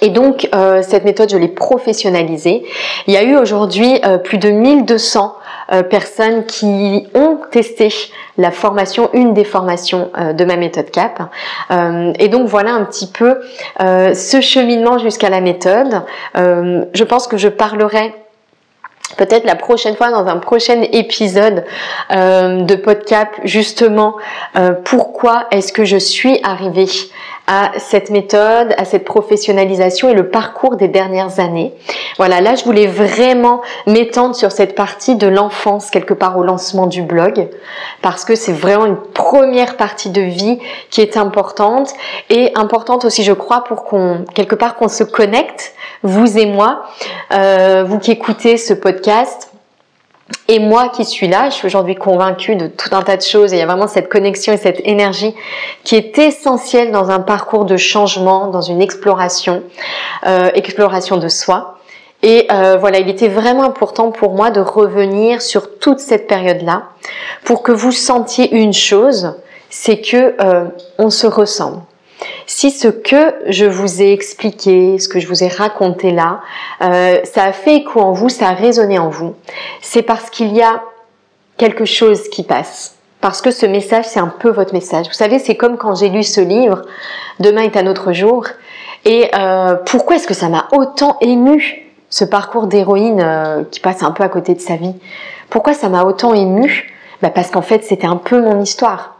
Et 0.00 0.08
donc, 0.08 0.48
euh, 0.54 0.82
cette 0.82 1.04
méthode, 1.04 1.30
je 1.30 1.36
l'ai 1.36 1.48
professionnalisée. 1.48 2.64
Il 3.06 3.12
y 3.12 3.16
a 3.16 3.22
eu 3.22 3.36
aujourd'hui 3.36 4.00
plus 4.24 4.38
de 4.38 4.48
1200 4.48 5.36
euh, 5.72 5.82
personnes 5.82 6.44
qui 6.44 7.06
ont 7.14 7.38
testé 7.50 7.88
la 8.36 8.50
formation, 8.50 9.08
une 9.14 9.32
des 9.32 9.44
formations 9.44 10.10
euh, 10.18 10.32
de 10.32 10.44
ma 10.44 10.56
méthode 10.56 10.90
CAP. 10.90 11.22
Euh, 11.70 12.12
et 12.18 12.28
donc 12.28 12.46
voilà 12.46 12.74
un 12.74 12.84
petit 12.84 13.06
peu 13.06 13.40
ce 13.78 14.40
cheminement 14.40 14.98
jusqu'à 14.98 15.30
la 15.30 15.40
méthode. 15.40 16.02
je 16.34 17.04
pense 17.04 17.26
que 17.26 17.36
je 17.36 17.48
parlerai 17.48 18.14
peut-être 19.16 19.44
la 19.44 19.54
prochaine 19.54 19.96
fois 19.96 20.10
dans 20.10 20.26
un 20.26 20.38
prochain 20.38 20.82
épisode 20.92 21.64
de 22.10 22.74
podcast 22.76 23.30
justement 23.44 24.16
pourquoi 24.84 25.46
est-ce 25.50 25.72
que 25.72 25.84
je 25.84 25.96
suis 25.96 26.38
arrivée 26.42 26.88
à 27.46 27.72
cette 27.78 28.10
méthode, 28.10 28.74
à 28.78 28.84
cette 28.84 29.04
professionnalisation 29.04 30.08
et 30.08 30.14
le 30.14 30.28
parcours 30.28 30.76
des 30.76 30.88
dernières 30.88 31.40
années. 31.40 31.72
Voilà, 32.16 32.40
là 32.40 32.54
je 32.54 32.64
voulais 32.64 32.86
vraiment 32.86 33.60
m'étendre 33.86 34.34
sur 34.34 34.52
cette 34.52 34.74
partie 34.74 35.16
de 35.16 35.26
l'enfance 35.26 35.90
quelque 35.90 36.14
part 36.14 36.38
au 36.38 36.44
lancement 36.44 36.86
du 36.86 37.02
blog 37.02 37.48
parce 38.00 38.24
que 38.24 38.34
c'est 38.34 38.52
vraiment 38.52 38.86
une 38.86 38.96
première 38.96 39.76
partie 39.76 40.10
de 40.10 40.22
vie 40.22 40.58
qui 40.90 41.00
est 41.00 41.16
importante 41.16 41.92
et 42.30 42.52
importante 42.54 43.04
aussi 43.04 43.24
je 43.24 43.32
crois 43.32 43.64
pour 43.64 43.84
qu'on 43.84 44.24
quelque 44.34 44.54
part 44.54 44.76
qu'on 44.76 44.88
se 44.88 45.04
connecte 45.04 45.74
vous 46.02 46.36
et 46.36 46.46
moi, 46.46 46.84
euh, 47.32 47.84
vous 47.86 47.98
qui 47.98 48.10
écoutez 48.10 48.56
ce 48.56 48.74
podcast 48.74 49.51
et 50.48 50.58
moi 50.58 50.88
qui 50.88 51.04
suis 51.04 51.28
là, 51.28 51.50
je 51.50 51.54
suis 51.54 51.66
aujourd'hui 51.66 51.94
convaincue 51.94 52.56
de 52.56 52.66
tout 52.66 52.90
un 52.92 53.02
tas 53.02 53.16
de 53.16 53.22
choses 53.22 53.52
et 53.52 53.56
il 53.56 53.58
y 53.58 53.62
a 53.62 53.66
vraiment 53.66 53.86
cette 53.86 54.08
connexion 54.08 54.52
et 54.52 54.56
cette 54.56 54.80
énergie 54.84 55.34
qui 55.84 55.96
est 55.96 56.18
essentielle 56.18 56.90
dans 56.90 57.10
un 57.10 57.20
parcours 57.20 57.64
de 57.64 57.76
changement, 57.76 58.48
dans 58.48 58.60
une 58.60 58.82
exploration, 58.82 59.62
euh, 60.26 60.50
exploration 60.54 61.16
de 61.16 61.28
soi. 61.28 61.78
Et 62.22 62.46
euh, 62.52 62.76
voilà, 62.78 62.98
il 62.98 63.08
était 63.08 63.28
vraiment 63.28 63.64
important 63.64 64.10
pour 64.10 64.34
moi 64.34 64.50
de 64.50 64.60
revenir 64.60 65.42
sur 65.42 65.78
toute 65.78 65.98
cette 65.98 66.28
période-là 66.28 66.84
pour 67.44 67.62
que 67.62 67.72
vous 67.72 67.92
sentiez 67.92 68.54
une 68.54 68.72
chose, 68.72 69.34
c'est 69.70 70.00
que 70.00 70.34
euh, 70.40 70.66
on 70.98 71.10
se 71.10 71.26
ressemble. 71.26 71.80
Si 72.46 72.70
ce 72.70 72.88
que 72.88 73.34
je 73.48 73.64
vous 73.64 74.02
ai 74.02 74.12
expliqué, 74.12 74.98
ce 74.98 75.08
que 75.08 75.20
je 75.20 75.26
vous 75.26 75.42
ai 75.42 75.48
raconté 75.48 76.10
là, 76.10 76.40
euh, 76.82 77.18
ça 77.24 77.44
a 77.44 77.52
fait 77.52 77.76
écho 77.76 78.00
en 78.00 78.12
vous, 78.12 78.28
ça 78.28 78.48
a 78.48 78.52
résonné 78.52 78.98
en 78.98 79.08
vous, 79.08 79.34
c'est 79.80 80.02
parce 80.02 80.30
qu'il 80.30 80.54
y 80.54 80.62
a 80.62 80.82
quelque 81.56 81.84
chose 81.84 82.28
qui 82.28 82.42
passe. 82.42 82.96
Parce 83.20 83.40
que 83.40 83.52
ce 83.52 83.66
message, 83.66 84.06
c'est 84.06 84.18
un 84.18 84.32
peu 84.40 84.50
votre 84.50 84.74
message. 84.74 85.06
Vous 85.06 85.12
savez, 85.12 85.38
c'est 85.38 85.54
comme 85.54 85.76
quand 85.78 85.94
j'ai 85.94 86.08
lu 86.08 86.24
ce 86.24 86.40
livre, 86.40 86.82
Demain 87.38 87.62
est 87.62 87.76
un 87.76 87.86
autre 87.86 88.12
jour. 88.12 88.46
Et 89.04 89.30
euh, 89.34 89.74
pourquoi 89.86 90.16
est-ce 90.16 90.26
que 90.26 90.34
ça 90.34 90.48
m'a 90.48 90.68
autant 90.72 91.18
ému, 91.20 91.88
ce 92.08 92.24
parcours 92.24 92.66
d'héroïne 92.66 93.20
euh, 93.20 93.64
qui 93.70 93.80
passe 93.80 94.02
un 94.02 94.12
peu 94.12 94.22
à 94.22 94.28
côté 94.28 94.54
de 94.54 94.60
sa 94.60 94.76
vie? 94.76 94.94
Pourquoi 95.50 95.74
ça 95.74 95.88
m'a 95.88 96.04
autant 96.04 96.34
ému? 96.34 96.92
Bah 97.20 97.30
Parce 97.30 97.50
qu'en 97.50 97.62
fait, 97.62 97.84
c'était 97.84 98.06
un 98.06 98.16
peu 98.16 98.40
mon 98.40 98.60
histoire 98.60 99.16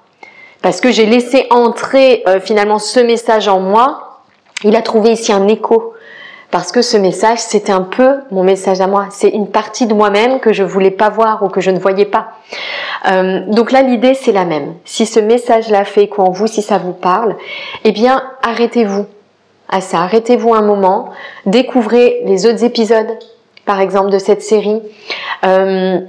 parce 0.62 0.80
que 0.80 0.90
j'ai 0.90 1.06
laissé 1.06 1.46
entrer 1.50 2.22
euh, 2.26 2.40
finalement 2.40 2.78
ce 2.78 3.00
message 3.00 3.48
en 3.48 3.60
moi, 3.60 4.20
il 4.64 4.76
a 4.76 4.82
trouvé 4.82 5.10
ici 5.10 5.32
un 5.32 5.48
écho. 5.48 5.94
Parce 6.52 6.70
que 6.70 6.82
ce 6.82 6.98
message, 6.98 7.38
c'était 7.38 7.72
un 7.72 7.80
peu 7.80 8.16
mon 8.30 8.44
message 8.44 8.82
à 8.82 8.86
moi. 8.86 9.06
C'est 9.10 9.30
une 9.30 9.48
partie 9.48 9.86
de 9.86 9.94
moi-même 9.94 10.38
que 10.38 10.52
je 10.52 10.62
voulais 10.62 10.90
pas 10.90 11.08
voir 11.08 11.42
ou 11.42 11.48
que 11.48 11.62
je 11.62 11.70
ne 11.70 11.78
voyais 11.78 12.04
pas. 12.04 12.28
Euh, 13.10 13.40
donc 13.46 13.72
là, 13.72 13.80
l'idée, 13.80 14.12
c'est 14.12 14.32
la 14.32 14.44
même. 14.44 14.74
Si 14.84 15.06
ce 15.06 15.18
message-là 15.18 15.86
fait 15.86 16.04
écho 16.04 16.20
en 16.20 16.30
vous, 16.30 16.46
si 16.46 16.60
ça 16.60 16.76
vous 16.76 16.92
parle, 16.92 17.36
eh 17.84 17.92
bien, 17.92 18.22
arrêtez-vous 18.42 19.06
à 19.70 19.80
ça. 19.80 20.02
Arrêtez-vous 20.02 20.52
un 20.52 20.60
moment. 20.60 21.08
Découvrez 21.46 22.20
les 22.26 22.44
autres 22.44 22.64
épisodes, 22.64 23.18
par 23.64 23.80
exemple, 23.80 24.10
de 24.10 24.18
cette 24.18 24.42
série. 24.42 24.82
Euh, 25.46 26.00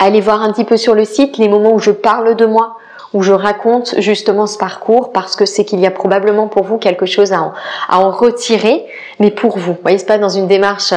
allez 0.00 0.20
voir 0.20 0.42
un 0.42 0.50
petit 0.50 0.64
peu 0.64 0.76
sur 0.76 0.96
le 0.96 1.04
site 1.04 1.38
les 1.38 1.48
moments 1.48 1.74
où 1.74 1.78
je 1.78 1.92
parle 1.92 2.34
de 2.34 2.46
moi, 2.46 2.78
où 3.14 3.22
je 3.22 3.32
raconte 3.32 3.94
justement 3.98 4.46
ce 4.46 4.58
parcours 4.58 5.12
parce 5.12 5.36
que 5.36 5.46
c'est 5.46 5.64
qu'il 5.64 5.80
y 5.80 5.86
a 5.86 5.90
probablement 5.90 6.48
pour 6.48 6.64
vous 6.64 6.78
quelque 6.78 7.06
chose 7.06 7.32
à 7.32 7.42
en, 7.42 7.52
à 7.88 8.00
en 8.00 8.10
retirer, 8.10 8.84
mais 9.18 9.30
pour 9.30 9.58
vous. 9.58 9.72
Vous 9.72 9.78
voyez, 9.82 9.98
c'est 9.98 10.06
pas 10.06 10.18
dans 10.18 10.28
une 10.28 10.46
démarche 10.46 10.92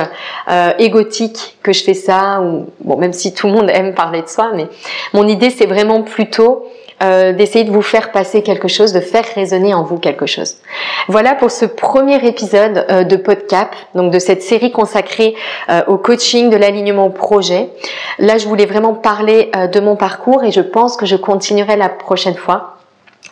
euh, 0.50 0.72
égotique 0.80 1.58
que 1.64 1.74
je 1.74 1.84
fais 1.84 1.94
ça, 1.94 2.42
ou 2.42 2.68
bon, 2.82 2.98
même 2.98 3.14
si 3.14 3.34
tout 3.34 3.48
le 3.48 3.54
monde 3.54 3.70
aime 3.70 3.94
parler 3.94 4.22
de 4.22 4.28
soi, 4.28 4.52
mais 4.54 4.68
mon 5.14 5.28
idée 5.28 5.50
c'est 5.50 5.66
vraiment 5.66 6.04
plutôt 6.04 6.66
euh, 7.02 7.34
d'essayer 7.34 7.64
de 7.64 7.72
vous 7.72 7.82
faire 7.82 8.12
passer 8.12 8.44
quelque 8.44 8.68
chose, 8.68 8.94
de 8.94 9.00
faire 9.00 9.26
résonner 9.36 9.74
en 9.74 9.84
vous 9.84 9.98
quelque 9.98 10.26
chose. 10.26 10.58
Voilà 11.08 11.34
pour 11.34 11.50
ce 11.50 11.66
premier 11.66 12.24
épisode 12.28 12.86
euh, 12.90 13.04
de 13.04 13.16
Podcap, 13.16 13.76
donc 13.96 14.12
de 14.12 14.20
cette 14.20 14.44
série 14.44 14.72
consacrée 14.72 15.36
euh, 15.70 15.82
au 15.88 15.98
coaching, 15.98 16.50
de 16.50 16.58
l'alignement 16.58 17.08
au 17.08 17.10
projet. 17.10 17.70
Là, 18.20 18.38
je 18.38 18.48
voulais 18.48 18.66
vraiment 18.66 18.94
parler 18.94 19.52
de 19.72 19.80
mon 19.80 19.96
parcours 19.96 20.44
et 20.44 20.52
je 20.52 20.62
pense 20.62 20.96
que 20.96 21.06
je 21.06 21.16
continuerai 21.16 21.76
la 21.76 21.90
prochaine 21.90 22.36
fois 22.36 22.78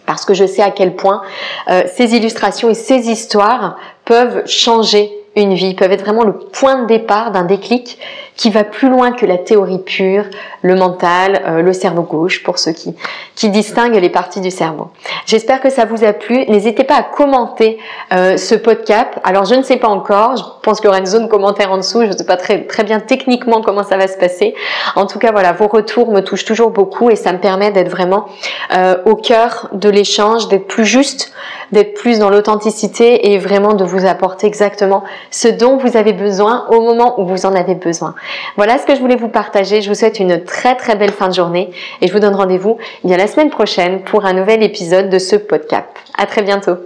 parce 0.06 0.26
que 0.26 0.34
je 0.34 0.46
sais 0.46 0.64
à 0.64 0.72
quel 0.72 0.96
point 0.96 1.22
ces 1.68 2.16
illustrations 2.16 2.70
et 2.70 2.74
ces 2.74 3.10
histoires 3.10 3.78
peuvent 4.06 4.48
changer 4.48 5.12
une 5.36 5.54
vie, 5.54 5.76
peuvent 5.76 5.92
être 5.92 6.04
vraiment 6.04 6.24
le 6.24 6.34
point 6.34 6.82
de 6.82 6.88
départ 6.88 7.32
d'un 7.32 7.44
déclic 7.44 8.00
qui 8.40 8.52
va 8.52 8.64
plus 8.64 8.88
loin 8.88 9.12
que 9.12 9.26
la 9.26 9.38
théorie 9.38 9.80
pure, 9.80 10.24
le 10.62 10.74
mental, 10.76 11.42
euh, 11.46 11.62
le 11.62 11.74
cerveau 11.74 12.04
gauche, 12.04 12.42
pour 12.42 12.58
ceux 12.58 12.72
qui, 12.72 12.96
qui 13.36 13.50
distinguent 13.50 13.98
les 13.98 14.10
parties 14.10 14.40
du 14.40 14.50
cerveau. 14.50 14.88
J'espère 15.26 15.60
que 15.60 15.70
ça 15.70 15.84
vous 15.84 16.06
a 16.06 16.14
plu. 16.14 16.46
N'hésitez 16.48 16.86
pas 16.86 16.96
à 16.96 17.04
commenter 17.04 17.80
euh, 18.14 18.38
ce 18.38 18.56
podcast. 18.56 19.10
Alors 19.26 19.44
je 19.44 19.56
ne 19.56 19.62
sais 19.62 19.76
pas 19.76 19.90
encore. 19.90 20.38
Je 20.38 20.44
pense 20.64 20.80
qu'il 20.80 20.86
y 20.86 20.88
aura 20.88 21.00
une 21.00 21.06
zone 21.06 21.28
commentaire 21.28 21.70
en 21.70 21.76
dessous. 21.76 22.04
Je 22.04 22.08
ne 22.08 22.12
sais 22.14 22.26
pas 22.26 22.38
très 22.38 22.64
très 22.64 22.86
bien 22.86 23.02
techniquement 23.02 23.62
comment 23.62 23.84
ça 23.84 23.98
va 23.98 24.08
se 24.08 24.18
passer. 24.18 24.56
En 24.96 25.06
tout 25.06 25.20
cas, 25.20 25.34
voilà, 25.34 25.52
vos 25.52 25.68
retours 25.68 26.10
me 26.10 26.22
touchent 26.22 26.46
toujours 26.46 26.70
beaucoup 26.70 27.10
et 27.10 27.18
ça 27.18 27.34
me 27.34 27.40
permet 27.40 27.72
d'être 27.72 27.90
vraiment 27.90 28.26
euh, 28.74 28.96
au 29.04 29.16
cœur 29.16 29.68
de 29.74 29.90
l'échange, 29.90 30.48
d'être 30.48 30.68
plus 30.68 30.86
juste, 30.86 31.34
d'être 31.74 31.94
plus 31.94 32.20
dans 32.20 32.30
l'authenticité 32.30 33.34
et 33.34 33.38
vraiment 33.38 33.74
de 33.74 33.84
vous 33.84 34.06
apporter 34.06 34.48
exactement 34.48 35.04
ce 35.30 35.50
dont 35.50 35.76
vous 35.76 35.98
avez 35.98 36.14
besoin 36.14 36.66
au 36.70 36.80
moment 36.80 37.20
où 37.20 37.26
vous 37.26 37.46
en 37.46 37.54
avez 37.54 37.76
besoin. 37.76 38.16
Voilà 38.56 38.78
ce 38.78 38.86
que 38.86 38.96
je 38.96 39.00
voulais 39.00 39.16
vous 39.16 39.30
partager. 39.30 39.82
Je 39.82 39.90
vous 39.90 39.96
souhaite 39.96 40.20
une 40.20 40.44
très 40.44 40.76
très 40.76 40.96
belle 40.96 41.12
fin 41.12 41.28
de 41.28 41.34
journée 41.34 41.72
et 42.02 42.08
je 42.08 42.14
vous 42.14 42.20
donne 42.20 42.36
rendez-vous 42.36 42.78
bien 43.04 43.18
la 43.18 43.28
semaine 43.28 43.50
prochaine 43.50 44.02
pour 44.04 44.26
un 44.26 44.34
nouvel 44.34 44.64
épisode 44.64 45.10
de 45.10 45.20
ce 45.20 45.36
podcast. 45.36 45.88
À 46.18 46.26
très 46.26 46.42
bientôt. 46.42 46.78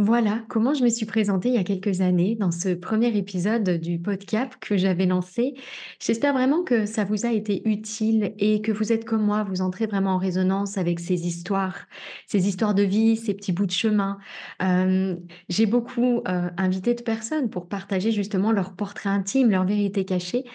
Voilà 0.00 0.42
comment 0.48 0.72
je 0.72 0.82
me 0.82 0.88
suis 0.88 1.04
présentée 1.04 1.50
il 1.50 1.56
y 1.56 1.58
a 1.58 1.62
quelques 1.62 2.00
années 2.00 2.34
dans 2.34 2.50
ce 2.50 2.70
premier 2.70 3.14
épisode 3.18 3.68
du 3.68 3.98
podcast 3.98 4.54
que 4.58 4.78
j'avais 4.78 5.04
lancé. 5.04 5.52
J'espère 5.98 6.32
vraiment 6.32 6.62
que 6.62 6.86
ça 6.86 7.04
vous 7.04 7.26
a 7.26 7.32
été 7.32 7.68
utile 7.68 8.32
et 8.38 8.62
que 8.62 8.72
vous 8.72 8.94
êtes 8.94 9.04
comme 9.04 9.22
moi, 9.22 9.44
vous 9.44 9.60
entrez 9.60 9.86
vraiment 9.86 10.12
en 10.12 10.16
résonance 10.16 10.78
avec 10.78 11.00
ces 11.00 11.26
histoires, 11.26 11.86
ces 12.26 12.48
histoires 12.48 12.74
de 12.74 12.82
vie, 12.82 13.18
ces 13.18 13.34
petits 13.34 13.52
bouts 13.52 13.66
de 13.66 13.72
chemin. 13.72 14.16
Euh, 14.62 15.16
j'ai 15.50 15.66
beaucoup 15.66 16.22
euh, 16.26 16.48
invité 16.56 16.94
de 16.94 17.02
personnes 17.02 17.50
pour 17.50 17.68
partager 17.68 18.10
justement 18.10 18.52
leur 18.52 18.72
portrait 18.72 19.10
intime, 19.10 19.50
leur 19.50 19.66
vérité 19.66 20.06
cachée. 20.06 20.46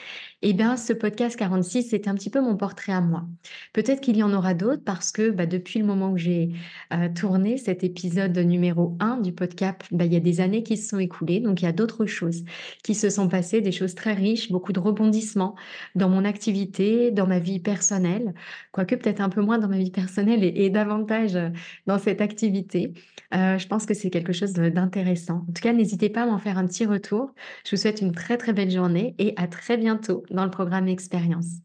Eh 0.48 0.54
bien, 0.54 0.78
ce 0.78 0.94
podcast 0.94 1.36
46, 1.38 1.90
c'est 1.90 2.08
un 2.08 2.14
petit 2.14 2.30
peu 2.30 2.40
mon 2.40 2.56
portrait 2.56 2.94
à 2.94 3.02
moi. 3.02 3.26
Peut-être 3.74 4.00
qu'il 4.00 4.16
y 4.16 4.22
en 4.22 4.32
aura 4.34 4.54
d'autres 4.54 4.84
parce 4.84 5.12
que 5.12 5.32
bah, 5.32 5.46
depuis 5.48 5.80
le 5.80 5.86
moment 5.86 6.12
où 6.12 6.18
j'ai 6.18 6.52
euh, 6.94 7.10
tourné 7.10 7.58
cet 7.58 7.84
épisode 7.84 8.38
numéro 8.38 8.96
1 9.00 9.22
du 9.22 9.34
podcast, 9.36 9.82
bah, 9.92 10.06
il 10.06 10.14
y 10.14 10.16
a 10.16 10.20
des 10.20 10.42
années 10.42 10.64
qui 10.64 10.78
se 10.78 10.90
sont 10.90 11.00
écoulées, 11.00 11.40
donc 11.40 11.62
il 11.62 11.66
y 11.66 11.68
a 11.68 11.72
d'autres 11.72 12.06
choses 12.06 12.44
qui 12.84 12.96
se 12.96 13.10
sont 13.10 13.28
passées, 13.28 13.62
des 13.62 13.72
choses 13.72 13.96
très 13.96 14.14
riches, 14.14 14.52
beaucoup 14.52 14.74
de 14.74 14.80
rebondissements 14.80 15.56
dans 15.96 16.10
mon 16.10 16.26
activité, 16.26 17.12
dans 17.12 17.28
ma 17.28 17.40
vie 17.40 17.60
personnelle, 17.60 18.34
quoique 18.72 18.96
peut-être 18.96 19.22
un 19.22 19.30
peu 19.30 19.42
moins 19.42 19.60
dans 19.60 19.68
ma 19.68 19.78
vie 19.78 19.92
personnelle 19.92 20.44
et, 20.44 20.70
davantage 20.70 21.36
euh, 21.36 21.50
dans 21.86 22.00
cette 22.00 22.22
activité. 22.22 22.94
Euh, 23.34 23.58
je 23.58 23.68
pense 23.68 23.86
que 23.86 23.94
c'est 23.94 24.10
quelque 24.10 24.34
chose 24.34 24.54
d'intéressant. 24.54 25.46
En 25.50 25.54
tout 25.54 25.62
cas, 25.62 25.74
n'hésitez 25.74 26.10
pas 26.10 26.24
à 26.24 26.26
m'en 26.26 26.40
faire 26.40 26.58
un 26.58 26.66
petit 26.66 26.86
retour. 26.86 27.34
Je 27.66 27.76
vous 27.76 27.82
souhaite 27.82 28.02
une 28.02 28.12
très 28.12 28.38
très 28.38 28.54
belle 28.54 28.72
journée 28.72 29.16
et 29.20 29.34
à 29.38 29.48
très 29.48 29.78
bientôt 29.78 30.24
dans 30.32 30.46
le 30.46 30.52
programme 30.52 30.88
Expérience. 30.88 31.65